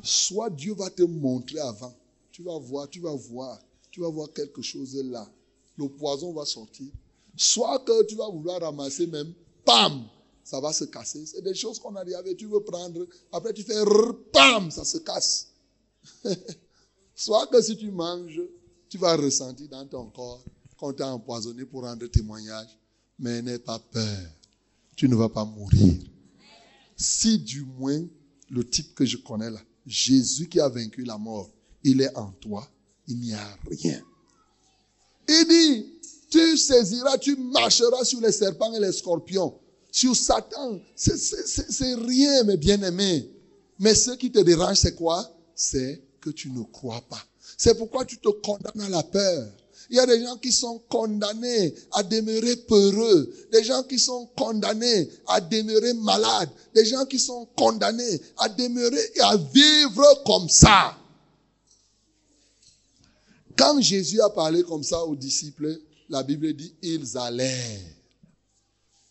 [0.02, 1.94] soit Dieu va te montrer avant.
[2.32, 3.60] Tu vas voir, tu vas voir,
[3.92, 5.30] tu vas voir quelque chose là.
[5.78, 6.88] Le poison va sortir.
[7.36, 9.34] Soit que tu vas vouloir ramasser même,
[9.66, 10.06] pam,
[10.42, 11.26] ça va se casser.
[11.26, 13.84] C'est des choses qu'on a dit, tu veux prendre, après tu fais
[14.32, 15.48] pam, ça se casse.
[17.16, 18.42] Soit que si tu manges,
[18.90, 20.44] tu vas ressentir dans ton corps
[20.78, 22.78] qu'on t'a empoisonné pour rendre témoignage,
[23.20, 24.30] mais n'aie pas peur.
[24.96, 25.96] Tu ne vas pas mourir.
[26.96, 28.04] Si du moins
[28.50, 31.50] le type que je connais là, Jésus qui a vaincu la mort,
[31.84, 32.68] il est en toi,
[33.08, 34.02] il n'y a rien.
[35.30, 35.86] Il dit,
[36.30, 39.58] tu saisiras, tu marcheras sur les serpents et les scorpions.
[39.92, 43.30] Sur Satan, c'est rien, mes bien-aimés.
[43.80, 45.30] Mais ce qui te dérange, c'est quoi?
[45.56, 47.24] C'est que tu ne crois pas.
[47.58, 49.48] C'est pourquoi tu te condamnes à la peur.
[49.90, 54.26] Il y a des gens qui sont condamnés à demeurer peureux, des gens qui sont
[54.36, 60.50] condamnés à demeurer malades, des gens qui sont condamnés à demeurer et à vivre comme
[60.50, 60.98] ça.
[63.58, 65.80] Quand Jésus a parlé comme ça aux disciples,
[66.10, 67.80] la Bible dit ils allèrent.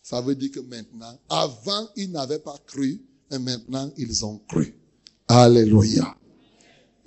[0.03, 3.01] Ça veut dire que maintenant, avant ils n'avaient pas cru,
[3.31, 4.73] et maintenant ils ont cru.
[5.27, 6.15] Alléluia.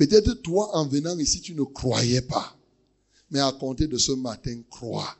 [0.01, 2.57] Peut-être toi en venant ici, tu ne croyais pas.
[3.31, 5.15] Mais à compter de ce matin, crois.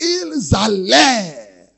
[0.00, 1.68] Ils allèrent.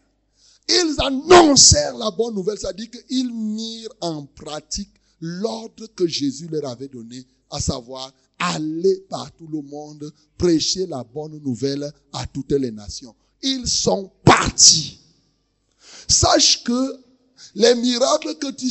[0.68, 2.58] Ils annoncèrent la bonne nouvelle.
[2.76, 9.32] Dit qu'ils mirent en pratique l'ordre que Jésus leur avait donné, à savoir aller par
[9.32, 13.16] tout le monde, prêcher la bonne nouvelle à toutes les nations.
[13.42, 15.00] Ils sont partis.
[16.06, 17.00] Sache que
[17.56, 18.68] les miracles que tu,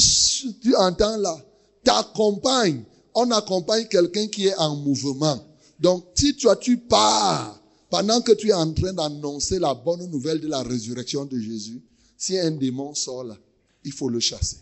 [0.61, 1.37] tu entends là
[1.83, 2.83] t'accompagnent.
[3.13, 5.39] On accompagne quelqu'un qui est en mouvement.
[5.79, 10.39] Donc, si toi, tu pars pendant que tu es en train d'annoncer la bonne nouvelle
[10.39, 11.81] de la résurrection de Jésus,
[12.17, 13.37] si un démon sort là,
[13.83, 14.57] il faut le chasser.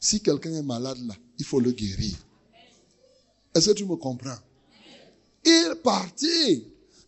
[0.00, 2.14] Si quelqu'un est malade là, il faut le guérir.
[3.54, 4.38] Est-ce que tu me comprends?
[5.44, 6.62] Ils partirent.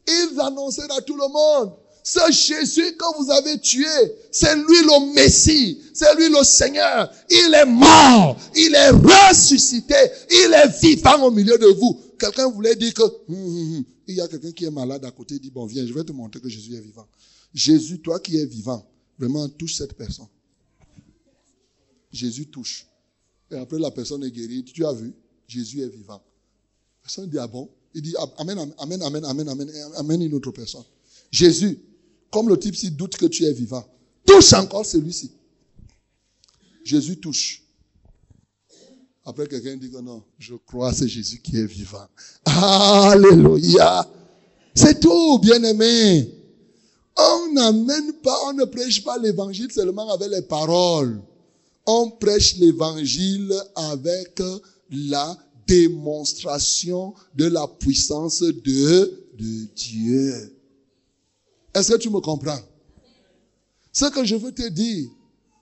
[0.07, 1.73] Ils annoncèrent à tout le monde.
[2.07, 3.87] Ce Jésus que vous avez tué,
[4.31, 7.11] c'est lui le Messie, c'est lui le Seigneur.
[7.31, 9.95] Il est mort, il est ressuscité,
[10.31, 11.99] il est vivant au milieu de vous.
[12.19, 15.11] Quelqu'un voulait dire que hum, hum, hum, il y a quelqu'un qui est malade à
[15.13, 17.07] côté, il dit bon viens, je vais te montrer que Jésus est vivant.
[17.55, 18.87] Jésus, toi qui es vivant,
[19.19, 20.29] vraiment touche cette personne.
[22.13, 22.87] Jésus touche.
[23.51, 25.15] Et après la personne est guérie, tu as vu,
[25.49, 26.23] Jésus est vivant.
[27.01, 27.71] Personne dit, ah bon?
[27.95, 30.85] Il dit, amen, amen, amen, amen, amen, amen une autre personne.
[31.31, 31.79] Jésus,
[32.35, 33.85] comme le type ci doute que tu es vivant,
[34.27, 35.31] touche encore celui-ci.
[36.83, 37.63] Jésus touche.
[39.25, 42.09] Après, quelqu'un dit que non, je crois c'est Jésus qui est vivant.
[42.45, 44.11] Alléluia.
[44.75, 46.29] C'est tout, bien-aimé.
[47.17, 51.23] On n'amène pas, on ne prêche pas l'évangile seulement avec les paroles.
[51.87, 54.43] On prêche l'évangile avec
[54.91, 55.39] la
[55.69, 60.51] démonstration de la puissance de, de Dieu.
[61.75, 62.61] Est-ce que tu me comprends?
[63.93, 65.11] Ce que je veux te dire,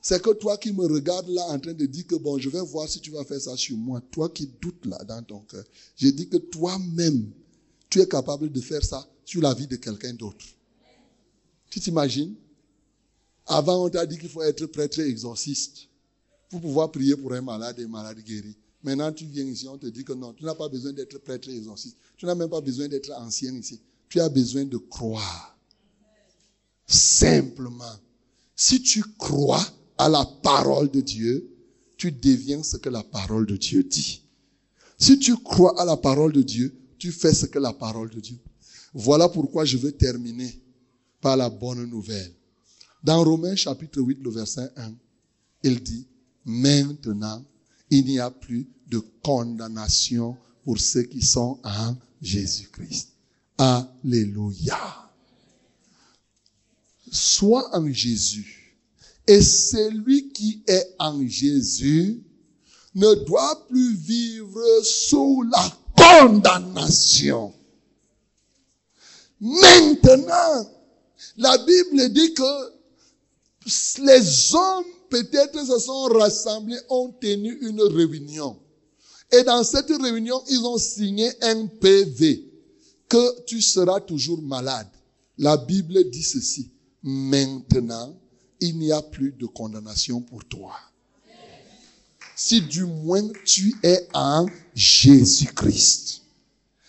[0.01, 2.61] c'est que toi qui me regardes là en train de dire que bon, je vais
[2.61, 5.65] voir si tu vas faire ça sur moi, toi qui doutes là dans ton cœur,
[5.97, 7.31] je dis que toi-même,
[7.89, 10.45] tu es capable de faire ça sur la vie de quelqu'un d'autre.
[11.71, 12.35] Tu t'imagines?
[13.47, 15.89] Avant, on t'a dit qu'il faut être prêtre exorciste
[16.51, 18.57] pour pouvoir prier pour un malade et un malade guéri.
[18.83, 21.49] Maintenant, tu viens ici, on te dit que non, tu n'as pas besoin d'être prêtre
[21.49, 21.97] exorciste.
[22.17, 23.81] Tu n'as même pas besoin d'être ancien ici.
[24.09, 25.52] Tu as besoin de croire.
[26.93, 27.99] Simplement.
[28.55, 29.65] Si tu crois
[29.97, 31.49] à la parole de Dieu,
[31.97, 34.23] tu deviens ce que la parole de Dieu dit.
[34.99, 38.21] Si tu crois à la parole de Dieu, tu fais ce que la parole de
[38.21, 38.39] Dieu.
[38.93, 40.61] Voilà pourquoi je veux terminer
[41.23, 42.33] par la bonne nouvelle.
[43.03, 44.93] Dans Romains chapitre 8, le verset 1,
[45.63, 46.07] il dit,
[46.45, 47.43] maintenant,
[47.89, 53.09] il n'y a plus de condamnation pour ceux qui sont en Jésus-Christ.
[53.57, 55.12] Alléluia.
[57.13, 58.77] Sois en Jésus.
[59.27, 62.25] Et celui qui est en Jésus
[62.95, 67.55] ne doit plus vivre sous la condamnation.
[69.41, 70.71] Maintenant,
[71.37, 72.73] la Bible dit que
[74.03, 78.59] les hommes peut-être se sont rassemblés, ont tenu une réunion.
[79.31, 82.51] Et dans cette réunion, ils ont signé un PV
[83.09, 84.89] que tu seras toujours malade.
[85.39, 86.71] La Bible dit ceci.
[87.03, 88.15] Maintenant,
[88.61, 90.75] il n'y a plus de condamnation pour toi.
[92.37, 96.23] Si du moins tu es en Jésus-Christ.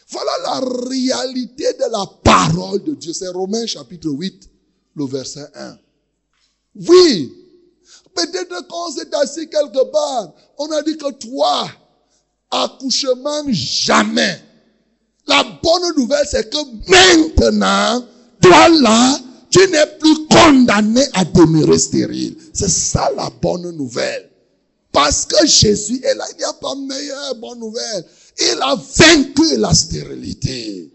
[0.10, 3.14] Voilà la réalité de la parole de Dieu.
[3.14, 4.50] C'est Romains chapitre 8,
[4.96, 5.78] le verset 1.
[6.88, 7.32] Oui,
[8.16, 11.68] Peut-être qu'on s'est assis quelque part, on a dit que toi,
[12.52, 14.40] accouchement jamais.
[15.26, 16.58] La bonne nouvelle, c'est que
[16.88, 18.06] maintenant,
[18.42, 19.20] toi là,
[19.50, 19.93] tu n'es
[20.44, 22.36] condamné à demeurer stérile.
[22.54, 24.30] C'est ça la bonne nouvelle.
[24.92, 28.06] Parce que Jésus est là, il n'y a pas meilleure bonne nouvelle.
[28.40, 30.92] Il a vaincu la stérilité.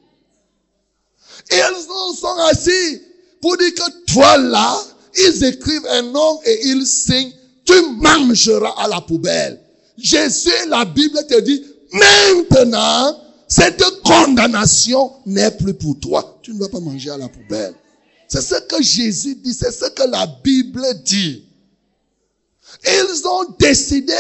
[1.51, 3.03] Ils sont assis
[3.41, 4.81] pour dire que toi là,
[5.17, 7.33] ils écrivent un nom et ils signent,
[7.65, 9.61] tu mangeras à la poubelle.
[9.97, 13.17] Jésus, la Bible te dit, maintenant,
[13.49, 16.39] cette condamnation n'est plus pour toi.
[16.43, 17.75] Tu ne vas pas manger à la poubelle.
[18.29, 21.45] C'est ce que Jésus dit, c'est ce que la Bible dit.
[22.85, 24.13] Ils ont décidé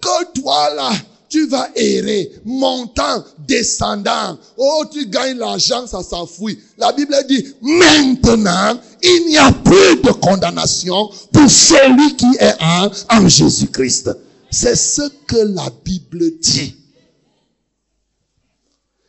[0.00, 0.92] que toi là,
[1.28, 4.38] tu vas errer, montant, descendant.
[4.56, 6.58] Oh, tu gagnes l'argent, ça s'enfuit.
[6.76, 12.90] La Bible dit, maintenant, il n'y a plus de condamnation pour celui qui est en,
[13.10, 14.10] en Jésus-Christ.
[14.50, 16.76] C'est ce que la Bible dit.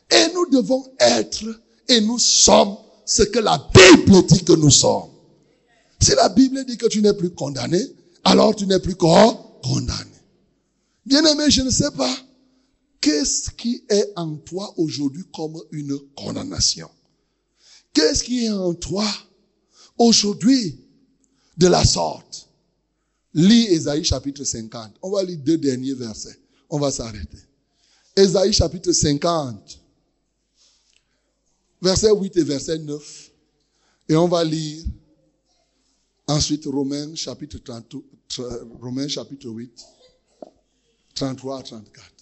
[0.10, 1.44] Et nous devons être,
[1.90, 5.10] et nous sommes ce que la Bible dit que nous sommes.
[6.00, 7.82] Si la Bible dit que tu n'es plus condamné,
[8.24, 10.12] alors tu n'es plus condamné.
[11.06, 12.16] Bien aimé, je ne sais pas
[13.00, 16.90] qu'est-ce qui est en toi aujourd'hui comme une condamnation?
[17.94, 19.08] Qu'est-ce qui est en toi
[19.98, 20.80] aujourd'hui
[21.58, 22.50] de la sorte?
[23.34, 24.96] Lis Esaïe chapitre 50.
[25.02, 26.38] On va lire deux derniers versets.
[26.70, 27.38] On va s'arrêter.
[28.16, 29.77] Esaïe chapitre 50.
[31.82, 33.32] Verset 8 et verset 9.
[34.10, 34.84] Et on va lire
[36.28, 37.96] ensuite Romains chapitre, 30,
[38.82, 39.72] Romains chapitre 8,
[41.16, 42.18] 33 à 34.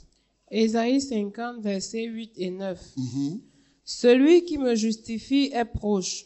[0.52, 2.80] Ésaïe 50, versets 8 et 9.
[3.84, 6.26] Celui qui me justifie est proche.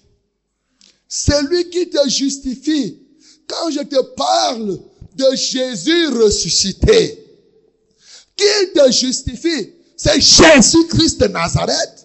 [1.08, 3.00] Celui qui te justifie.
[3.48, 4.80] Quand je te parle
[5.16, 7.26] de Jésus ressuscité,
[8.36, 11.99] qui te justifie, c'est Jésus-Christ de Nazareth.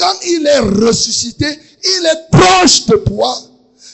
[0.00, 1.46] Quand il est ressuscité,
[1.84, 3.38] il est proche de toi.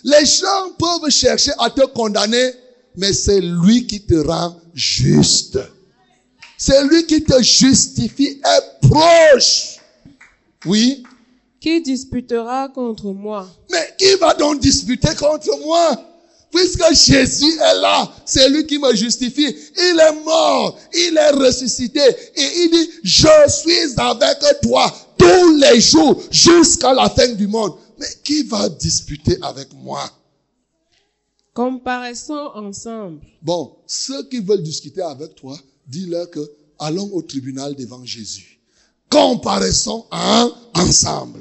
[0.04, 2.52] Les gens peuvent chercher à te condamner,
[2.96, 5.58] mais c'est lui qui te rend juste.
[6.56, 9.78] C'est lui qui te justifie est proche.
[10.64, 11.02] Oui.
[11.60, 13.48] Qui disputera contre moi?
[13.68, 16.00] Mais qui va donc disputer contre moi?
[16.52, 19.56] Puisque Jésus est là, c'est lui qui me justifie.
[19.76, 22.00] Il est mort, il est ressuscité.
[22.36, 27.74] Et il dit, je suis avec toi tous les jours jusqu'à la fin du monde.
[27.98, 30.02] Mais qui va disputer avec moi?
[31.54, 33.20] Comparaissons ensemble.
[33.40, 36.40] Bon, ceux qui veulent discuter avec toi, dis-leur que
[36.78, 38.60] allons au tribunal devant Jésus.
[39.08, 40.04] Comparaissons
[40.74, 41.40] ensemble.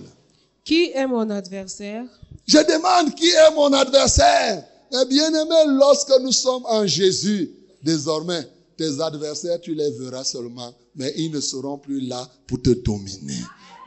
[0.63, 2.05] Qui est mon adversaire?
[2.47, 4.65] Je demande qui est mon adversaire.
[4.93, 7.51] Mais bien aimé, lorsque nous sommes en Jésus,
[7.83, 8.47] désormais,
[8.77, 13.41] tes adversaires, tu les verras seulement, mais ils ne seront plus là pour te dominer.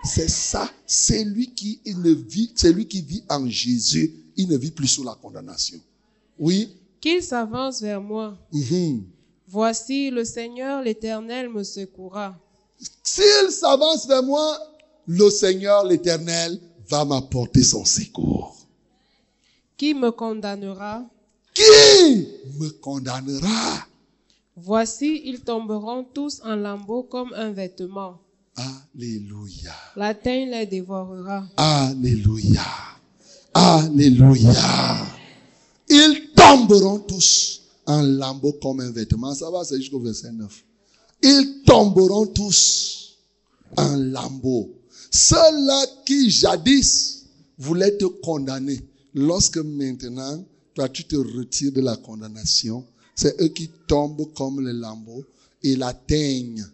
[0.09, 4.57] C'est ça, c'est lui qui ne vit, c'est lui qui vit en Jésus, il ne
[4.57, 5.79] vit plus sous la condamnation.
[6.39, 6.75] Oui.
[7.01, 8.37] Qu'il s'avance vers moi.
[8.53, 9.05] Mhm.
[9.47, 12.39] Voici, le Seigneur l'Éternel me secourra.
[13.03, 14.59] S'il s'avance vers moi,
[15.07, 16.59] le Seigneur l'Éternel
[16.89, 18.57] va m'apporter son secours.
[19.77, 21.05] Qui me condamnera?
[21.53, 22.29] Qui
[22.59, 23.87] me condamnera?
[24.57, 28.19] Voici, ils tomberont tous en lambeaux comme un vêtement.
[28.59, 29.73] Alléluia.
[29.95, 31.47] La teigne les dévorera.
[31.57, 32.67] Alléluia.
[33.55, 35.07] Alléluia.
[35.89, 39.35] Ils tomberont tous en lambeaux comme un vêtement.
[39.35, 40.65] Ça va, c'est jusqu'au verset 9.
[41.23, 43.17] Ils tomberont tous
[43.77, 44.71] en lambeaux.
[45.11, 47.27] Ceux-là qui jadis
[47.59, 48.81] voulaient te condamner,
[49.15, 50.45] lorsque maintenant,
[50.75, 55.25] toi, tu te retires de la condamnation, c'est eux qui tombent comme les lambeaux
[55.63, 56.65] et la teigne,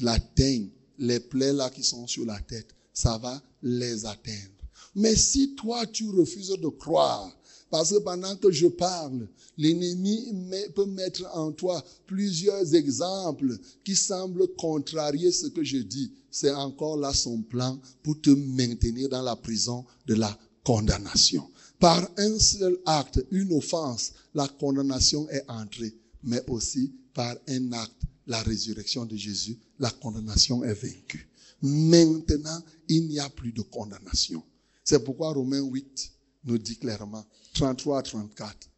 [0.00, 4.50] la teigne, les plaies là qui sont sur la tête, ça va les atteindre.
[4.94, 7.34] Mais si toi, tu refuses de croire,
[7.70, 9.26] parce que pendant que je parle,
[9.58, 10.32] l'ennemi
[10.76, 16.12] peut mettre en toi plusieurs exemples qui semblent contrarier ce que je dis.
[16.30, 21.50] C'est encore là son plan pour te maintenir dans la prison de la condamnation.
[21.80, 28.02] Par un seul acte, une offense, la condamnation est entrée, mais aussi par un acte,
[28.26, 31.28] la résurrection de Jésus, la condamnation est vaincue.
[31.62, 34.42] Maintenant, il n'y a plus de condamnation.
[34.82, 36.12] C'est pourquoi Romains 8
[36.44, 37.24] nous dit clairement,
[37.54, 38.68] 33 34.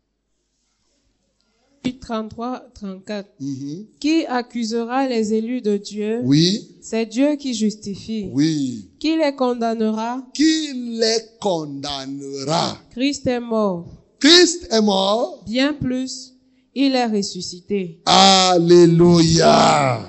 [1.93, 3.28] 33, 34.
[4.01, 6.20] Qui accusera les élus de Dieu?
[6.24, 6.77] Oui.
[6.81, 8.28] C'est Dieu qui justifie.
[8.32, 8.90] Oui.
[8.98, 10.24] Qui les condamnera?
[10.35, 12.78] Qui les condamnera?
[12.90, 13.86] Christ est mort.
[14.18, 15.43] Christ est mort.
[15.47, 16.35] Bien plus,
[16.78, 18.01] il est ressuscité.
[18.05, 20.01] Alléluia.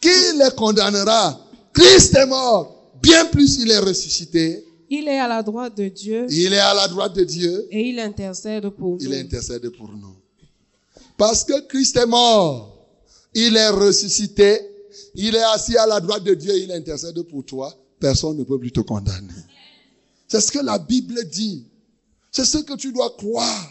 [0.00, 0.08] Qui
[0.38, 1.40] les condamnera?
[1.72, 2.92] Christ est mort.
[3.02, 4.64] Bien plus, il est ressuscité.
[4.90, 7.66] Il est à la droite de Dieu Il est à la droite de Dieu.
[7.70, 9.16] et il intercède pour Il nous.
[9.16, 10.14] intercède pour nous.
[11.16, 12.86] Parce que Christ est mort.
[13.34, 14.60] Il est ressuscité.
[15.14, 16.52] Il est assis à la droite de Dieu.
[16.56, 17.74] Il intercède pour toi.
[18.00, 19.28] Personne ne peut plus te condamner.
[20.28, 21.66] C'est ce que la Bible dit.
[22.30, 23.70] C'est ce que tu dois croire.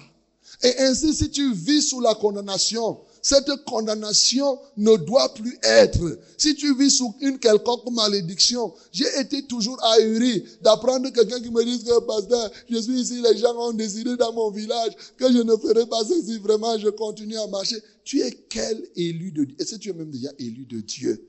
[0.62, 6.20] Et ainsi, si tu vis sous la condamnation, cette condamnation ne doit plus être.
[6.38, 11.64] Si tu vis sous une quelconque malédiction, j'ai été toujours ahuri d'apprendre quelqu'un qui me
[11.64, 15.40] dise que, pasteur, je suis ici, les gens ont décidé dans mon village que je
[15.40, 17.78] ne ferai pas ceci, vraiment, je continue à marcher.
[18.04, 19.56] Tu es quel élu de Dieu?
[19.58, 21.26] Est-ce que tu es même déjà élu de Dieu?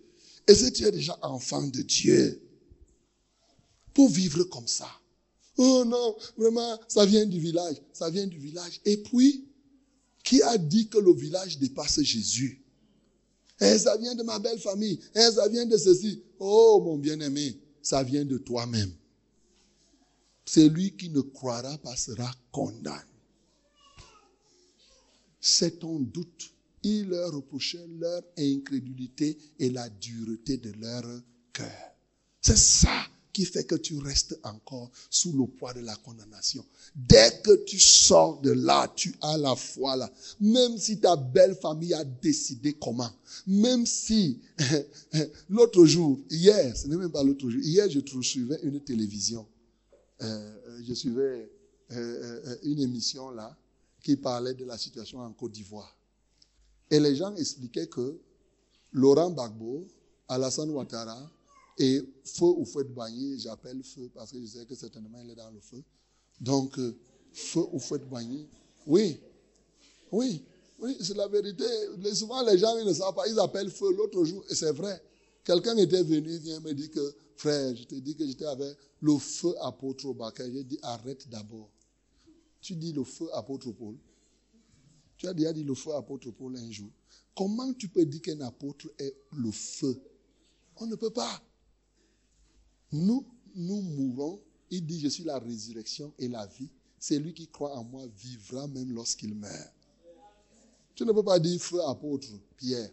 [0.47, 2.43] Est-ce que tu es déjà enfant de Dieu?
[3.95, 4.89] Pour vivre comme ça.
[5.57, 8.81] Oh non, vraiment, ça vient du village, ça vient du village.
[8.85, 9.45] Et puis,
[10.25, 12.61] qui a dit que le village dépasse Jésus?
[13.61, 16.23] Eh, ça vient de ma belle famille, eh, ça vient de ceci.
[16.39, 18.93] Oh, mon bien-aimé, ça vient de toi-même.
[20.45, 23.01] Celui qui ne croira pas sera condamné.
[25.41, 26.51] C'est ton doute.
[26.83, 31.03] Il leur reprochait leur incrédulité et la dureté de leur
[31.53, 31.95] cœur.
[32.43, 36.65] C'est ça qui fait que tu restes encore sous le poids de la condamnation.
[36.95, 40.11] Dès que tu sors de là, tu as la foi là.
[40.41, 43.11] Même si ta belle famille a décidé comment.
[43.47, 44.41] Même si
[45.51, 49.47] l'autre jour, hier, ce n'est même pas l'autre jour, hier je suivais une télévision.
[50.23, 51.51] Euh, je suivais
[51.93, 53.55] euh, euh, une émission là
[54.01, 55.97] qui parlait de la situation en Côte d'Ivoire.
[56.91, 58.21] Et les gens expliquaient que
[58.93, 59.89] Laurent Gbagbo,
[60.29, 61.31] Alassane Ouattara,
[61.79, 65.31] et feu ou feu de bagné, j'appelle feu parce que je sais que certainement il
[65.31, 65.83] est dans le feu.
[66.41, 66.97] Donc, euh,
[67.33, 68.49] feu ou feu de bagné,
[68.87, 69.21] oui,
[70.13, 70.45] oui,
[70.79, 71.65] oui, c'est la vérité.
[72.15, 75.03] Souvent, les gens ils ne savent pas, ils appellent feu l'autre jour, et c'est vrai.
[75.45, 79.19] Quelqu'un était venu, il me dire que, frère, je te dis que j'étais avec le
[79.19, 80.51] feu apôtre Obaka.
[80.51, 81.71] J'ai dit, arrête d'abord.
[82.63, 83.97] Tu dis le feu apôtre Paul.
[85.19, 86.91] Tu as déjà dit le feu apôtre Paul un jour.
[87.37, 90.01] Comment tu peux dire qu'un apôtre est le feu?
[90.77, 91.43] On ne peut pas.
[92.95, 93.27] Nous,
[93.57, 94.41] nous mourons.
[94.71, 96.71] Il dit, je suis la résurrection et la vie.
[97.01, 99.73] Celui qui croit en moi vivra même lorsqu'il meurt.
[100.95, 102.89] Tu ne peux pas dire feu apôtre Pierre.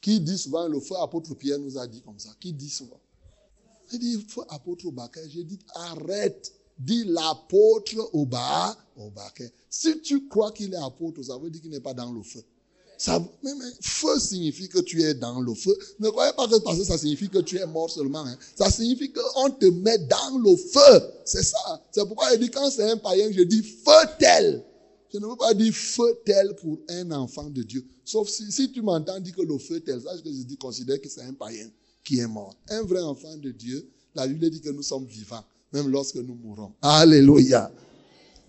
[0.00, 2.30] Qui dit souvent le feu apôtre Pierre nous a dit comme ça.
[2.40, 3.00] Qui dit souvent?
[3.92, 5.26] Il dit feu apôtre Obaka.
[5.28, 6.52] J'ai dit arrête.
[6.76, 8.76] Dis l'apôtre Obaka.
[9.70, 12.44] Si tu crois qu'il est apôtre, ça veut dire qu'il n'est pas dans le feu.
[12.98, 15.76] Ça, mais, mais feu signifie que tu es dans le feu.
[16.00, 18.26] Ne croyez pas que parce que ça signifie que tu es mort seulement.
[18.26, 18.36] hein.
[18.56, 21.08] Ça signifie qu'on te met dans le feu.
[21.24, 21.80] C'est ça.
[21.92, 24.64] C'est pourquoi il dit quand c'est un païen, je dis feu tel.
[25.12, 27.86] Je ne veux pas dire feu tel pour un enfant de Dieu.
[28.04, 31.00] Sauf si, si tu m'entends dire que le feu tel, sache que je dis considère
[31.00, 31.70] que c'est un païen
[32.04, 32.56] qui est mort.
[32.68, 36.34] Un vrai enfant de Dieu, la Bible dit que nous sommes vivants, même lorsque nous
[36.34, 36.72] mourrons.
[36.82, 37.70] Alléluia.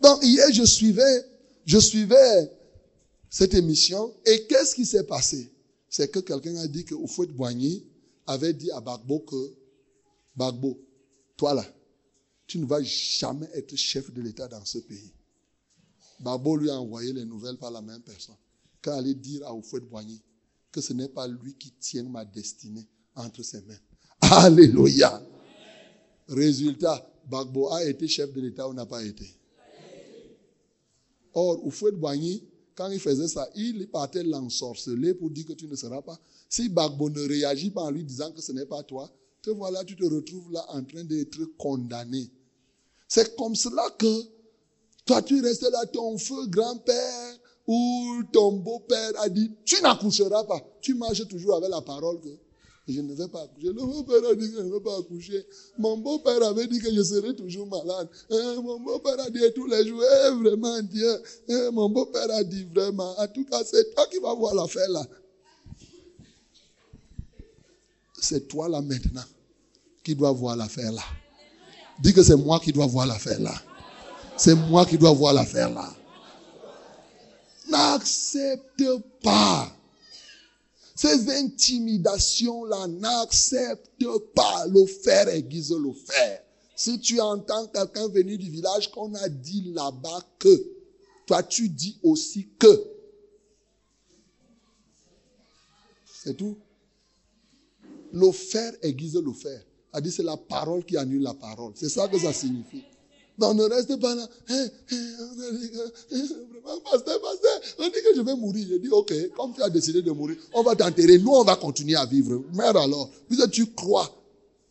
[0.02, 1.24] Donc hier, je suivais,
[1.66, 2.52] je suivais
[3.30, 4.14] cette émission.
[4.26, 5.51] Et qu'est-ce qui s'est passé?
[5.89, 7.85] C'est que quelqu'un a dit que Oufouet Boigny
[8.26, 9.53] avait dit à Bagbo que
[10.35, 10.80] Bagbo,
[11.35, 11.65] toi là,
[12.45, 15.14] tu ne vas jamais être chef de l'État dans ce pays.
[16.19, 18.35] Bagbo lui a envoyé les nouvelles par la même personne.
[18.81, 20.22] Quand allait dire à Oufouet Boigny
[20.72, 23.80] que ce n'est pas lui qui tient ma destinée entre ses mains.
[24.22, 25.22] Alléluia.
[26.27, 29.27] Résultat, Bagbo a été chef de l'État ou n'a pas été?
[31.34, 32.43] Or, Oufouet Boigny,
[32.80, 36.18] quand il faisait ça, il partait l'ensorceler pour dire que tu ne seras pas.
[36.47, 39.11] Si Bagbo ne réagit pas en lui disant que ce n'est pas toi,
[39.41, 42.31] te voilà, tu te retrouves là en train d'être condamné.
[43.06, 44.22] C'est comme cela que
[45.06, 47.38] toi, tu restes là, ton feu grand-père
[47.68, 50.65] ou ton beau-père a dit, tu n'accoucheras pas.
[50.80, 52.30] Tu marches toujours avec la parole que
[52.94, 53.68] je ne vais pas accoucher.
[53.68, 55.45] Le beau-père a dit que je ne vais pas accoucher.
[55.78, 58.10] Mon beau-père avait dit que je serais toujours malade.
[58.32, 61.22] Hein, mon beau-père a dit tous les jours, eh, vraiment Dieu.
[61.49, 63.18] Hein, mon beau-père a dit vraiment.
[63.20, 65.06] En tout cas, c'est toi qui vas voir l'affaire là.
[68.22, 69.24] C'est toi là maintenant
[70.03, 71.03] qui dois voir l'affaire là.
[71.99, 73.53] Dis que c'est moi qui dois voir l'affaire là.
[74.38, 75.94] C'est moi qui dois voir l'affaire là.
[77.70, 78.84] N'accepte
[79.22, 79.72] pas
[81.02, 84.06] ces intimidations-là, n'accepte
[84.36, 85.94] pas le aiguise le.
[86.76, 90.50] Si tu entends quelqu'un venir du village qu'on a dit là-bas que,
[91.26, 92.84] toi tu dis aussi que.
[96.22, 96.58] C'est tout.
[98.12, 98.30] Le
[98.82, 99.64] aiguise le fer.
[99.94, 101.72] A dit c'est la parole qui annule la parole.
[101.76, 102.84] C'est ça que ça signifie.
[103.40, 104.28] Donc ne reste pas là.
[104.49, 108.68] On que, hein, vraiment, pasteur, pasteur, on dit que je vais mourir.
[108.70, 111.18] Je dis, ok, comme tu as décidé de mourir, on va t'enterrer.
[111.18, 112.44] Nous, on va continuer à vivre.
[112.53, 113.10] Meurs alors.
[113.28, 114.14] Puisque tu crois.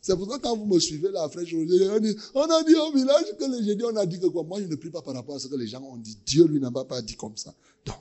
[0.01, 2.75] C'est pour ça que quand vous me suivez là, frère, on, dit, on a dit
[2.75, 4.43] au village que le jeudi, on a dit que quoi?
[4.43, 6.17] Moi, je ne prie pas par rapport à ce que les gens ont dit.
[6.25, 7.53] Dieu, lui, n'a pas dit comme ça.
[7.85, 7.97] Donc,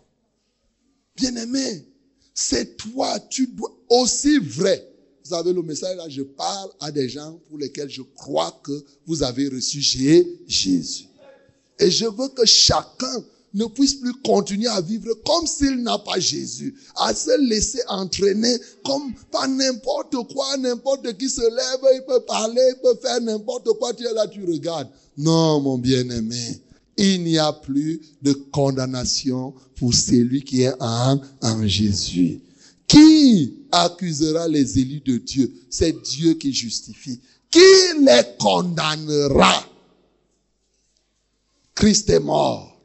[1.16, 1.86] bien aimé,
[2.34, 4.87] c'est toi, tu dois aussi vrai.
[5.28, 8.72] Vous savez, le message là, je parle à des gens pour lesquels je crois que
[9.06, 11.04] vous avez reçu Jésus.
[11.78, 16.18] Et je veux que chacun ne puisse plus continuer à vivre comme s'il n'a pas
[16.18, 22.20] Jésus, à se laisser entraîner comme par n'importe quoi, n'importe qui se lève, il peut
[22.20, 24.88] parler, il peut faire n'importe quoi, tu es là, tu regardes.
[25.18, 26.58] Non, mon bien-aimé,
[26.96, 31.20] il n'y a plus de condamnation pour celui qui est en
[31.66, 32.40] Jésus.
[32.88, 35.52] Qui accusera les élus de Dieu?
[35.68, 37.20] C'est Dieu qui justifie.
[37.50, 37.60] Qui
[38.00, 39.64] les condamnera?
[41.74, 42.80] Christ est mort.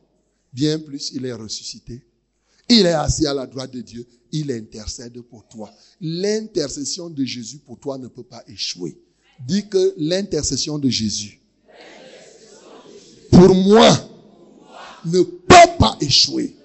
[0.52, 2.02] Bien plus, il est ressuscité.
[2.70, 4.06] Il est assis à la droite de Dieu.
[4.32, 5.72] Il intercède pour toi.
[6.02, 8.98] L'intercession de Jésus pour toi ne peut pas échouer.
[9.48, 11.40] Dis que l'intercession de Jésus,
[13.32, 13.90] pour moi,
[15.06, 16.56] ne peut pas échouer.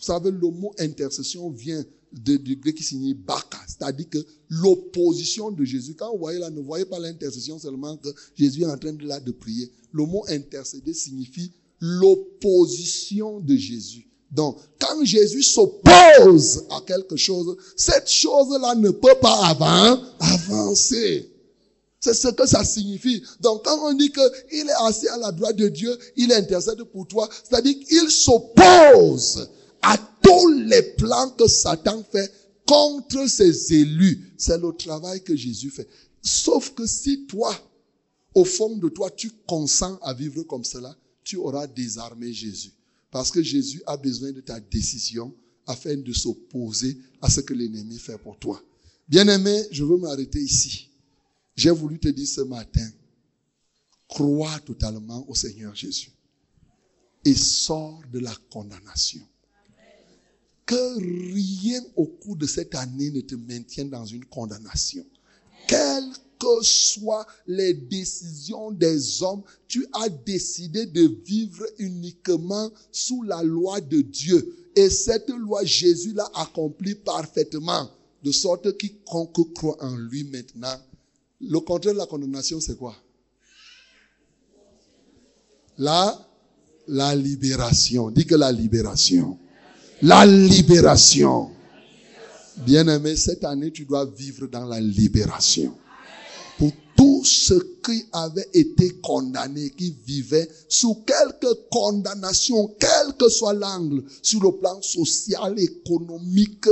[0.00, 4.18] Vous savez, le mot intercession vient de, du grec qui signifie baka, c'est-à-dire que
[4.48, 5.94] l'opposition de Jésus.
[5.94, 9.06] Quand vous voyez là, ne voyez pas l'intercession seulement que Jésus est en train de
[9.06, 9.70] là de prier.
[9.92, 14.08] Le mot intercéder signifie l'opposition de Jésus.
[14.30, 21.30] Donc, quand Jésus s'oppose à quelque chose, cette chose-là ne peut pas avancer.
[22.00, 23.22] C'est ce que ça signifie.
[23.40, 27.06] Donc, quand on dit qu'il est assis à la droite de Dieu, il intercède pour
[27.06, 29.50] toi, c'est-à-dire qu'il s'oppose
[29.82, 32.32] à tous les plans que Satan fait
[32.66, 34.32] contre ses élus.
[34.36, 35.88] C'est le travail que Jésus fait.
[36.22, 37.54] Sauf que si toi,
[38.34, 42.72] au fond de toi, tu consens à vivre comme cela, tu auras désarmé Jésus.
[43.10, 45.34] Parce que Jésus a besoin de ta décision
[45.66, 48.62] afin de s'opposer à ce que l'ennemi fait pour toi.
[49.08, 50.88] Bien-aimé, je veux m'arrêter ici.
[51.56, 52.88] J'ai voulu te dire ce matin,
[54.08, 56.12] crois totalement au Seigneur Jésus
[57.24, 59.20] et sors de la condamnation
[60.70, 65.04] que rien au cours de cette année ne te maintienne dans une condamnation.
[65.66, 73.42] Quelles que soient les décisions des hommes, tu as décidé de vivre uniquement sous la
[73.42, 74.56] loi de Dieu.
[74.76, 77.90] Et cette loi, Jésus l'a accomplie parfaitement.
[78.22, 80.76] De sorte que quiconque croit en lui maintenant,
[81.40, 82.94] le contraire de la condamnation, c'est quoi?
[85.78, 86.28] La,
[86.86, 88.10] la libération.
[88.10, 89.36] Dis que la libération.
[90.02, 91.50] La libération.
[92.64, 95.74] Bien-aimé, cette année, tu dois vivre dans la libération.
[96.58, 97.54] Pour tout ce
[97.84, 104.52] qui avait été condamné, qui vivait sous quelque condamnation, quel que soit l'angle, sur le
[104.52, 106.66] plan social, économique,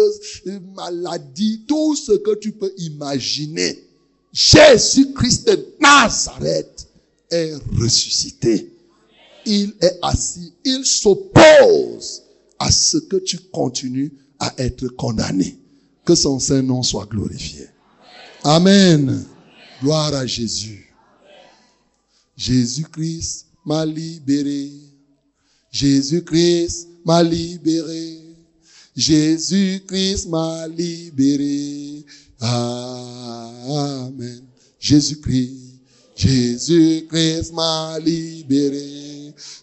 [0.74, 3.84] maladie, tout ce que tu peux imaginer.
[4.32, 6.86] Jésus-Christ de Nazareth
[7.30, 8.72] est ressuscité.
[9.44, 10.52] Il est assis.
[10.64, 12.22] Il s'oppose
[12.58, 15.58] à ce que tu continues à être condamné.
[16.04, 17.66] Que son Saint-Nom soit glorifié.
[18.44, 19.24] Amen.
[19.80, 20.92] Gloire à Jésus.
[22.36, 24.70] Jésus-Christ m'a libéré.
[25.70, 28.20] Jésus-Christ m'a libéré.
[28.96, 32.04] Jésus-Christ m'a libéré.
[32.40, 34.42] Amen.
[34.78, 35.80] Jésus-Christ.
[36.16, 39.07] Jésus-Christ m'a libéré.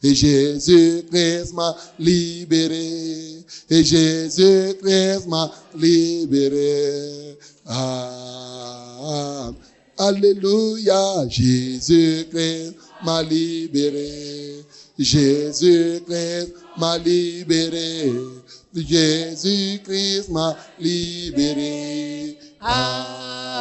[0.06, 3.44] Et Jésus-Christ m'a libéré.
[3.72, 7.36] Et Jésus-Christ m'a libéré.
[7.66, 9.50] Ah,
[9.98, 11.28] alléluia.
[11.28, 14.64] Jésus-Christ m'a libéré.
[15.00, 18.14] Jésus-Christ m'a libéré.
[18.76, 22.38] Jésus-Christ m'a libéré.
[22.62, 23.56] Amen.